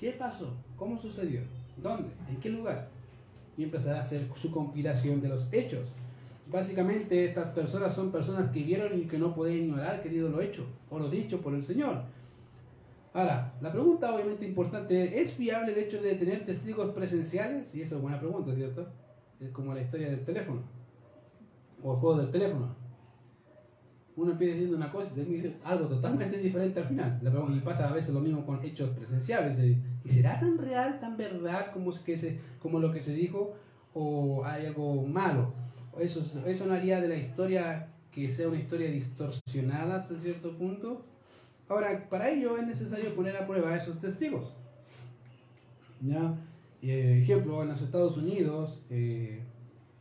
¿Qué 0.00 0.12
pasó? 0.12 0.48
¿Cómo 0.78 0.98
sucedió? 0.98 1.42
¿Dónde? 1.76 2.08
¿En 2.30 2.40
qué 2.40 2.48
lugar? 2.48 2.88
Y 3.58 3.64
empezar 3.64 3.96
a 3.96 4.00
hacer 4.00 4.26
su 4.34 4.50
compilación 4.50 5.20
de 5.20 5.28
los 5.28 5.52
hechos. 5.52 5.86
Básicamente 6.50 7.26
estas 7.26 7.48
personas 7.48 7.94
son 7.94 8.10
personas 8.10 8.50
que 8.50 8.62
vieron 8.62 8.98
y 8.98 9.02
que 9.02 9.18
no 9.18 9.34
pueden 9.34 9.64
ignorar, 9.64 10.02
querido, 10.02 10.30
lo 10.30 10.40
hecho 10.40 10.64
o 10.88 10.98
lo 10.98 11.10
dicho 11.10 11.42
por 11.42 11.54
el 11.54 11.62
Señor. 11.62 12.04
Ahora, 13.12 13.52
la 13.60 13.70
pregunta 13.70 14.14
obviamente 14.14 14.46
importante, 14.46 15.20
¿es 15.20 15.34
fiable 15.34 15.72
el 15.72 15.78
hecho 15.78 16.00
de 16.00 16.14
tener 16.14 16.46
testigos 16.46 16.94
presenciales? 16.94 17.74
Y 17.74 17.82
esto 17.82 17.96
es 17.96 18.00
buena 18.00 18.18
pregunta, 18.18 18.54
¿cierto? 18.54 18.86
Es 19.38 19.50
como 19.50 19.74
la 19.74 19.82
historia 19.82 20.08
del 20.08 20.24
teléfono, 20.24 20.62
o 21.82 21.92
el 21.92 22.00
juego 22.00 22.22
del 22.22 22.30
teléfono. 22.30 22.74
Uno 24.16 24.32
empieza 24.32 24.54
diciendo 24.54 24.76
una 24.76 24.90
cosa 24.90 25.10
y 25.16 25.20
dice 25.20 25.56
algo 25.64 25.86
totalmente 25.86 26.38
diferente 26.38 26.80
al 26.80 26.86
final. 26.86 27.20
Y 27.54 27.60
pasa 27.60 27.88
a 27.88 27.92
veces 27.92 28.12
lo 28.12 28.20
mismo 28.20 28.44
con 28.44 28.62
hechos 28.64 28.90
presenciales. 28.90 29.58
¿Y 30.04 30.08
será 30.08 30.38
tan 30.40 30.58
real, 30.58 30.98
tan 31.00 31.16
verdad 31.16 31.72
como, 31.72 31.92
que 32.04 32.16
se, 32.16 32.38
como 32.60 32.80
lo 32.80 32.92
que 32.92 33.02
se 33.02 33.14
dijo? 33.14 33.54
¿O 33.94 34.44
hay 34.44 34.66
algo 34.66 35.06
malo? 35.06 35.54
Eso, 35.98 36.22
eso 36.46 36.66
no 36.66 36.74
haría 36.74 37.00
de 37.00 37.08
la 37.08 37.16
historia 37.16 37.88
que 38.10 38.30
sea 38.30 38.48
una 38.48 38.58
historia 38.58 38.90
distorsionada 38.90 39.96
hasta 39.96 40.16
cierto 40.16 40.56
punto. 40.56 41.04
Ahora, 41.68 42.08
para 42.08 42.30
ello 42.30 42.56
es 42.56 42.66
necesario 42.66 43.14
poner 43.14 43.36
a 43.36 43.46
prueba 43.46 43.70
a 43.70 43.76
esos 43.76 44.00
testigos. 44.00 44.52
¿Ya? 46.00 46.34
Eh, 46.82 47.20
ejemplo, 47.22 47.62
en 47.62 47.68
los 47.68 47.82
Estados 47.82 48.16
Unidos, 48.16 48.80
eh, 48.90 49.40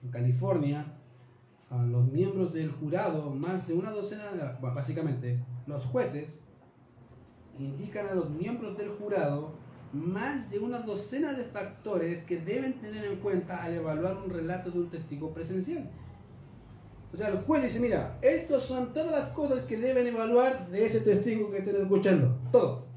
en 0.02 0.10
California, 0.10 0.86
a 1.70 1.84
los 1.84 2.12
miembros 2.12 2.54
del 2.54 2.72
jurado, 2.72 3.30
más 3.32 3.68
de 3.68 3.74
una 3.74 3.92
docena, 3.92 4.58
básicamente, 4.62 5.40
los 5.68 5.86
jueces 5.86 6.40
indican 7.58 8.08
a 8.08 8.16
los 8.16 8.30
miembros 8.30 8.78
del 8.78 8.90
jurado 8.90 9.54
más 9.92 10.50
de 10.52 10.60
una 10.60 10.80
docena 10.80 11.34
de 11.34 11.44
factores 11.46 12.24
que 12.26 12.40
deben 12.40 12.80
tener 12.80 13.06
en 13.06 13.18
cuenta 13.18 13.64
al 13.64 13.74
evaluar 13.74 14.18
un 14.18 14.30
relato 14.30 14.70
de 14.72 14.80
un 14.80 14.90
testigo 14.90 15.34
presencial. 15.34 15.90
O 17.12 17.18
sea, 17.18 17.30
el 17.30 17.40
juez 17.40 17.64
dice, 17.64 17.80
mira, 17.80 18.18
estas 18.22 18.64
son 18.64 18.94
todas 18.94 19.12
las 19.12 19.30
cosas 19.30 19.62
que 19.62 19.78
deben 19.78 20.06
evaluar 20.06 20.70
de 20.70 20.86
ese 20.86 21.02
testigo 21.02 21.50
que 21.50 21.60
estén 21.60 21.78
escuchando. 21.78 22.38
Todo. 22.52 22.89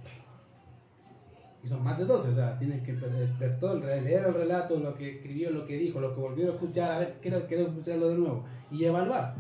Y 1.65 1.69
son 1.69 1.85
más 1.85 1.97
de 1.97 2.05
12, 2.05 2.31
o 2.31 2.35
sea, 2.35 2.59
tienes 2.59 2.83
que 2.83 2.93
ver 2.93 3.61
todo, 3.61 3.79
leer 3.79 4.25
el 4.27 4.35
relato, 4.35 4.79
lo 4.79 4.97
que 4.97 5.17
escribió, 5.17 5.51
lo 5.51 5.65
que 5.65 5.79
dijo, 5.79 6.01
lo 6.01 6.13
que 6.15 6.21
volvió 6.21 6.51
a 6.51 6.55
escuchar, 6.55 6.91
a 6.91 6.99
ver, 6.99 7.19
quiero, 7.23 7.47
quiero 7.47 7.69
escucharlo 7.69 8.09
de 8.09 8.19
nuevo. 8.19 8.45
Y 8.73 8.85
evaluar. 8.85 9.37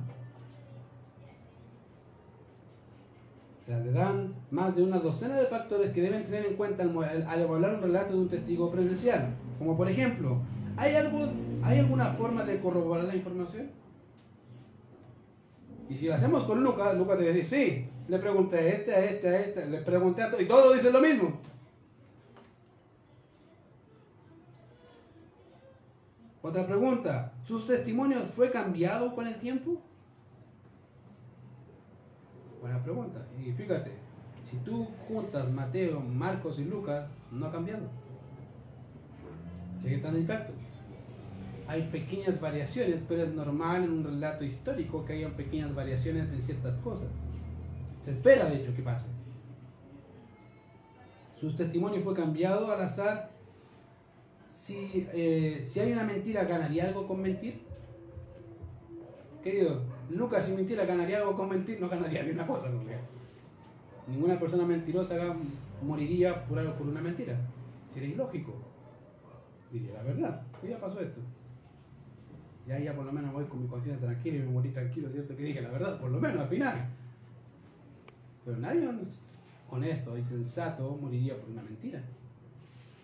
O 3.62 3.66
sea, 3.66 3.80
le 3.80 3.92
dan 3.92 4.34
más 4.52 4.76
de 4.76 4.82
una 4.84 4.98
docena 4.98 5.36
de 5.36 5.46
factores 5.46 5.92
que 5.92 6.02
deben 6.02 6.24
tener 6.24 6.46
en 6.46 6.56
cuenta 6.56 6.84
al, 6.84 7.26
al 7.26 7.40
evaluar 7.40 7.74
un 7.74 7.82
relato 7.82 8.12
de 8.12 8.20
un 8.20 8.28
testigo 8.28 8.70
presencial. 8.70 9.34
Como 9.58 9.76
por 9.76 9.88
ejemplo, 9.88 10.38
¿hay, 10.76 10.94
algo, 10.94 11.28
¿hay 11.64 11.80
alguna 11.80 12.06
forma 12.06 12.44
de 12.44 12.60
corroborar 12.60 13.04
la 13.04 13.16
información? 13.16 13.70
Y 15.88 15.96
si 15.96 16.06
lo 16.06 16.14
hacemos 16.14 16.44
con 16.44 16.62
Lucas, 16.62 16.96
Lucas 16.96 17.18
te 17.18 17.32
dice, 17.32 17.48
sí, 17.48 17.88
le 18.08 18.18
pregunté 18.18 18.58
a 18.58 18.68
este, 18.68 18.94
a 18.94 19.04
este, 19.04 19.28
a 19.28 19.40
este, 19.40 19.66
le 19.68 19.78
pregunté 19.78 20.22
a 20.22 20.30
todo, 20.30 20.40
y 20.40 20.46
todos 20.46 20.74
dicen 20.74 20.92
lo 20.92 21.00
mismo. 21.00 21.40
Otra 26.42 26.66
pregunta, 26.66 27.32
¿sus 27.44 27.66
testimonios 27.66 28.30
fue 28.30 28.50
cambiado 28.50 29.14
con 29.14 29.26
el 29.26 29.36
tiempo? 29.36 29.80
Buena 32.60 32.82
pregunta. 32.82 33.24
Y 33.40 33.52
fíjate, 33.52 33.92
si 34.44 34.56
tú 34.58 34.88
juntas 35.08 35.50
Mateo, 35.50 36.00
Marcos 36.00 36.58
y 36.58 36.64
Lucas, 36.64 37.08
no 37.30 37.46
ha 37.46 37.52
cambiado. 37.52 37.88
Sigue 39.82 39.96
estando 39.96 40.18
intacto 40.18 40.52
hay 41.72 41.82
pequeñas 41.84 42.38
variaciones, 42.40 43.00
pero 43.08 43.22
es 43.22 43.34
normal 43.34 43.84
en 43.84 43.92
un 43.92 44.04
relato 44.04 44.44
histórico 44.44 45.04
que 45.04 45.14
haya 45.14 45.30
pequeñas 45.30 45.74
variaciones 45.74 46.30
en 46.30 46.42
ciertas 46.42 46.76
cosas. 46.80 47.08
Se 48.02 48.10
espera, 48.10 48.46
de 48.46 48.56
hecho, 48.56 48.74
que 48.74 48.82
pase. 48.82 49.06
Su 51.40 51.54
testimonio 51.54 52.00
fue 52.00 52.14
cambiado 52.14 52.70
al 52.70 52.82
azar. 52.82 53.30
Si, 54.62 55.08
eh, 55.12 55.60
si 55.60 55.80
hay 55.80 55.92
una 55.92 56.04
mentira, 56.04 56.44
¿ganaría 56.44 56.86
algo 56.86 57.08
con 57.08 57.20
mentir? 57.20 57.62
Querido, 59.42 59.82
Lucas, 60.08 60.44
si 60.44 60.52
mentira, 60.52 60.84
¿ganaría 60.84 61.18
algo 61.18 61.34
con 61.34 61.48
mentir? 61.48 61.80
No 61.80 61.88
ganaría 61.88 62.22
ni 62.22 62.30
una 62.30 62.46
cosa, 62.46 62.68
no 62.68 62.80
Ninguna 64.06 64.38
persona 64.38 64.64
mentirosa 64.64 65.16
moriría 65.82 66.46
por, 66.46 66.60
algo, 66.60 66.74
por 66.74 66.86
una 66.86 67.00
mentira. 67.00 67.40
Sería 67.92 68.10
ilógico. 68.10 68.54
Diría 69.72 69.94
la 69.94 70.04
verdad. 70.04 70.42
Ya 70.62 70.78
pasó 70.78 71.00
esto. 71.00 71.20
Ya, 72.68 72.78
ya 72.78 72.94
por 72.94 73.04
lo 73.04 73.10
menos 73.10 73.32
voy 73.32 73.46
con 73.46 73.62
mi 73.62 73.66
conciencia 73.66 74.06
tranquila 74.06 74.36
y 74.36 74.40
me 74.42 74.52
morí 74.52 74.68
tranquilo, 74.68 75.08
¿cierto? 75.10 75.36
Que 75.36 75.42
dije 75.42 75.60
la 75.60 75.70
verdad, 75.70 76.00
por 76.00 76.12
lo 76.12 76.20
menos 76.20 76.40
al 76.40 76.48
final. 76.48 76.86
Pero 78.44 78.58
nadie 78.58 78.88
honesto 79.68 80.16
y 80.16 80.24
sensato 80.24 80.96
moriría 81.02 81.36
por 81.36 81.50
una 81.50 81.62
mentira. 81.62 82.00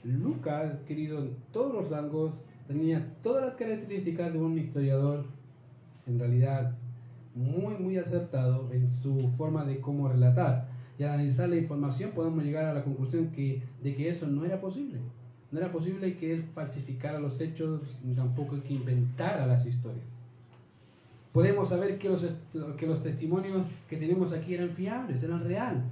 Lucas, 0.08 0.72
querido 0.86 1.18
en 1.18 1.36
todos 1.52 1.74
los 1.74 1.90
rangos, 1.90 2.32
tenía 2.66 3.14
todas 3.22 3.44
las 3.44 3.54
características 3.56 4.32
de 4.32 4.38
un 4.38 4.58
historiador, 4.58 5.24
en 6.06 6.18
realidad 6.18 6.74
muy, 7.34 7.74
muy 7.74 7.98
acertado 7.98 8.70
en 8.72 8.88
su 8.88 9.28
forma 9.36 9.64
de 9.64 9.80
cómo 9.80 10.08
relatar. 10.08 10.66
Y 10.98 11.04
al 11.04 11.10
analizar 11.10 11.48
la 11.48 11.56
información 11.56 12.12
podemos 12.12 12.42
llegar 12.42 12.64
a 12.64 12.74
la 12.74 12.82
conclusión 12.82 13.28
que, 13.28 13.62
de 13.82 13.94
que 13.94 14.08
eso 14.08 14.26
no 14.26 14.44
era 14.44 14.60
posible. 14.60 14.98
No 15.52 15.60
era 15.60 15.70
posible 15.70 16.16
que 16.16 16.32
él 16.32 16.44
falsificara 16.54 17.20
los 17.20 17.40
hechos, 17.40 17.82
ni 18.02 18.14
tampoco 18.14 18.60
que 18.62 18.74
inventara 18.74 19.46
las 19.46 19.64
historias. 19.66 20.04
Podemos 21.32 21.68
saber 21.68 21.98
que 21.98 22.08
los, 22.08 22.24
que 22.76 22.86
los 22.86 23.02
testimonios 23.02 23.62
que 23.88 23.96
tenemos 23.96 24.32
aquí 24.32 24.54
eran 24.54 24.70
fiables, 24.70 25.22
eran 25.22 25.44
real. 25.44 25.82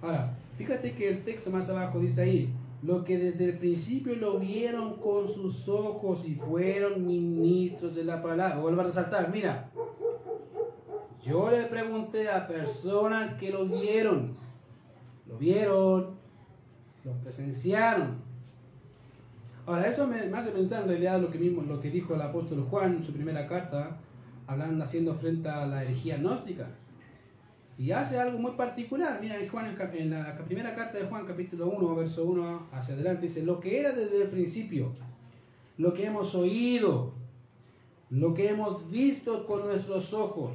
Ahora, 0.00 0.34
fíjate 0.56 0.92
que 0.92 1.08
el 1.08 1.24
texto 1.24 1.50
más 1.50 1.68
abajo 1.68 1.98
dice 1.98 2.22
ahí, 2.22 2.54
lo 2.84 3.02
que 3.02 3.16
desde 3.18 3.46
el 3.46 3.58
principio 3.58 4.14
lo 4.16 4.38
vieron 4.38 4.96
con 4.96 5.28
sus 5.28 5.66
ojos 5.68 6.22
y 6.26 6.34
fueron 6.34 7.06
ministros 7.06 7.94
de 7.94 8.04
la 8.04 8.22
palabra. 8.22 8.58
Vuelvo 8.58 8.82
a 8.82 8.84
resaltar, 8.84 9.30
mira, 9.32 9.70
yo 11.24 11.50
le 11.50 11.64
pregunté 11.64 12.28
a 12.28 12.46
personas 12.46 13.34
que 13.34 13.50
lo 13.50 13.64
vieron, 13.64 14.36
lo 15.26 15.38
vieron, 15.38 16.16
lo 17.04 17.12
presenciaron, 17.22 18.22
Ahora, 19.66 19.88
eso 19.88 20.06
me, 20.06 20.18
hace 20.18 20.50
pensar 20.50 20.82
en 20.82 20.88
realidad 20.88 21.20
lo 21.20 21.30
que, 21.30 21.38
mismo, 21.38 21.62
lo 21.62 21.80
que 21.80 21.90
dijo 21.90 22.14
el 22.14 22.20
apóstol 22.20 22.66
Juan 22.68 22.96
en 22.96 23.04
su 23.04 23.14
primera 23.14 23.46
carta, 23.46 23.96
hablando, 24.46 24.84
haciendo 24.84 25.14
frente 25.14 25.48
a 25.48 25.64
la 25.64 25.82
herejía 25.82 26.18
gnóstica. 26.18 26.68
Y 27.76 27.90
hace 27.90 28.18
algo 28.18 28.38
muy 28.38 28.52
particular. 28.52 29.18
Mira, 29.20 29.36
en, 29.36 29.48
Juan, 29.48 29.76
en 29.94 30.10
la 30.10 30.38
primera 30.44 30.74
carta 30.74 30.98
de 30.98 31.06
Juan, 31.06 31.26
capítulo 31.26 31.66
1, 31.66 31.94
verso 31.96 32.24
1 32.24 32.68
hacia 32.72 32.94
adelante, 32.94 33.26
dice, 33.26 33.42
lo 33.42 33.60
que 33.60 33.80
era 33.80 33.92
desde 33.92 34.22
el 34.22 34.28
principio, 34.28 34.92
lo 35.76 35.92
que 35.92 36.06
hemos 36.06 36.34
oído, 36.34 37.12
lo 38.10 38.34
que 38.34 38.48
hemos 38.48 38.90
visto 38.90 39.46
con 39.46 39.66
nuestros 39.66 40.12
ojos, 40.12 40.52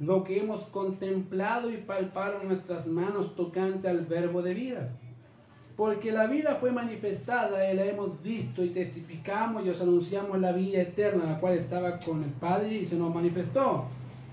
lo 0.00 0.24
que 0.24 0.40
hemos 0.40 0.64
contemplado 0.64 1.70
y 1.70 1.76
palpado 1.76 2.40
en 2.40 2.48
nuestras 2.48 2.86
manos 2.86 3.36
tocante 3.36 3.88
al 3.88 4.06
verbo 4.06 4.42
de 4.42 4.54
vida 4.54 4.90
porque 5.76 6.12
la 6.12 6.26
vida 6.26 6.56
fue 6.60 6.70
manifestada 6.70 7.70
y 7.70 7.76
la 7.76 7.84
hemos 7.84 8.22
visto 8.22 8.64
y 8.64 8.68
testificamos 8.68 9.66
y 9.66 9.70
os 9.70 9.80
anunciamos 9.80 10.40
la 10.40 10.52
vida 10.52 10.82
eterna, 10.82 11.24
la 11.24 11.40
cual 11.40 11.54
estaba 11.54 11.98
con 11.98 12.22
el 12.22 12.30
Padre 12.30 12.74
y 12.74 12.86
se 12.86 12.96
nos 12.96 13.12
manifestó. 13.12 13.86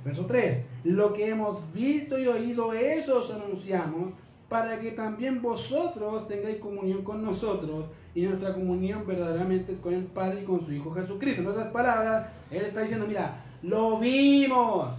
Verso 0.04 0.26
3. 0.26 0.66
Lo 0.84 1.14
que 1.14 1.30
hemos 1.30 1.62
visto 1.74 2.20
y 2.20 2.28
oído, 2.28 2.74
eso 2.74 3.20
os 3.20 3.32
anunciamos, 3.32 4.14
para 4.50 4.80
que 4.80 4.92
también 4.92 5.42
vosotros 5.42 6.28
tengáis 6.28 6.58
comunión 6.58 7.04
con 7.04 7.24
nosotros 7.24 7.86
y 8.14 8.24
nuestra 8.24 8.54
comunión 8.54 9.08
verdaderamente 9.08 9.74
es 9.74 9.80
con 9.80 9.94
el 9.94 10.04
Padre 10.04 10.42
y 10.42 10.46
con 10.46 10.66
su 10.66 10.74
Hijo 10.74 10.94
Jesucristo. 10.94 11.42
En 11.42 11.48
otras 11.48 11.72
palabras, 11.72 12.28
Él 12.50 12.66
está 12.66 12.82
diciendo, 12.82 13.06
mira, 13.08 13.46
lo 13.64 14.00
vimos, 14.00 14.90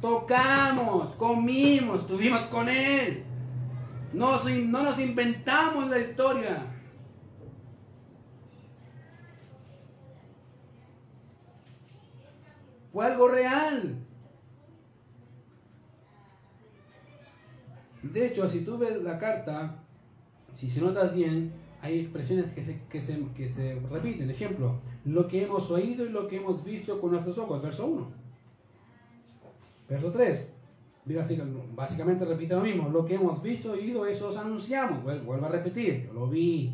tocamos, 0.00 1.14
comimos, 1.14 2.00
estuvimos 2.00 2.40
con 2.46 2.68
Él. 2.68 3.22
No, 4.12 4.42
no 4.42 4.82
nos 4.82 4.98
inventamos 4.98 5.88
la 5.88 5.98
historia. 5.98 6.66
Fue 12.92 13.06
algo 13.06 13.28
real. 13.28 14.05
De 18.12 18.26
hecho, 18.26 18.48
si 18.48 18.60
tú 18.60 18.78
ves 18.78 19.02
la 19.02 19.18
carta, 19.18 19.76
si 20.56 20.70
se 20.70 20.80
notas 20.80 21.14
bien, 21.14 21.52
hay 21.82 22.00
expresiones 22.00 22.52
que 22.52 22.64
se, 22.64 22.80
que 22.90 23.00
se, 23.00 23.20
que 23.36 23.48
se 23.50 23.80
repiten. 23.90 24.30
Ejemplo, 24.30 24.80
lo 25.04 25.28
que 25.28 25.44
hemos 25.44 25.70
oído 25.70 26.04
y 26.04 26.08
lo 26.08 26.28
que 26.28 26.36
hemos 26.36 26.64
visto 26.64 27.00
con 27.00 27.12
nuestros 27.12 27.38
ojos. 27.38 27.62
Verso 27.62 27.86
1. 27.86 28.06
Verso 29.88 30.10
3 30.10 30.56
básicamente 31.74 32.24
repite 32.24 32.54
lo 32.54 32.60
mismo, 32.60 32.88
lo 32.88 33.04
que 33.04 33.14
hemos 33.14 33.40
visto 33.42 33.76
y 33.76 33.80
oído, 33.80 34.06
eso 34.06 34.28
os 34.28 34.36
anunciamos. 34.36 35.02
Vuelvo 35.04 35.46
a 35.46 35.48
repetir, 35.48 36.10
lo 36.12 36.26
vi. 36.26 36.72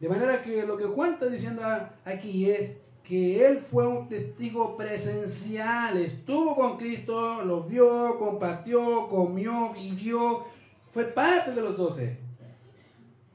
De 0.00 0.08
manera 0.08 0.42
que 0.42 0.66
lo 0.66 0.76
que 0.76 0.84
Juan 0.84 1.14
está 1.14 1.26
diciendo 1.26 1.62
aquí 2.04 2.50
es 2.50 2.76
que 3.04 3.46
él 3.46 3.58
fue 3.58 3.86
un 3.86 4.08
testigo 4.08 4.76
presencial, 4.76 5.98
estuvo 5.98 6.54
con 6.54 6.76
Cristo, 6.76 7.44
lo 7.44 7.64
vio, 7.64 8.18
compartió, 8.18 9.08
comió, 9.08 9.72
vivió, 9.72 10.44
Fue 10.92 11.04
parte 11.04 11.52
de 11.52 11.62
los 11.62 11.76
doce. 11.76 12.18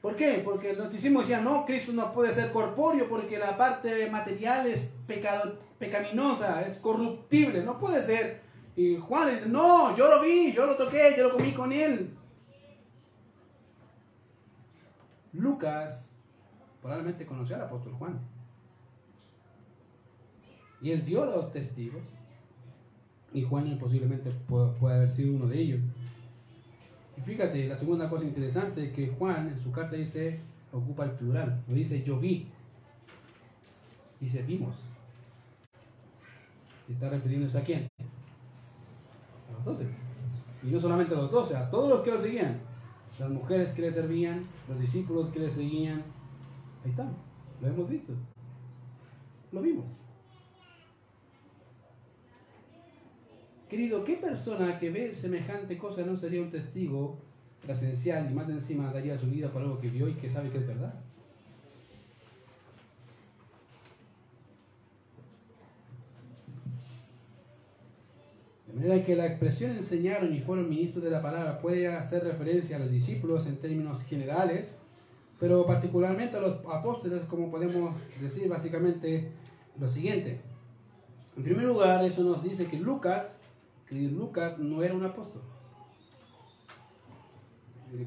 ¿Por 0.00 0.14
qué? 0.14 0.40
Porque 0.44 0.70
el 0.70 0.78
noticismo 0.78 1.20
decía, 1.20 1.40
no, 1.40 1.66
Cristo 1.66 1.92
no 1.92 2.12
puede 2.12 2.32
ser 2.32 2.52
corpóreo 2.52 3.08
porque 3.08 3.36
la 3.36 3.56
parte 3.56 4.08
material 4.08 4.68
es 4.68 4.88
pecado, 5.06 5.58
pecaminosa, 5.78 6.62
es 6.66 6.78
corruptible, 6.78 7.62
no 7.62 7.78
puede 7.78 8.02
ser. 8.02 8.40
Y 8.76 8.96
Juan 8.96 9.34
dice, 9.34 9.48
no, 9.48 9.96
yo 9.96 10.08
lo 10.08 10.22
vi, 10.22 10.52
yo 10.52 10.66
lo 10.66 10.76
toqué, 10.76 11.14
yo 11.16 11.24
lo 11.24 11.36
comí 11.36 11.52
con 11.52 11.72
él. 11.72 12.16
Lucas 15.32 16.08
probablemente 16.80 17.26
conoció 17.26 17.56
al 17.56 17.62
apóstol 17.62 17.92
Juan. 17.94 18.20
Y 20.80 20.90
él 20.90 21.04
dio 21.04 21.24
los 21.24 21.52
testigos. 21.52 22.02
Y 23.32 23.42
Juan 23.42 23.78
posiblemente 23.78 24.30
puede, 24.48 24.94
haber 24.94 25.10
sido 25.10 25.34
uno 25.36 25.46
de 25.46 25.60
ellos. 25.60 25.80
Y 27.16 27.20
fíjate, 27.20 27.68
la 27.68 27.76
segunda 27.76 28.08
cosa 28.08 28.24
interesante 28.24 28.86
es 28.86 28.92
que 28.92 29.08
Juan 29.08 29.48
en 29.48 29.58
su 29.58 29.70
carta 29.70 29.96
dice, 29.96 30.40
ocupa 30.72 31.04
el 31.04 31.10
plural, 31.12 31.62
lo 31.68 31.74
dice 31.74 32.02
yo 32.02 32.18
vi. 32.18 32.46
Dice 34.20 34.42
vimos. 34.42 34.76
¿Y 36.88 36.92
está 36.92 37.10
refiriéndose 37.10 37.58
a 37.58 37.62
quién? 37.62 37.88
A 39.48 39.52
los 39.52 39.64
doce. 39.64 39.86
Y 40.62 40.68
no 40.68 40.80
solamente 40.80 41.14
a 41.14 41.18
los 41.18 41.30
doce, 41.30 41.56
a 41.56 41.70
todos 41.70 41.90
los 41.90 42.00
que 42.00 42.10
lo 42.10 42.18
seguían. 42.18 42.60
Las 43.18 43.30
mujeres 43.30 43.74
que 43.74 43.82
le 43.82 43.90
servían, 43.90 44.44
los 44.68 44.78
discípulos 44.78 45.30
que 45.30 45.40
le 45.40 45.50
seguían. 45.50 46.02
Ahí 46.84 46.90
están, 46.90 47.14
lo 47.60 47.68
hemos 47.68 47.88
visto. 47.88 48.12
Lo 49.52 49.60
vimos. 49.60 49.84
Querido, 53.68 54.02
¿qué 54.02 54.14
persona 54.14 54.78
que 54.78 54.88
ve 54.88 55.14
semejante 55.14 55.76
cosa 55.76 56.00
no 56.02 56.16
sería 56.16 56.40
un 56.40 56.50
testigo 56.50 57.18
presencial 57.62 58.26
y 58.30 58.34
más 58.34 58.48
encima 58.48 58.90
daría 58.90 59.18
su 59.18 59.26
vida 59.26 59.48
por 59.48 59.60
algo 59.60 59.78
que 59.78 59.90
vio 59.90 60.08
y 60.08 60.14
que 60.14 60.30
sabe 60.30 60.48
que 60.48 60.56
es 60.56 60.66
verdad? 60.66 60.94
De 68.68 68.72
manera 68.72 69.04
que 69.04 69.16
la 69.16 69.26
expresión 69.26 69.72
enseñaron 69.72 70.34
y 70.34 70.40
fueron 70.40 70.70
ministros 70.70 71.04
de 71.04 71.10
la 71.10 71.20
palabra 71.20 71.60
puede 71.60 71.88
hacer 71.88 72.24
referencia 72.24 72.76
a 72.76 72.78
los 72.78 72.90
discípulos 72.90 73.46
en 73.46 73.56
términos 73.56 74.02
generales, 74.04 74.68
pero 75.38 75.66
particularmente 75.66 76.38
a 76.38 76.40
los 76.40 76.64
apóstoles, 76.72 77.20
como 77.28 77.50
podemos 77.50 77.94
decir 78.18 78.48
básicamente 78.48 79.28
lo 79.78 79.88
siguiente. 79.88 80.40
En 81.36 81.42
primer 81.42 81.66
lugar, 81.66 82.02
eso 82.04 82.22
nos 82.24 82.42
dice 82.42 82.66
que 82.66 82.78
Lucas 82.78 83.37
que 83.88 83.96
Lucas 83.96 84.58
no 84.58 84.82
era 84.82 84.94
un 84.94 85.04
apóstol. 85.04 85.42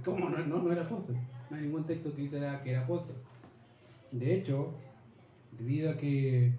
¿Cómo 0.06 0.30
no, 0.30 0.38
no, 0.46 0.72
era 0.72 0.84
apóstol? 0.84 1.16
No 1.50 1.58
hay 1.58 1.64
ningún 1.64 1.86
texto 1.86 2.14
que 2.16 2.22
dice 2.22 2.40
que 2.64 2.72
era 2.72 2.82
apóstol. 2.82 3.16
De 4.12 4.36
hecho, 4.36 4.74
debido 5.58 5.92
a 5.92 5.98
que 5.98 6.54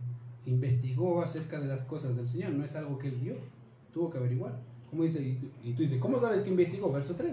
investigó 0.47 1.23
acerca 1.23 1.61
de 1.61 1.68
las 1.68 1.85
cosas 1.85 2.16
del 2.16 2.27
Señor, 2.27 2.51
no 2.51 2.64
es 2.64 2.75
algo 2.75 2.99
que 2.99 3.09
él 3.09 3.16
vio, 3.16 3.37
tuvo 3.93 4.11
que 4.11 4.18
averiguar. 4.18 4.59
¿Cómo 4.91 5.05
dice? 5.05 5.20
Y 5.62 5.73
tú, 5.73 5.83
dices, 5.83 6.01
¿cómo 6.01 6.20
sabes 6.20 6.43
que 6.43 6.51
investigó? 6.51 6.93
Verso 6.93 7.14
3. 7.14 7.33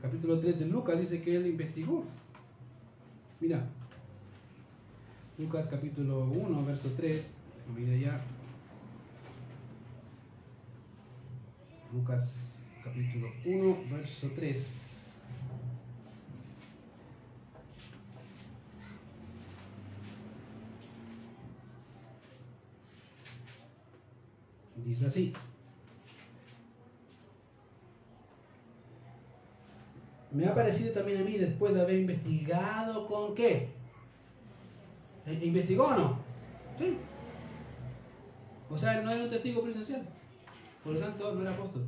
Capítulo 0.00 0.38
3 0.38 0.58
de 0.58 0.66
Lucas 0.66 0.98
dice 0.98 1.20
que 1.20 1.36
él 1.36 1.46
investigó. 1.46 2.04
Mira, 3.40 3.68
Lucas 5.38 5.66
capítulo 5.70 6.24
1, 6.24 6.64
verso 6.64 6.88
3, 6.96 7.22
mira 7.76 7.96
ya. 7.96 8.20
Lucas 11.92 12.60
capítulo 12.84 13.28
1, 13.46 13.78
verso 13.90 14.30
3. 14.34 15.14
Dice 24.84 25.06
así. 25.06 25.32
Me 30.30 30.46
ha 30.46 30.54
parecido 30.54 30.92
también 30.92 31.22
a 31.22 31.24
mí, 31.24 31.38
después 31.38 31.72
de 31.72 31.80
haber 31.80 32.00
investigado 32.00 33.06
con 33.06 33.34
qué. 33.34 33.70
¿E-, 35.26 35.44
¿Investigó 35.46 35.84
o 35.84 35.96
no? 35.96 36.18
Sí. 36.78 36.98
O 38.68 38.76
sea, 38.76 39.00
no 39.00 39.10
era 39.10 39.24
un 39.24 39.30
testigo 39.30 39.62
presencial. 39.62 40.17
Por 40.88 40.96
lo 40.96 41.02
tanto, 41.02 41.34
no 41.34 41.42
era 41.42 41.50
apóstol. 41.50 41.82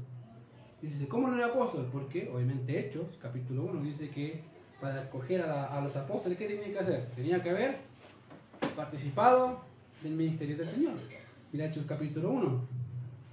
dice, 0.82 1.08
¿cómo 1.08 1.28
no 1.28 1.36
era 1.36 1.46
apóstol? 1.46 1.88
Porque, 1.90 2.30
obviamente, 2.30 2.78
Hechos, 2.78 3.06
capítulo 3.18 3.62
1, 3.64 3.82
dice 3.82 4.10
que 4.10 4.42
para 4.78 5.04
escoger 5.04 5.40
a, 5.40 5.80
los 5.80 5.96
apóstoles, 5.96 6.36
¿qué 6.36 6.46
tenía 6.46 6.70
que 6.70 6.78
hacer? 6.78 7.06
Tenía 7.16 7.42
que 7.42 7.48
haber 7.48 7.78
participado 8.76 9.62
del 10.02 10.12
ministerio 10.12 10.54
del 10.58 10.68
Señor. 10.68 10.92
Mira 11.50 11.64
Hechos 11.64 11.86
capítulo 11.88 12.30
1, 12.30 12.60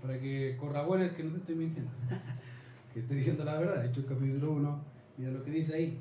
para 0.01 0.18
que 0.18 0.55
corrobore 0.57 1.13
que 1.13 1.24
no 1.24 1.32
te 1.32 1.39
estoy 1.39 1.55
mintiendo, 1.55 1.91
que 2.93 3.01
estoy 3.01 3.18
diciendo 3.18 3.43
la 3.43 3.59
verdad. 3.59 3.86
Hechos 3.86 4.05
capítulo 4.07 4.51
1, 4.51 4.82
mira 5.18 5.32
lo 5.32 5.43
que 5.43 5.51
dice 5.51 5.76
ahí. 5.76 5.99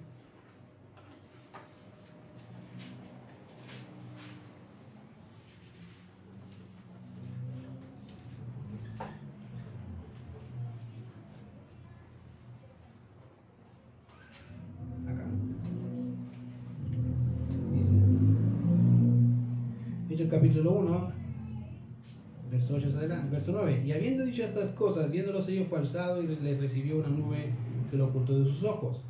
capítulo 20.28 20.72
1, 20.72 21.12
verso 22.50 22.74
8 22.74 22.88
adelante, 22.98 23.28
verso 23.30 23.52
9. 23.52 23.75
Y 23.86 23.92
habiendo 23.92 24.24
dicho 24.24 24.42
estas 24.42 24.70
cosas, 24.70 25.12
viéndolos 25.12 25.46
ellos 25.46 25.68
fue 25.68 25.78
alzado 25.78 26.20
y 26.20 26.26
les 26.26 26.60
recibió 26.60 26.98
una 26.98 27.06
nube 27.06 27.52
que 27.88 27.96
lo 27.96 28.06
ocultó 28.06 28.36
de 28.36 28.44
sus 28.44 28.64
ojos. 28.64 29.00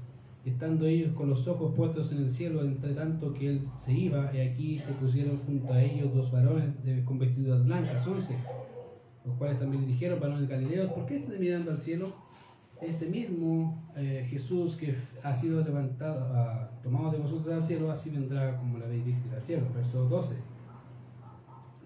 estando 0.45 0.87
ellos 0.87 1.15
con 1.15 1.31
los 1.31 1.49
ojos 1.49 1.75
puestos 1.75 2.13
en 2.13 2.19
el 2.19 2.31
cielo, 2.31 2.63
entre 2.63 2.93
tanto 2.93 3.33
que 3.33 3.49
él 3.49 3.63
se 3.79 3.95
iba, 3.95 4.31
y 4.35 4.41
aquí 4.41 4.79
se 4.79 4.93
pusieron 4.93 5.39
junto 5.47 5.73
a 5.73 5.83
ellos 5.83 6.15
dos 6.15 6.31
varones 6.31 6.75
con 7.07 7.19
vestiduras 7.19 7.65
blancas, 7.65 8.07
11, 8.07 8.37
los 9.25 9.35
cuales 9.37 9.59
también 9.59 9.81
le 9.81 9.89
dijeron, 9.89 10.21
varones 10.21 10.47
de 10.47 10.55
Galileo, 10.55 10.95
¿por 10.95 11.07
qué 11.07 11.17
están 11.17 11.41
mirando 11.41 11.71
al 11.71 11.79
cielo? 11.79 12.13
Este 12.83 13.07
mismo 13.07 13.91
eh, 13.97 14.27
Jesús 14.29 14.77
que 14.77 14.95
ha 15.23 15.35
sido 15.35 15.65
levantado, 15.65 16.69
tomado 16.83 17.13
de 17.13 17.19
vosotros 17.19 17.55
al 17.55 17.65
cielo, 17.65 17.91
así 17.91 18.11
vendrá 18.11 18.59
como 18.59 18.77
habéis 18.77 19.07
visto 19.07 19.35
al 19.35 19.43
cielo. 19.43 19.67
Verso 19.75 20.05
12. 20.05 20.35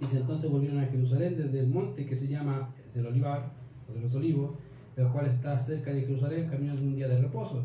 Dice 0.00 0.16
entonces 0.16 0.50
volvieron 0.50 0.80
a 0.80 0.86
Jerusalén 0.86 1.36
desde 1.36 1.60
el 1.60 1.68
monte 1.68 2.06
que 2.06 2.16
se 2.16 2.26
llama 2.26 2.74
del 2.94 3.06
Olivar, 3.06 3.52
o 3.88 3.94
de 3.94 4.00
los 4.00 4.14
Olivos, 4.14 4.52
el 4.96 5.08
cual 5.08 5.26
está 5.26 5.58
cerca 5.58 5.92
de 5.92 6.02
Jerusalén, 6.02 6.48
camino 6.48 6.76
de 6.76 6.82
un 6.82 6.94
día 6.94 7.08
de 7.08 7.20
reposo. 7.20 7.62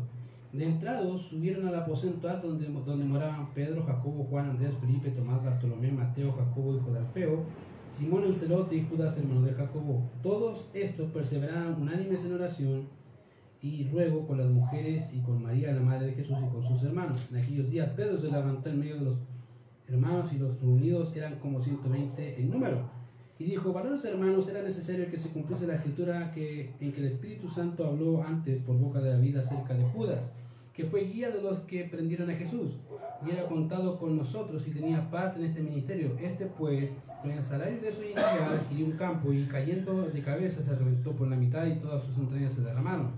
De 0.52 0.64
entrados 0.64 1.22
subieron 1.22 1.66
al 1.68 1.74
aposento 1.74 2.28
alto 2.28 2.48
donde, 2.48 2.66
donde 2.68 3.04
moraban 3.04 3.52
Pedro, 3.52 3.84
Jacobo, 3.84 4.24
Juan, 4.24 4.50
Andrés, 4.50 4.76
Felipe, 4.76 5.10
Tomás, 5.10 5.44
Bartolomé, 5.44 5.92
Mateo, 5.92 6.32
Jacobo, 6.32 6.76
hijo 6.76 6.92
de 6.92 7.00
Alfeo, 7.00 7.44
Simón 7.90 8.24
el 8.24 8.34
celote 8.34 8.76
y 8.76 8.86
Judas, 8.86 9.16
hermano 9.16 9.42
de 9.42 9.54
Jacobo. 9.54 10.10
Todos 10.22 10.68
estos 10.74 11.10
perseveraban 11.10 11.80
unánimes 11.80 12.24
en 12.24 12.34
oración 12.34 12.88
y 13.62 13.88
ruego 13.88 14.26
con 14.26 14.38
las 14.38 14.48
mujeres 14.48 15.10
y 15.12 15.20
con 15.20 15.42
María, 15.42 15.72
la 15.72 15.80
madre 15.80 16.06
de 16.06 16.12
Jesús, 16.12 16.36
y 16.38 16.48
con 16.52 16.62
sus 16.62 16.82
hermanos. 16.82 17.28
En 17.30 17.38
aquellos 17.38 17.70
días 17.70 17.90
Pedro 17.90 18.18
se 18.18 18.30
levantó 18.30 18.68
en 18.68 18.78
medio 18.78 18.98
de 18.98 19.04
los 19.04 19.18
hermanos 19.88 20.32
y 20.32 20.38
los 20.38 20.60
reunidos 20.60 21.14
eran 21.16 21.38
como 21.38 21.60
120 21.60 22.40
en 22.40 22.50
número. 22.50 22.95
Y 23.38 23.44
dijo, 23.44 23.72
varones 23.72 24.04
hermanos, 24.04 24.48
era 24.48 24.62
necesario 24.62 25.10
que 25.10 25.18
se 25.18 25.28
cumpliese 25.28 25.66
la 25.66 25.74
escritura 25.74 26.32
que, 26.32 26.72
en 26.80 26.92
que 26.92 27.00
el 27.00 27.12
Espíritu 27.12 27.48
Santo 27.48 27.86
habló 27.86 28.22
antes 28.22 28.62
por 28.62 28.78
boca 28.78 29.00
de 29.00 29.10
David 29.10 29.36
acerca 29.36 29.74
de 29.74 29.84
Judas, 29.84 30.20
que 30.72 30.84
fue 30.84 31.04
guía 31.04 31.30
de 31.30 31.42
los 31.42 31.60
que 31.60 31.84
prendieron 31.84 32.30
a 32.30 32.34
Jesús, 32.34 32.78
y 33.26 33.30
era 33.30 33.46
contado 33.46 33.98
con 33.98 34.16
nosotros 34.16 34.66
y 34.66 34.70
tenía 34.70 35.10
parte 35.10 35.40
en 35.40 35.46
este 35.46 35.60
ministerio. 35.60 36.16
Este 36.20 36.46
pues, 36.46 36.90
con 37.20 37.30
el 37.30 37.42
salario 37.42 37.80
de 37.80 37.92
su 37.92 38.02
iniquidad, 38.02 38.54
adquirió 38.54 38.86
un 38.86 38.92
campo 38.92 39.32
y 39.32 39.44
cayendo 39.46 40.02
de 40.02 40.22
cabeza 40.22 40.62
se 40.62 40.74
reventó 40.74 41.12
por 41.12 41.28
la 41.28 41.36
mitad 41.36 41.66
y 41.66 41.76
todas 41.76 42.04
sus 42.04 42.16
entrañas 42.16 42.52
se 42.52 42.62
derramaron. 42.62 43.10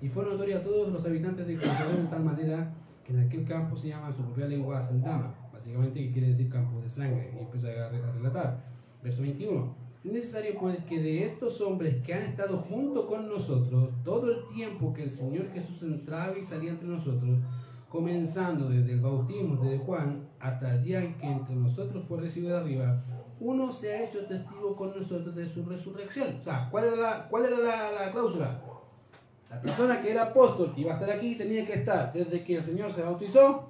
Y 0.00 0.08
fue 0.08 0.24
notorio 0.24 0.58
a 0.58 0.62
todos 0.62 0.92
los 0.92 1.04
habitantes 1.04 1.46
de 1.46 1.56
Jerusalén 1.56 2.04
de 2.04 2.10
tal 2.10 2.22
manera 2.22 2.72
que 3.04 3.12
en 3.12 3.20
aquel 3.20 3.44
campo 3.44 3.76
se 3.76 3.88
llama 3.88 4.12
su 4.12 4.22
propia 4.22 4.46
lengua 4.46 4.82
Saldama 4.82 5.34
básicamente 5.64 6.00
que 6.00 6.12
quiere 6.12 6.28
decir 6.28 6.50
campo 6.50 6.80
de 6.80 6.90
sangre, 6.90 7.32
y 7.34 7.38
empieza 7.38 7.68
a, 7.68 7.88
relatar. 7.88 8.73
Verso 9.04 9.20
21. 9.20 9.74
Es 10.02 10.12
necesario 10.12 10.58
pues 10.58 10.82
que 10.84 10.98
de 10.98 11.24
estos 11.26 11.60
hombres 11.60 12.02
que 12.04 12.14
han 12.14 12.22
estado 12.22 12.58
junto 12.68 13.06
con 13.06 13.28
nosotros 13.28 13.90
todo 14.02 14.32
el 14.32 14.46
tiempo 14.46 14.94
que 14.94 15.02
el 15.02 15.10
Señor 15.10 15.50
Jesús 15.52 15.82
entraba 15.82 16.36
y 16.38 16.42
salía 16.42 16.70
entre 16.70 16.88
nosotros, 16.88 17.38
comenzando 17.90 18.70
desde 18.70 18.92
el 18.92 19.00
bautismo 19.00 19.62
de 19.62 19.78
Juan 19.78 20.26
hasta 20.40 20.74
el 20.74 20.84
día 20.84 21.02
en 21.02 21.14
que 21.18 21.26
entre 21.26 21.54
nosotros 21.54 22.04
fue 22.08 22.20
recibido 22.20 22.56
arriba, 22.56 23.04
uno 23.40 23.70
se 23.70 23.94
ha 23.94 24.04
hecho 24.04 24.24
testigo 24.24 24.74
con 24.74 24.98
nosotros 24.98 25.34
de 25.34 25.48
su 25.48 25.64
resurrección. 25.64 26.38
O 26.40 26.44
sea, 26.44 26.68
¿cuál 26.70 26.84
era 26.84 26.96
la, 26.96 27.28
cuál 27.28 27.44
era 27.44 27.58
la, 27.58 27.90
la 27.92 28.10
cláusula? 28.10 28.60
La 29.50 29.60
persona 29.60 30.00
que 30.00 30.10
era 30.10 30.24
apóstol, 30.24 30.72
que 30.74 30.80
iba 30.80 30.92
a 30.92 30.94
estar 30.94 31.10
aquí, 31.10 31.36
tenía 31.36 31.66
que 31.66 31.74
estar 31.74 32.12
desde 32.12 32.42
que 32.42 32.56
el 32.56 32.62
Señor 32.62 32.90
se 32.90 33.02
bautizó 33.02 33.68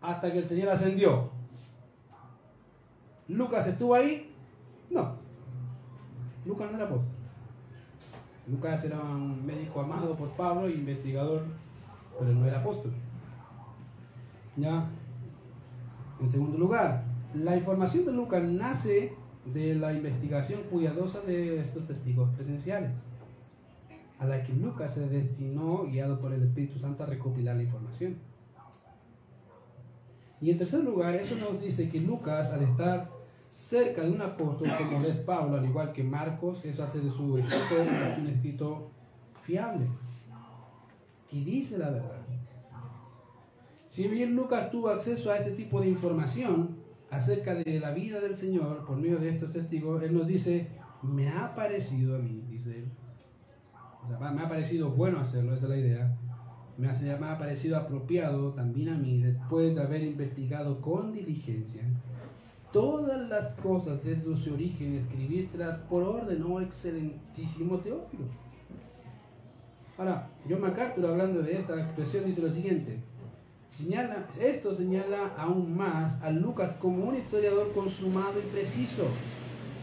hasta 0.00 0.32
que 0.32 0.38
el 0.38 0.48
Señor 0.48 0.70
ascendió. 0.70 1.37
¿Lucas 3.28 3.66
estuvo 3.66 3.94
ahí? 3.94 4.34
No. 4.90 5.16
Lucas 6.46 6.70
no 6.70 6.76
era 6.76 6.86
apóstol. 6.86 7.12
Lucas 8.50 8.82
era 8.84 8.98
un 9.00 9.44
médico 9.44 9.80
amado 9.80 10.16
por 10.16 10.30
Pablo, 10.30 10.70
investigador, 10.70 11.42
pero 12.18 12.32
no 12.32 12.46
era 12.46 12.60
apóstol. 12.60 12.92
¿Ya? 14.56 14.88
En 16.20 16.28
segundo 16.28 16.56
lugar, 16.56 17.04
la 17.34 17.56
información 17.56 18.06
de 18.06 18.12
Lucas 18.12 18.42
nace 18.42 19.12
de 19.44 19.74
la 19.74 19.92
investigación 19.92 20.62
cuidadosa 20.70 21.20
de 21.20 21.60
estos 21.60 21.86
testigos 21.86 22.30
presenciales, 22.34 22.90
a 24.18 24.26
la 24.26 24.42
que 24.42 24.54
Lucas 24.54 24.94
se 24.94 25.06
destinó, 25.08 25.84
guiado 25.84 26.18
por 26.18 26.32
el 26.32 26.42
Espíritu 26.42 26.78
Santo, 26.78 27.02
a 27.02 27.06
recopilar 27.06 27.56
la 27.56 27.62
información. 27.62 28.16
Y 30.40 30.50
en 30.50 30.58
tercer 30.58 30.82
lugar, 30.82 31.14
eso 31.14 31.36
nos 31.36 31.60
dice 31.60 31.90
que 31.90 32.00
Lucas, 32.00 32.50
al 32.50 32.62
estar 32.62 33.17
cerca 33.50 34.02
de 34.02 34.10
un 34.10 34.22
apóstol 34.22 34.68
como 34.78 35.04
es 35.06 35.16
Pablo, 35.18 35.56
al 35.56 35.64
igual 35.64 35.92
que 35.92 36.02
Marcos, 36.02 36.64
eso 36.64 36.82
hace 36.82 37.00
de 37.00 37.10
su 37.10 37.38
escrito 37.38 37.74
un 38.18 38.26
escrito 38.26 38.90
fiable, 39.42 39.86
que 41.30 41.40
dice 41.40 41.78
la 41.78 41.90
verdad. 41.90 42.22
Si 43.88 44.06
bien 44.06 44.36
Lucas 44.36 44.70
tuvo 44.70 44.90
acceso 44.90 45.30
a 45.30 45.38
este 45.38 45.52
tipo 45.52 45.80
de 45.80 45.88
información 45.88 46.76
acerca 47.10 47.54
de 47.54 47.80
la 47.80 47.90
vida 47.90 48.20
del 48.20 48.34
Señor 48.34 48.84
por 48.86 48.96
medio 48.96 49.18
de 49.18 49.30
estos 49.30 49.52
testigos, 49.52 50.02
él 50.02 50.14
nos 50.14 50.26
dice, 50.26 50.68
me 51.02 51.28
ha 51.28 51.54
parecido 51.54 52.16
a 52.16 52.18
mí, 52.18 52.44
dice 52.48 52.70
él. 52.78 52.84
me 54.18 54.42
ha 54.42 54.48
parecido 54.48 54.90
bueno 54.90 55.18
hacerlo, 55.18 55.54
esa 55.54 55.64
es 55.64 55.70
la 55.70 55.76
idea. 55.76 56.16
Me 56.76 56.88
ha, 56.88 57.18
me 57.18 57.26
ha 57.26 57.38
parecido 57.38 57.76
apropiado 57.76 58.52
también 58.52 58.90
a 58.90 58.96
mí, 58.96 59.20
después 59.20 59.74
de 59.74 59.82
haber 59.82 60.04
investigado 60.04 60.80
con 60.80 61.12
diligencia 61.12 61.82
todas 62.72 63.28
las 63.28 63.48
cosas 63.60 64.02
desde 64.04 64.36
su 64.36 64.54
origen, 64.54 64.96
escribírtelas 64.96 65.78
por 65.88 66.02
orden, 66.02 66.42
oh 66.42 66.60
excelentísimo 66.60 67.78
Teófilo. 67.78 68.24
Ahora, 69.96 70.30
John 70.48 70.60
MacArthur 70.60 71.06
hablando 71.06 71.42
de 71.42 71.58
esta 71.58 71.80
expresión 71.80 72.24
dice 72.24 72.40
lo 72.40 72.50
siguiente, 72.50 72.98
señala, 73.70 74.26
esto 74.40 74.74
señala 74.74 75.34
aún 75.36 75.76
más 75.76 76.22
a 76.22 76.30
Lucas 76.30 76.72
como 76.80 77.04
un 77.04 77.16
historiador 77.16 77.72
consumado 77.72 78.38
y 78.38 78.52
preciso. 78.52 79.04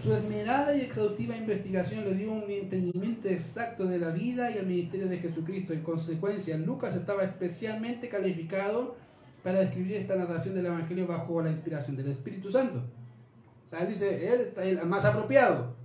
Su 0.03 0.13
esmerada 0.13 0.77
y 0.77 0.81
exhaustiva 0.81 1.35
investigación 1.35 2.05
le 2.05 2.13
dio 2.13 2.31
un 2.31 2.49
entendimiento 2.49 3.27
exacto 3.27 3.85
de 3.85 3.97
la 3.97 4.11
vida 4.11 4.51
y 4.51 4.57
el 4.59 4.67
ministerio 4.67 5.07
de 5.07 5.17
Jesucristo. 5.17 5.73
En 5.73 5.81
consecuencia, 5.81 6.57
Lucas 6.57 6.95
estaba 6.95 7.23
especialmente 7.23 8.07
calificado 8.07 8.95
para 9.45 9.61
escribir 9.61 9.97
esta 9.97 10.15
narración 10.15 10.55
del 10.55 10.65
Evangelio 10.65 11.05
bajo 11.05 11.39
la 11.39 11.51
inspiración 11.51 11.95
del 11.95 12.07
Espíritu 12.07 12.49
Santo. 12.49 12.79
O 13.67 13.69
sea, 13.69 13.81
él 13.81 13.89
dice, 13.89 14.33
él 14.33 14.41
está 14.41 14.63
el 14.63 14.83
más 14.87 15.05
apropiado. 15.05 15.75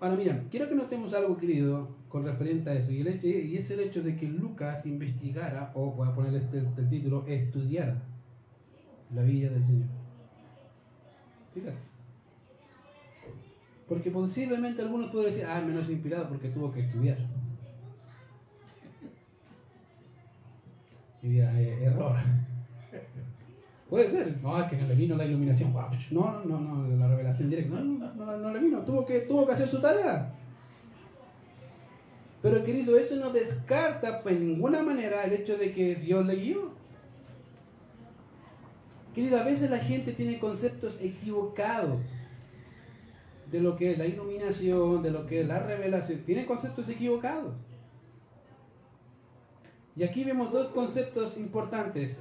Ahora, 0.00 0.16
mira, 0.16 0.42
quiero 0.50 0.66
que 0.66 0.74
notemos 0.74 1.12
algo, 1.12 1.36
querido, 1.36 1.94
con 2.08 2.24
referente 2.24 2.70
a 2.70 2.72
eso, 2.72 2.90
y, 2.90 3.02
el 3.02 3.22
y 3.22 3.54
es 3.54 3.70
el 3.70 3.80
hecho 3.80 4.02
de 4.02 4.16
que 4.16 4.28
Lucas 4.28 4.86
investigara, 4.86 5.72
o 5.74 5.90
voy 5.92 6.08
a 6.08 6.14
poner 6.14 6.34
este, 6.36 6.56
el 6.56 6.88
título, 6.88 7.26
estudiara 7.26 8.00
la 9.14 9.20
vida 9.20 9.50
del 9.50 9.66
Señor. 9.66 9.88
Fíjate. 11.52 11.76
Porque 13.86 14.10
posiblemente 14.10 14.80
algunos 14.80 15.10
pueden 15.10 15.32
decir, 15.32 15.44
ah, 15.46 15.60
menos 15.60 15.90
inspirado 15.90 16.30
porque 16.30 16.48
tuvo 16.48 16.72
que 16.72 16.80
estudiar. 16.80 17.18
Eh, 21.22 21.78
error. 21.84 22.16
Puede 23.88 24.08
ser, 24.08 24.38
no, 24.40 24.62
es 24.62 24.70
que 24.70 24.76
no 24.76 24.86
le 24.86 24.94
vino 24.94 25.16
la 25.16 25.24
iluminación, 25.24 25.74
no, 26.12 26.44
no, 26.44 26.60
no, 26.60 26.96
la 26.96 27.08
revelación 27.08 27.50
directa, 27.50 27.74
no, 27.74 28.14
no, 28.14 28.36
no, 28.38 28.52
le 28.52 28.60
vino, 28.60 28.78
tuvo 28.82 29.04
que, 29.04 29.20
tuvo 29.22 29.44
que 29.44 29.52
hacer 29.52 29.68
su 29.68 29.80
tarea. 29.80 30.32
Pero 32.40 32.62
querido, 32.62 32.96
eso 32.96 33.16
no 33.16 33.30
descarta 33.30 34.22
en 34.26 34.46
ninguna 34.46 34.82
manera 34.82 35.24
el 35.24 35.32
hecho 35.32 35.58
de 35.58 35.72
que 35.72 35.96
Dios 35.96 36.24
le 36.24 36.36
guió. 36.36 36.70
Querido, 39.12 39.40
a 39.40 39.42
veces 39.42 39.70
la 39.70 39.80
gente 39.80 40.12
tiene 40.12 40.38
conceptos 40.38 40.96
equivocados 41.02 42.00
de 43.50 43.60
lo 43.60 43.76
que 43.76 43.90
es 43.90 43.98
la 43.98 44.06
iluminación, 44.06 45.02
de 45.02 45.10
lo 45.10 45.26
que 45.26 45.40
es 45.40 45.48
la 45.48 45.58
revelación. 45.58 46.20
Tiene 46.20 46.46
conceptos 46.46 46.88
equivocados. 46.88 47.54
Y 49.96 50.04
aquí 50.04 50.24
vemos 50.24 50.52
dos 50.52 50.68
conceptos 50.68 51.36
importantes, 51.36 52.18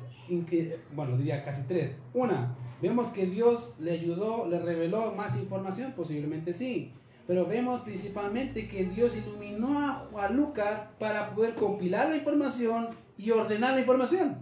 bueno, 0.95 1.17
diría 1.17 1.43
casi 1.43 1.63
tres. 1.63 1.95
Una, 2.13 2.55
vemos 2.81 3.11
que 3.11 3.25
Dios 3.25 3.75
le 3.79 3.91
ayudó, 3.91 4.47
le 4.47 4.59
reveló 4.59 5.13
más 5.13 5.37
información, 5.37 5.93
posiblemente 5.95 6.53
sí. 6.53 6.93
Pero 7.27 7.45
vemos 7.45 7.81
principalmente 7.81 8.67
que 8.67 8.85
Dios 8.85 9.15
iluminó 9.15 10.09
a, 10.17 10.29
Lucas 10.29 10.81
para 10.97 11.29
poder 11.35 11.53
compilar 11.53 12.09
la 12.09 12.17
información 12.17 12.89
y 13.17 13.29
ordenar 13.29 13.75
la 13.75 13.81
información. 13.81 14.37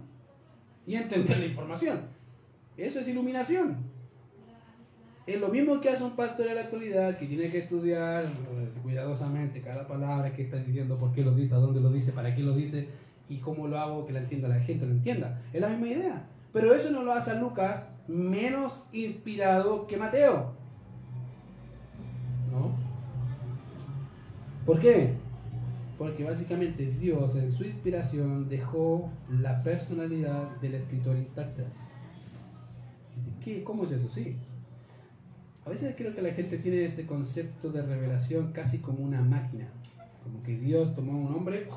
Y 0.86 0.94
entender 0.94 1.38
la 1.38 1.46
información. 1.46 2.00
Eso 2.78 3.00
es 3.00 3.08
iluminación. 3.08 3.76
Es 5.26 5.38
lo 5.38 5.48
mismo 5.48 5.78
que 5.82 5.90
hace 5.90 6.02
un 6.02 6.16
pastor 6.16 6.46
en 6.46 6.54
la 6.54 6.62
actualidad, 6.62 7.18
que 7.18 7.26
tiene 7.26 7.50
que 7.50 7.58
estudiar 7.58 8.24
eh, 8.24 8.70
cuidadosamente 8.82 9.60
cada 9.60 9.86
palabra 9.86 10.32
que 10.32 10.44
está 10.44 10.56
diciendo, 10.56 10.96
por 10.96 11.12
qué 11.12 11.22
lo 11.22 11.34
dice, 11.34 11.54
a 11.54 11.58
dónde 11.58 11.82
lo 11.82 11.90
dice, 11.90 12.12
para 12.12 12.34
qué 12.34 12.40
lo 12.40 12.54
dice, 12.54 12.88
y 13.28 13.38
cómo 13.38 13.66
lo 13.66 13.78
hago 13.78 14.06
que 14.06 14.12
la 14.12 14.20
entienda 14.20 14.48
la 14.48 14.60
gente, 14.60 14.86
lo 14.86 14.92
entienda. 14.92 15.40
Es 15.52 15.60
la 15.60 15.68
misma 15.68 15.88
idea. 15.88 16.26
Pero 16.52 16.74
eso 16.74 16.90
no 16.90 17.02
lo 17.02 17.12
hace 17.12 17.30
a 17.32 17.40
Lucas 17.40 17.84
menos 18.06 18.74
inspirado 18.92 19.86
que 19.86 19.96
Mateo. 19.96 20.52
¿No? 22.50 22.72
¿Por 24.64 24.80
qué? 24.80 25.14
Porque 25.98 26.24
básicamente 26.24 26.86
Dios 26.98 27.34
en 27.36 27.52
su 27.52 27.64
inspiración 27.64 28.48
dejó 28.48 29.10
la 29.28 29.62
personalidad 29.62 30.48
del 30.62 30.76
escritor 30.76 31.16
intacta. 31.16 31.64
¿Qué? 33.44 33.62
¿Cómo 33.64 33.84
es 33.84 33.92
eso? 33.92 34.08
Sí. 34.10 34.36
A 35.66 35.70
veces 35.70 35.94
creo 35.98 36.14
que 36.14 36.22
la 36.22 36.32
gente 36.32 36.56
tiene 36.58 36.86
ese 36.86 37.04
concepto 37.04 37.70
de 37.70 37.82
revelación 37.82 38.52
casi 38.52 38.78
como 38.78 39.00
una 39.00 39.20
máquina. 39.20 39.68
Como 40.24 40.42
que 40.42 40.56
Dios 40.56 40.94
tomó 40.94 41.12
un 41.12 41.34
hombre 41.34 41.68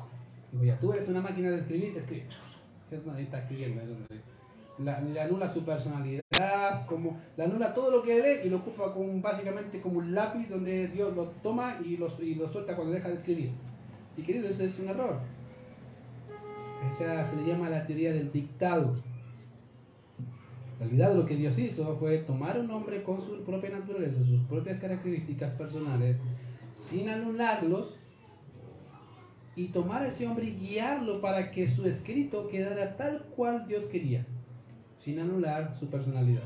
Digo, 0.52 0.64
ya, 0.64 0.78
tú 0.78 0.92
eres 0.92 1.08
una 1.08 1.20
máquina 1.20 1.50
de 1.50 1.58
escribir, 1.58 1.96
escribe. 1.96 2.26
Ahí 3.14 3.24
está 3.24 3.38
escribiendo. 3.38 3.82
La, 4.78 5.00
le 5.00 5.20
anula 5.20 5.50
su 5.50 5.64
personalidad, 5.64 6.86
como, 6.86 7.20
le 7.36 7.44
anula 7.44 7.72
todo 7.74 7.90
lo 7.90 8.02
que 8.02 8.20
lee 8.20 8.46
y 8.46 8.50
lo 8.50 8.58
ocupa 8.58 8.92
como, 8.92 9.20
básicamente 9.20 9.80
como 9.80 9.98
un 9.98 10.14
lápiz 10.14 10.48
donde 10.48 10.88
Dios 10.88 11.14
lo 11.14 11.28
toma 11.42 11.78
y 11.84 11.96
lo, 11.96 12.08
y 12.20 12.34
lo 12.34 12.48
suelta 12.48 12.76
cuando 12.76 12.92
deja 12.92 13.08
de 13.08 13.14
escribir. 13.14 13.50
Y 14.16 14.22
querido, 14.22 14.48
eso 14.48 14.62
es 14.62 14.78
un 14.78 14.88
error. 14.88 15.20
Esa 16.90 17.24
se 17.24 17.36
le 17.36 17.46
llama 17.46 17.70
la 17.70 17.86
teoría 17.86 18.12
del 18.12 18.30
dictado. 18.32 18.96
En 20.80 20.88
realidad 20.88 21.14
lo 21.14 21.26
que 21.26 21.36
Dios 21.36 21.58
hizo 21.58 21.94
fue 21.94 22.18
tomar 22.18 22.58
un 22.58 22.70
hombre 22.70 23.02
con 23.02 23.22
su 23.22 23.42
propia 23.44 23.70
naturaleza, 23.70 24.18
sus 24.24 24.42
propias 24.48 24.80
características 24.80 25.52
personales, 25.52 26.16
sin 26.74 27.08
anularlos 27.08 28.01
y 29.54 29.66
tomar 29.66 30.02
a 30.02 30.08
ese 30.08 30.26
hombre 30.26 30.46
y 30.46 30.54
guiarlo 30.54 31.20
para 31.20 31.50
que 31.50 31.68
su 31.68 31.86
escrito 31.86 32.48
quedara 32.48 32.96
tal 32.96 33.22
cual 33.36 33.66
Dios 33.66 33.84
quería, 33.86 34.24
sin 34.98 35.18
anular 35.18 35.76
su 35.78 35.88
personalidad. 35.88 36.42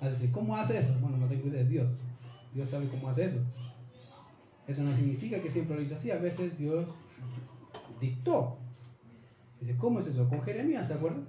Así, 0.00 0.28
¿cómo 0.28 0.56
hace 0.56 0.78
eso? 0.78 0.94
Bueno, 1.00 1.18
no 1.18 1.26
tengo 1.26 1.48
idea, 1.48 1.62
es 1.62 1.68
Dios. 1.68 1.88
Dios 2.54 2.68
sabe 2.70 2.88
cómo 2.88 3.08
hace 3.08 3.26
eso. 3.26 3.38
Eso 4.66 4.82
no 4.82 4.94
significa 4.94 5.40
que 5.40 5.50
siempre 5.50 5.76
lo 5.76 5.82
hizo 5.82 5.96
así, 5.96 6.10
a 6.10 6.18
veces 6.18 6.56
Dios 6.58 6.86
dictó. 8.00 8.56
Dice, 9.60 9.76
¿cómo 9.76 10.00
es 10.00 10.06
eso? 10.06 10.28
Con 10.28 10.42
Jeremías, 10.42 10.86
¿se 10.86 10.94
acuerdan? 10.94 11.26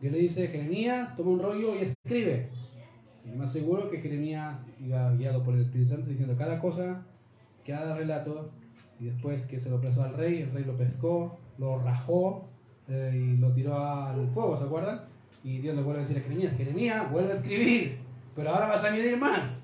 Dios 0.00 0.12
le 0.12 0.18
dice, 0.18 0.48
Jeremías, 0.48 1.16
toma 1.16 1.32
un 1.32 1.40
rollo 1.40 1.74
y 1.74 1.94
escribe. 2.04 2.48
Y 3.26 3.36
más 3.36 3.52
seguro 3.52 3.90
que 3.90 3.98
Jeremías 3.98 4.56
iba 4.78 5.12
guiado 5.14 5.42
por 5.42 5.54
el 5.54 5.62
Espíritu 5.62 5.90
Santo 5.90 6.08
diciendo 6.08 6.36
cada 6.38 6.58
cosa, 6.58 7.04
cada 7.66 7.96
relato 7.96 8.50
y 9.00 9.06
después 9.06 9.42
que 9.46 9.58
se 9.58 9.70
lo 9.70 9.80
presó 9.80 10.02
al 10.02 10.14
rey, 10.14 10.42
el 10.42 10.52
rey 10.52 10.64
lo 10.64 10.76
pescó, 10.76 11.38
lo 11.58 11.78
rajó 11.78 12.48
eh, 12.88 13.12
y 13.14 13.36
lo 13.38 13.50
tiró 13.52 13.78
al 13.78 14.28
fuego, 14.28 14.56
¿se 14.56 14.64
acuerdan? 14.64 15.02
Y 15.42 15.58
Dios 15.58 15.74
le 15.74 15.82
vuelve 15.82 16.00
a 16.00 16.02
decir 16.02 16.18
a 16.18 16.20
Jeremías, 16.20 16.56
Jeremías, 16.56 17.10
vuelve 17.10 17.32
a 17.32 17.36
escribir, 17.36 17.98
pero 18.36 18.50
ahora 18.50 18.66
vas 18.66 18.84
a 18.84 18.88
añadir 18.88 19.16
más. 19.16 19.62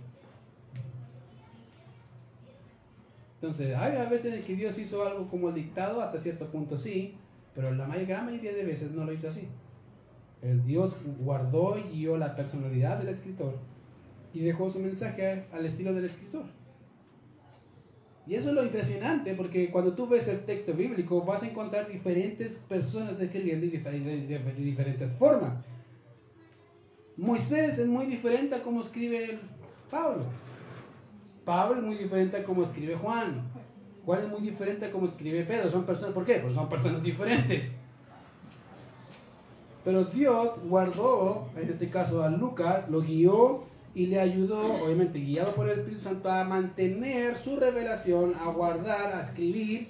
Entonces, 3.34 3.76
hay 3.76 3.97
a 3.99 4.09
veces 4.09 4.43
que 4.45 4.57
Dios 4.57 4.78
hizo 4.78 5.07
algo 5.07 5.28
como 5.28 5.51
el 5.51 5.55
dictado, 5.55 6.01
hasta 6.01 6.18
cierto 6.18 6.47
punto 6.47 6.78
sí, 6.78 7.14
pero 7.55 7.70
la 7.72 7.87
gran 7.87 8.24
mayoría 8.24 8.55
de 8.55 8.64
veces 8.64 8.93
no 8.93 9.05
lo 9.05 9.12
hizo 9.12 9.28
así. 9.28 9.47
El 10.41 10.64
Dios 10.64 10.95
guardó 11.20 11.78
y 11.78 11.82
guió 11.99 12.16
la 12.16 12.34
personalidad 12.34 12.99
del 12.99 13.09
escritor 13.09 13.55
y 14.32 14.41
dejó 14.41 14.70
su 14.70 14.78
mensaje 14.78 15.45
al 15.53 15.66
estilo 15.66 15.93
del 15.93 16.07
escritor. 16.07 16.45
Y 18.27 18.35
eso 18.35 18.49
es 18.49 18.55
lo 18.55 18.64
impresionante, 18.64 19.35
porque 19.35 19.70
cuando 19.70 19.93
tú 19.93 20.09
ves 20.09 20.27
el 20.27 20.45
texto 20.45 20.72
bíblico 20.72 21.22
vas 21.22 21.43
a 21.45 21.47
encontrar 21.47 21.87
diferentes 21.87 22.57
personas 22.68 23.20
escribiendo 23.20 23.66
de 23.66 24.55
diferentes 24.59 25.12
formas. 25.12 25.55
Moisés 27.16 27.79
es 27.79 27.87
muy 27.87 28.07
diferente 28.07 28.57
a 28.57 28.62
cómo 28.62 28.83
escribe 28.83 29.39
Pablo. 29.91 30.24
Pablo 31.45 31.77
es 31.77 31.83
muy 31.85 31.97
diferente 31.97 32.37
a 32.37 32.45
cómo 32.45 32.64
escribe 32.64 32.97
Juan. 32.97 33.43
Juan 34.05 34.22
es 34.24 34.29
muy 34.29 34.41
diferente 34.41 34.87
a 34.87 34.91
cómo 34.91 35.07
escribe 35.07 35.45
Pedro. 35.45 35.70
Son 35.70 35.87
personas, 35.87 36.12
¿por 36.12 36.24
qué? 36.24 36.35
Porque 36.41 36.55
son 36.55 36.68
personas 36.68 37.03
diferentes. 37.03 37.70
Pero 39.85 40.05
Dios 40.05 40.59
guardó, 40.64 41.49
en 41.57 41.70
este 41.70 41.89
caso 41.89 42.24
a 42.24 42.29
Lucas, 42.29 42.89
lo 42.91 43.03
guió 43.03 43.66
y 43.97 44.09
le 44.09 44.20
ayudó, 44.20 44.74
obviamente 44.84 45.18
guiado 45.18 45.55
por 45.55 45.70
el 45.70 45.78
Espíritu 45.78 46.03
Santo, 46.03 46.30
a 46.30 46.44
mantener 46.44 47.34
su 47.38 47.57
revelación, 47.57 48.34
a 48.34 48.51
guardar, 48.51 49.11
a 49.16 49.22
escribir 49.22 49.88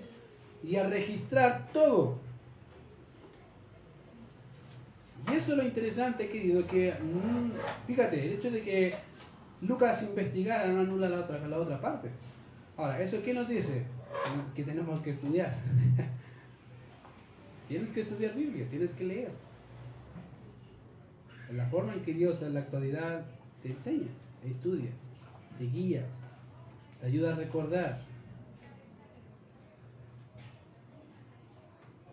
y 0.63 0.77
a 0.77 0.89
registrar 0.89 1.67
todo. 1.73 2.17
Y 5.29 5.35
eso 5.35 5.51
es 5.51 5.59
lo 5.59 5.65
interesante, 5.65 6.29
querido, 6.29 6.65
que 6.69 6.93
mm, 6.93 7.89
fíjate, 7.89 8.25
el 8.25 8.35
hecho 8.35 8.53
de 8.53 8.63
que 8.63 8.95
Lucas 9.61 10.05
investigara 10.05 10.69
no 10.69 10.83
anula 10.83 11.09
la 11.09 11.19
otra, 11.23 11.45
la 11.49 11.59
otra 11.59 11.81
parte. 11.81 12.09
Ahora, 12.77 13.01
¿eso 13.01 13.21
qué 13.25 13.35
nos 13.35 13.49
dice? 13.49 13.83
Que 14.55 14.63
tenemos 14.63 15.01
que 15.01 15.11
estudiar. 15.11 15.53
tienes 17.69 17.89
que 17.89 18.03
estudiar 18.03 18.37
Biblia, 18.37 18.69
tienes 18.71 18.93
que 18.93 19.03
leer. 19.03 19.33
La 21.53 21.67
forma 21.67 21.95
en 21.95 22.03
que 22.03 22.15
Dios 22.15 22.41
en 22.43 22.55
la 22.55 22.61
actualidad 22.61 23.25
te 23.63 23.71
enseña, 23.71 24.09
estudia, 24.45 24.91
te 25.59 25.65
guía, 25.65 26.07
te 27.01 27.07
ayuda 27.07 27.33
a 27.33 27.37
recordar. 27.37 28.03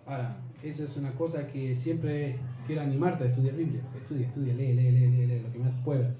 Ahora, 0.05 0.35
esa 0.61 0.83
es 0.83 0.97
una 0.97 1.11
cosa 1.13 1.47
que 1.47 1.75
siempre 1.75 2.37
quiero 2.67 2.81
animarte 2.81 3.23
a 3.23 3.27
estudiar 3.27 3.55
Biblia. 3.55 3.81
Estudia, 3.95 4.27
estudia, 4.27 4.53
lee, 4.53 4.73
lee, 4.73 4.91
lee, 4.91 5.07
lee, 5.07 5.27
lee 5.27 5.39
lo 5.41 5.51
que 5.51 5.59
más 5.59 5.73
puedas. 5.83 6.13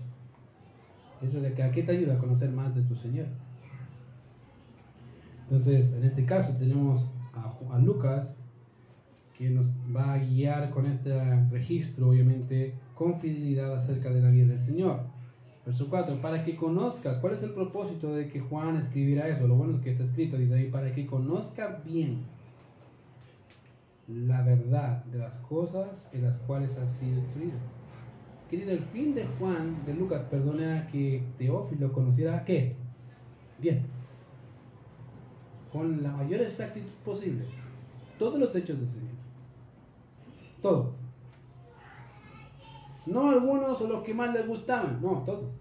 Eso 1.21 1.39
de 1.39 1.53
que 1.53 1.63
a 1.63 1.71
qué 1.71 1.83
te 1.83 1.93
ayuda 1.93 2.15
a 2.15 2.17
conocer 2.17 2.49
más 2.51 2.75
de 2.75 2.81
tu 2.83 2.95
Señor. 2.95 3.27
Entonces, 5.43 5.93
en 5.93 6.03
este 6.03 6.25
caso 6.25 6.53
tenemos 6.57 7.09
a, 7.33 7.75
a 7.75 7.79
Lucas 7.79 8.27
que 9.37 9.49
nos 9.49 9.69
va 9.95 10.13
a 10.13 10.17
guiar 10.17 10.69
con 10.69 10.85
este 10.85 11.13
registro, 11.49 12.09
obviamente, 12.09 12.73
con 12.95 13.19
fidelidad 13.19 13.75
acerca 13.75 14.09
de 14.09 14.21
la 14.21 14.29
vida 14.29 14.47
del 14.47 14.61
Señor. 14.61 15.12
Verso 15.65 15.87
4, 15.89 16.21
para 16.21 16.43
que 16.43 16.57
conozcas, 16.57 17.19
¿cuál 17.19 17.33
es 17.33 17.43
el 17.43 17.51
propósito 17.51 18.13
de 18.13 18.27
que 18.27 18.41
Juan 18.41 18.75
escribiera 18.75 19.29
eso? 19.29 19.47
Lo 19.47 19.55
bueno 19.55 19.77
es 19.77 19.81
que 19.81 19.91
está 19.91 20.03
escrito, 20.03 20.37
dice 20.37 20.55
ahí, 20.55 20.69
para 20.69 20.93
que 20.93 21.05
conozca 21.05 21.81
bien 21.85 22.23
la 24.07 24.41
verdad 24.41 25.05
de 25.05 25.19
las 25.19 25.33
cosas 25.47 25.87
en 26.11 26.23
las 26.23 26.37
cuales 26.39 26.77
ha 26.77 26.87
sido 26.89 27.17
instruido. 27.19 27.57
Querido, 28.49 28.71
el 28.71 28.83
fin 28.85 29.15
de 29.15 29.25
Juan, 29.39 29.85
de 29.85 29.93
Lucas, 29.93 30.23
perdona 30.29 30.87
que 30.87 31.23
Teófilo 31.37 31.93
conociera 31.93 32.43
qué? 32.43 32.75
Bien. 33.59 33.83
Con 35.71 36.03
la 36.03 36.11
mayor 36.11 36.41
exactitud 36.41 36.91
posible. 37.05 37.45
Todos 38.19 38.37
los 38.37 38.53
hechos 38.55 38.77
del 38.79 38.89
Señor. 38.89 39.13
Todos. 40.61 41.02
No 43.05 43.29
algunos 43.29 43.81
o 43.81 43.87
los 43.87 44.03
que 44.03 44.13
más 44.13 44.33
les 44.33 44.47
gustaban, 44.47 45.01
no, 45.01 45.23
todos. 45.25 45.51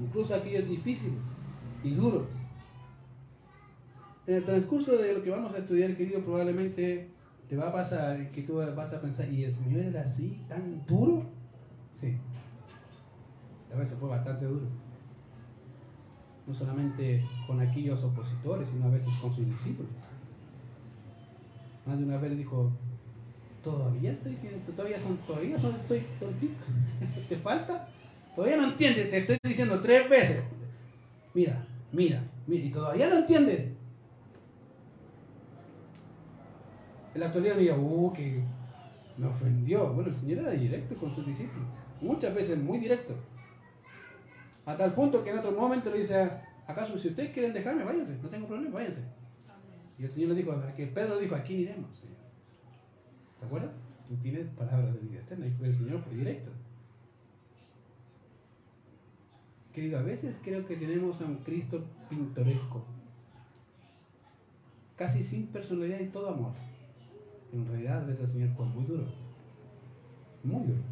Incluso 0.00 0.34
aquellos 0.34 0.68
difíciles 0.68 1.18
y 1.82 1.90
duros. 1.90 2.26
En 4.26 4.36
el 4.36 4.44
transcurso 4.44 4.96
de 4.96 5.14
lo 5.14 5.22
que 5.22 5.30
vamos 5.30 5.54
a 5.54 5.58
estudiar, 5.58 5.96
querido, 5.96 6.20
probablemente 6.20 7.10
te 7.48 7.56
va 7.56 7.68
a 7.68 7.72
pasar 7.72 8.30
que 8.32 8.42
tú 8.42 8.56
vas 8.74 8.92
a 8.92 9.00
pensar, 9.00 9.30
¿y 9.30 9.44
el 9.44 9.52
Señor 9.52 9.80
era 9.80 10.00
así, 10.02 10.40
tan 10.48 10.84
duro? 10.86 11.24
Sí. 11.92 12.16
A 13.72 13.76
veces 13.76 13.98
fue 13.98 14.08
bastante 14.08 14.46
duro. 14.46 14.66
No 16.46 16.54
solamente 16.54 17.24
con 17.46 17.60
aquellos 17.60 18.02
opositores, 18.02 18.68
sino 18.68 18.86
a 18.86 18.90
veces 18.90 19.12
con 19.20 19.34
sus 19.34 19.46
discípulos. 19.46 19.92
Más 21.86 21.98
de 21.98 22.04
una 22.04 22.16
vez 22.16 22.36
dijo, 22.36 22.72
Todavía 23.64 24.12
estoy 24.12 24.32
diciendo, 24.32 24.72
todavía 24.76 25.00
son, 25.00 25.16
todavía 25.26 25.58
soy 25.58 26.02
tontito. 26.20 26.64
¿Eso 27.00 27.20
te 27.28 27.36
falta? 27.36 27.88
Todavía 28.36 28.58
no 28.58 28.64
entiendes, 28.64 29.10
te 29.10 29.18
estoy 29.18 29.38
diciendo 29.42 29.80
tres 29.80 30.08
veces. 30.08 30.42
Mira, 31.32 31.66
mira, 31.90 32.22
mira, 32.46 32.64
y 32.64 32.70
todavía 32.70 33.08
no 33.08 33.16
entiendes. 33.18 33.68
En 37.14 37.20
la 37.20 37.26
actualidad 37.26 37.56
diría, 37.56 37.76
uh, 37.76 38.12
que 38.12 38.42
me 39.16 39.28
ofendió. 39.28 39.92
Bueno, 39.92 40.10
el 40.10 40.16
Señor 40.16 40.38
era 40.40 40.50
directo 40.50 40.94
con 40.96 41.14
sus 41.14 41.26
discípulos. 41.26 41.66
Muchas 42.00 42.34
veces 42.34 42.58
muy 42.58 42.78
directo. 42.78 43.14
A 44.66 44.76
tal 44.76 44.94
punto 44.94 45.22
que 45.24 45.30
en 45.30 45.38
otro 45.38 45.52
momento 45.52 45.90
le 45.90 45.98
dice, 45.98 46.30
¿acaso 46.66 46.98
si 46.98 47.08
ustedes 47.08 47.32
quieren 47.32 47.52
dejarme, 47.52 47.84
váyanse, 47.84 48.16
no 48.22 48.28
tengo 48.28 48.46
problema, 48.46 48.74
váyanse. 48.74 49.02
Y 49.98 50.04
el 50.04 50.10
Señor 50.10 50.30
le 50.30 50.34
dijo, 50.34 50.54
que 50.76 50.86
Pedro 50.86 51.18
dijo, 51.18 51.34
aquí 51.34 51.54
iremos. 51.54 51.90
¿Te 53.44 53.48
acuerdas? 53.48 53.72
Tú 54.08 54.16
tienes 54.16 54.46
palabras 54.52 54.94
de 54.94 55.00
vida 55.00 55.20
eterna 55.20 55.46
y 55.46 55.50
fue, 55.50 55.66
el 55.66 55.76
Señor 55.76 56.00
fue 56.00 56.14
directo. 56.14 56.50
Querido, 59.74 59.98
a 59.98 60.02
veces 60.02 60.34
creo 60.42 60.66
que 60.66 60.76
tenemos 60.76 61.20
a 61.20 61.26
un 61.26 61.36
Cristo 61.38 61.84
pintoresco, 62.08 62.86
casi 64.96 65.22
sin 65.22 65.48
personalidad 65.48 66.00
y 66.00 66.08
todo 66.08 66.30
amor. 66.30 66.52
En 67.52 67.66
realidad, 67.66 68.08
a 68.08 68.10
el 68.10 68.26
Señor 68.28 68.48
fue 68.56 68.64
muy 68.64 68.86
duro, 68.86 69.04
muy 70.42 70.64
duro. 70.64 70.82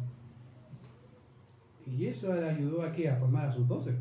Y 1.87 2.05
eso 2.05 2.31
ayudó 2.33 2.83
a? 2.83 2.89
A 2.89 3.15
formar 3.15 3.47
a 3.47 3.53
sus 3.53 3.67
doce. 3.67 3.95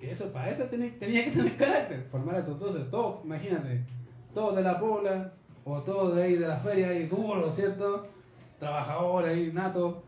Que 0.00 0.10
eso, 0.10 0.32
para 0.32 0.48
eso 0.48 0.64
tenía, 0.64 0.98
tenía 0.98 1.26
que 1.26 1.32
tener 1.32 1.56
carácter, 1.56 2.08
formar 2.10 2.36
a 2.36 2.46
sus 2.46 2.58
doce, 2.58 2.80
todos, 2.84 3.22
imagínate, 3.24 3.84
todos 4.32 4.56
de 4.56 4.62
la 4.62 4.80
pobla, 4.80 5.34
o 5.68 5.82
todo 5.82 6.14
de 6.14 6.22
ahí 6.22 6.36
de 6.36 6.46
la 6.46 6.58
feria, 6.58 6.90
ahí 6.90 7.06
duro, 7.08 7.50
¿cierto? 7.50 8.06
Trabajador 8.60 9.24
ahí, 9.24 9.50
nato. 9.52 10.00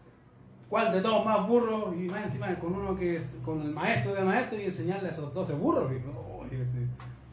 ¿Cuál 0.71 0.93
de 0.93 1.01
todos 1.01 1.25
más 1.25 1.49
burro? 1.49 1.93
Y 1.95 2.09
más 2.09 2.27
encima 2.27 2.55
con 2.61 2.75
uno 2.75 2.97
que 2.97 3.17
es 3.17 3.37
con 3.45 3.61
el 3.63 3.73
maestro 3.73 4.15
de 4.15 4.23
maestro 4.23 4.61
y 4.61 4.67
enseñarle 4.67 5.09
a 5.09 5.11
esos 5.11 5.35
12 5.35 5.55
burros. 5.55 5.91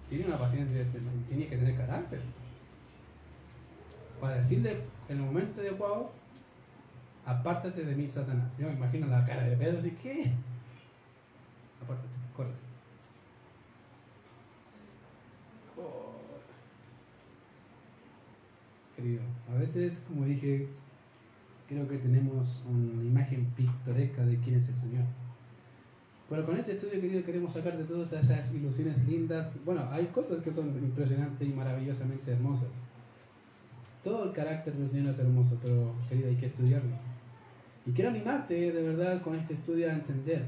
tiene 0.10 0.26
una 0.26 0.40
paciencia, 0.40 0.82
este, 0.82 1.00
tiene 1.30 1.48
que 1.48 1.58
tener 1.58 1.78
carácter. 1.78 2.22
Para 4.20 4.38
decirle 4.38 4.82
en 5.08 5.18
el 5.18 5.24
momento 5.24 5.62
adecuado, 5.62 6.12
apártate 7.28 7.86
de 7.86 7.94
mí, 7.94 8.08
Satanás. 8.08 8.50
Yo 8.58 8.68
me 8.68 8.74
imagino 8.74 9.06
la 9.06 9.24
cara 9.24 9.44
de 9.44 9.56
Pedro 9.56 9.86
y 9.86 9.92
¿qué? 9.92 10.32
Apártate, 11.84 12.10
corre. 12.36 12.66
Querido. 18.96 19.22
A 19.54 19.60
veces, 19.60 20.00
como 20.08 20.26
dije, 20.26 20.68
creo 21.68 21.88
que 21.88 21.98
tenemos 21.98 22.64
una 22.70 23.04
imagen 23.04 23.46
pictoresca 23.56 24.26
de 24.26 24.38
quién 24.38 24.56
es 24.56 24.68
el 24.68 24.76
Señor. 24.76 25.06
Pero 26.30 26.46
con 26.46 26.58
este 26.58 26.74
estudio, 26.74 27.00
querido, 27.02 27.24
queremos 27.24 27.54
sacar 27.54 27.78
de 27.78 27.84
todas 27.84 28.12
esas 28.12 28.52
ilusiones 28.54 28.98
lindas. 29.08 29.48
Bueno, 29.64 29.88
hay 29.92 30.06
cosas 30.08 30.42
que 30.44 30.52
son 30.52 30.70
impresionantes 30.70 31.48
y 31.48 31.54
maravillosamente 31.54 32.32
hermosas. 32.32 32.70
Todo 34.04 34.26
el 34.26 34.32
carácter 34.34 34.74
del 34.74 34.90
Señor 34.90 35.12
es 35.14 35.20
hermoso, 35.20 35.58
pero, 35.62 35.94
querido, 36.10 36.30
hay 36.30 36.36
que 36.36 36.48
estudiarlo. 36.48 36.96
Y 37.86 37.92
quiero 37.92 38.10
animarte, 38.10 38.72
de 38.72 38.82
verdad, 38.82 39.22
con 39.22 39.36
este 39.36 39.54
estudio 39.54 39.88
a 39.90 39.94
entender, 39.94 40.44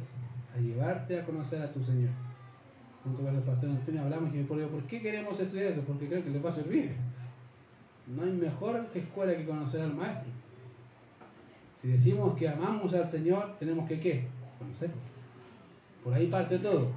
a 0.56 0.60
llevarte 0.60 1.20
a 1.20 1.26
conocer 1.26 1.62
a 1.62 1.72
tu 1.72 1.84
Señor. 1.84 2.10
Junto 3.04 3.22
con 3.22 3.36
el 3.36 3.44
pastor 3.44 3.70
Antonio 3.70 4.02
hablamos 4.02 4.34
y 4.34 4.38
me 4.38 4.44
pregunto, 4.44 4.70
¿por 4.72 4.84
qué 4.84 5.00
queremos 5.00 5.40
estudiar 5.40 5.72
eso? 5.72 5.82
Porque 5.82 6.08
creo 6.08 6.24
que 6.24 6.32
le 6.32 6.40
va 6.40 6.50
a 6.50 6.54
servir. 6.54 6.96
No 8.08 8.24
hay 8.24 8.32
mejor 8.32 8.88
escuela 8.94 9.36
que 9.36 9.46
conocer 9.46 9.82
al 9.82 9.94
Maestro. 9.94 10.32
Si 11.82 11.90
decimos 11.90 12.38
que 12.38 12.48
amamos 12.48 12.94
al 12.94 13.10
Señor, 13.10 13.56
tenemos 13.60 13.88
que 13.88 14.00
¿qué? 14.00 14.28
Conocerlo. 14.58 14.96
Por 16.04 16.14
ahí 16.14 16.28
parte 16.28 16.58
todo. 16.60 16.88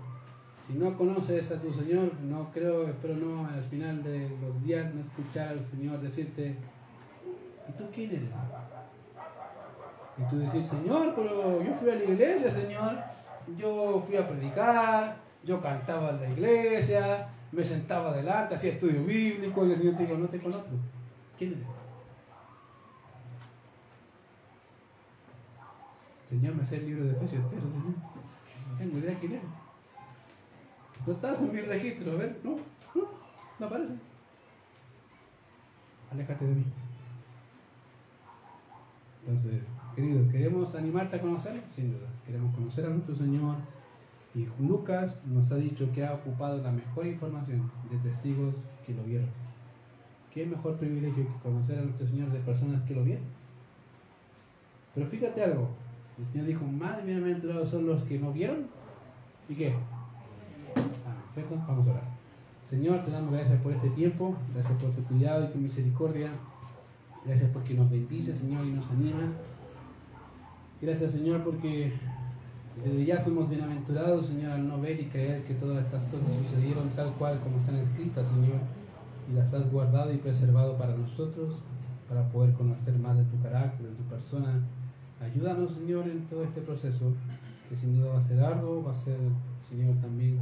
Si 0.66 0.74
no 0.74 0.96
conoces 0.96 1.50
a 1.50 1.60
tu 1.60 1.72
Señor, 1.72 2.12
no 2.22 2.50
creo, 2.52 2.88
espero 2.88 3.16
no 3.16 3.46
al 3.46 3.62
final 3.64 4.02
de 4.04 4.30
los 4.40 4.62
días 4.62 4.94
no 4.94 5.00
escuchar 5.00 5.48
al 5.48 5.66
Señor 5.66 6.00
decirte, 6.00 6.54
¿y 7.68 7.72
tú 7.72 7.84
quién 7.92 8.10
eres? 8.10 8.30
Y 10.16 10.30
tú 10.30 10.38
decís, 10.38 10.66
Señor, 10.66 11.12
pero 11.16 11.62
yo 11.62 11.74
fui 11.74 11.90
a 11.90 11.96
la 11.96 12.04
iglesia, 12.04 12.50
Señor, 12.50 12.98
yo 13.58 14.02
fui 14.06 14.16
a 14.16 14.28
predicar, 14.28 15.16
yo 15.44 15.60
cantaba 15.60 16.10
en 16.10 16.20
la 16.20 16.28
iglesia, 16.28 17.28
me 17.50 17.64
sentaba 17.64 18.10
adelante, 18.10 18.54
hacía 18.54 18.72
estudio 18.72 19.04
bíblico, 19.04 19.66
y 19.66 19.72
el 19.72 19.78
Señor 19.78 19.96
te 19.96 20.02
dijo, 20.04 20.18
no 20.18 20.28
te 20.28 20.38
conozco. 20.38 20.68
¿Quién 21.40 21.52
eres? 21.52 21.66
Señor, 26.28 26.54
me 26.54 26.66
sé 26.66 26.76
el 26.76 26.86
libro 26.86 27.04
de 27.06 27.12
Efesios, 27.12 27.42
pero 27.48 27.62
Señor, 27.62 27.84
no 27.86 28.76
tengo 28.76 28.98
idea 28.98 29.18
quién 29.18 29.32
eres. 29.32 29.44
No 31.06 31.12
estás 31.14 31.40
en 31.40 31.50
mi 31.50 31.60
registro, 31.60 32.12
a 32.12 32.16
ver, 32.16 32.38
no, 32.44 32.56
no, 32.94 33.08
no 33.58 33.66
aparece. 33.66 33.94
Aléjate 36.12 36.44
de 36.44 36.54
mí. 36.56 36.64
Entonces, 39.24 39.62
querido, 39.96 40.30
¿queremos 40.30 40.74
animarte 40.74 41.16
a 41.16 41.22
conocerlo? 41.22 41.62
Sin 41.74 41.92
duda. 41.92 42.08
Queremos 42.26 42.54
conocer 42.54 42.84
a 42.84 42.90
nuestro 42.90 43.16
Señor. 43.16 43.56
Y 44.34 44.46
Lucas 44.62 45.16
nos 45.24 45.50
ha 45.50 45.56
dicho 45.56 45.90
que 45.94 46.04
ha 46.04 46.12
ocupado 46.12 46.58
la 46.58 46.70
mejor 46.70 47.06
información 47.06 47.70
de 47.90 47.96
testigos 47.96 48.54
que 48.86 48.92
lo 48.92 49.04
vieron. 49.04 49.49
¿Qué 50.32 50.46
mejor 50.46 50.76
privilegio 50.76 51.24
que 51.26 51.42
conocer 51.42 51.78
a 51.78 51.82
nuestro 51.82 52.06
Señor 52.06 52.30
de 52.30 52.38
personas 52.40 52.82
que 52.82 52.94
lo 52.94 53.04
vieron? 53.04 53.24
Pero 54.94 55.06
fíjate 55.06 55.42
algo, 55.42 55.68
el 56.18 56.26
Señor 56.26 56.46
dijo, 56.46 56.64
más 56.64 57.04
bienaventurados 57.04 57.68
son 57.68 57.86
los 57.86 58.02
que 58.04 58.18
no 58.18 58.32
vieron 58.32 58.66
y 59.48 59.54
qué. 59.54 59.74
Ah, 60.76 61.32
¿cierto? 61.34 61.56
Vamos 61.66 61.86
a 61.86 61.90
orar. 61.90 62.20
Señor, 62.68 63.04
te 63.04 63.10
damos 63.10 63.32
gracias 63.32 63.60
por 63.62 63.72
este 63.72 63.90
tiempo, 63.90 64.36
gracias 64.54 64.80
por 64.80 64.90
tu 64.92 65.02
cuidado 65.04 65.46
y 65.46 65.48
tu 65.48 65.58
misericordia. 65.58 66.30
Gracias 67.26 67.50
porque 67.52 67.74
nos 67.74 67.90
bendice, 67.90 68.34
Señor, 68.34 68.64
y 68.64 68.70
nos 68.70 68.88
anima. 68.90 69.32
Gracias, 70.80 71.12
Señor, 71.12 71.42
porque 71.42 71.92
desde 72.84 73.04
ya 73.04 73.18
fuimos 73.18 73.50
bienaventurados, 73.50 74.26
Señor, 74.26 74.52
al 74.52 74.68
no 74.68 74.80
ver 74.80 75.00
y 75.00 75.06
creer 75.06 75.42
que 75.44 75.54
todas 75.54 75.84
estas 75.84 76.02
cosas 76.04 76.28
sucedieron 76.44 76.88
tal 76.90 77.12
cual 77.14 77.40
como 77.40 77.58
están 77.58 77.76
escritas, 77.76 78.26
Señor, 78.28 78.60
y 79.30 79.34
las 79.34 79.54
has 79.54 79.70
guardado 79.70 80.12
y 80.12 80.16
preservado 80.16 80.76
para 80.76 80.96
nosotros, 80.96 81.54
para 82.08 82.28
poder 82.28 82.52
conocer 82.54 82.98
más 82.98 83.16
de 83.16 83.24
tu 83.24 83.40
carácter, 83.40 83.86
de 83.86 83.94
tu 83.94 84.02
persona. 84.04 84.60
Ayúdanos, 85.20 85.72
Señor, 85.72 86.08
en 86.08 86.26
todo 86.26 86.42
este 86.42 86.60
proceso, 86.62 87.12
que 87.68 87.76
sin 87.76 87.96
duda 87.96 88.14
va 88.14 88.18
a 88.18 88.22
ser 88.22 88.40
arduo, 88.42 88.82
va 88.82 88.92
a 88.92 88.94
ser, 88.94 89.18
Señor, 89.68 89.94
también 90.00 90.40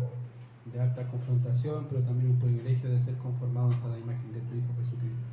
de 0.72 0.80
alta 0.80 1.06
confrontación, 1.08 1.86
pero 1.90 2.02
también 2.02 2.30
un 2.32 2.38
privilegio 2.38 2.90
de 2.90 2.98
ser 3.00 3.14
conformados 3.18 3.74
a 3.84 3.88
la 3.88 3.98
imagen 3.98 4.32
de 4.32 4.40
tu 4.40 4.54
Hijo 4.54 4.72
Jesucristo. 4.80 5.26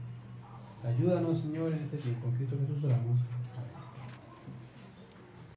Ayúdanos, 0.83 1.41
Señor, 1.41 1.71
en 1.73 1.79
este 1.79 1.97
tiempo. 1.97 2.27
En 2.27 2.35
Cristo 2.35 2.57
Jesús 2.59 2.83
oramos. 2.83 3.19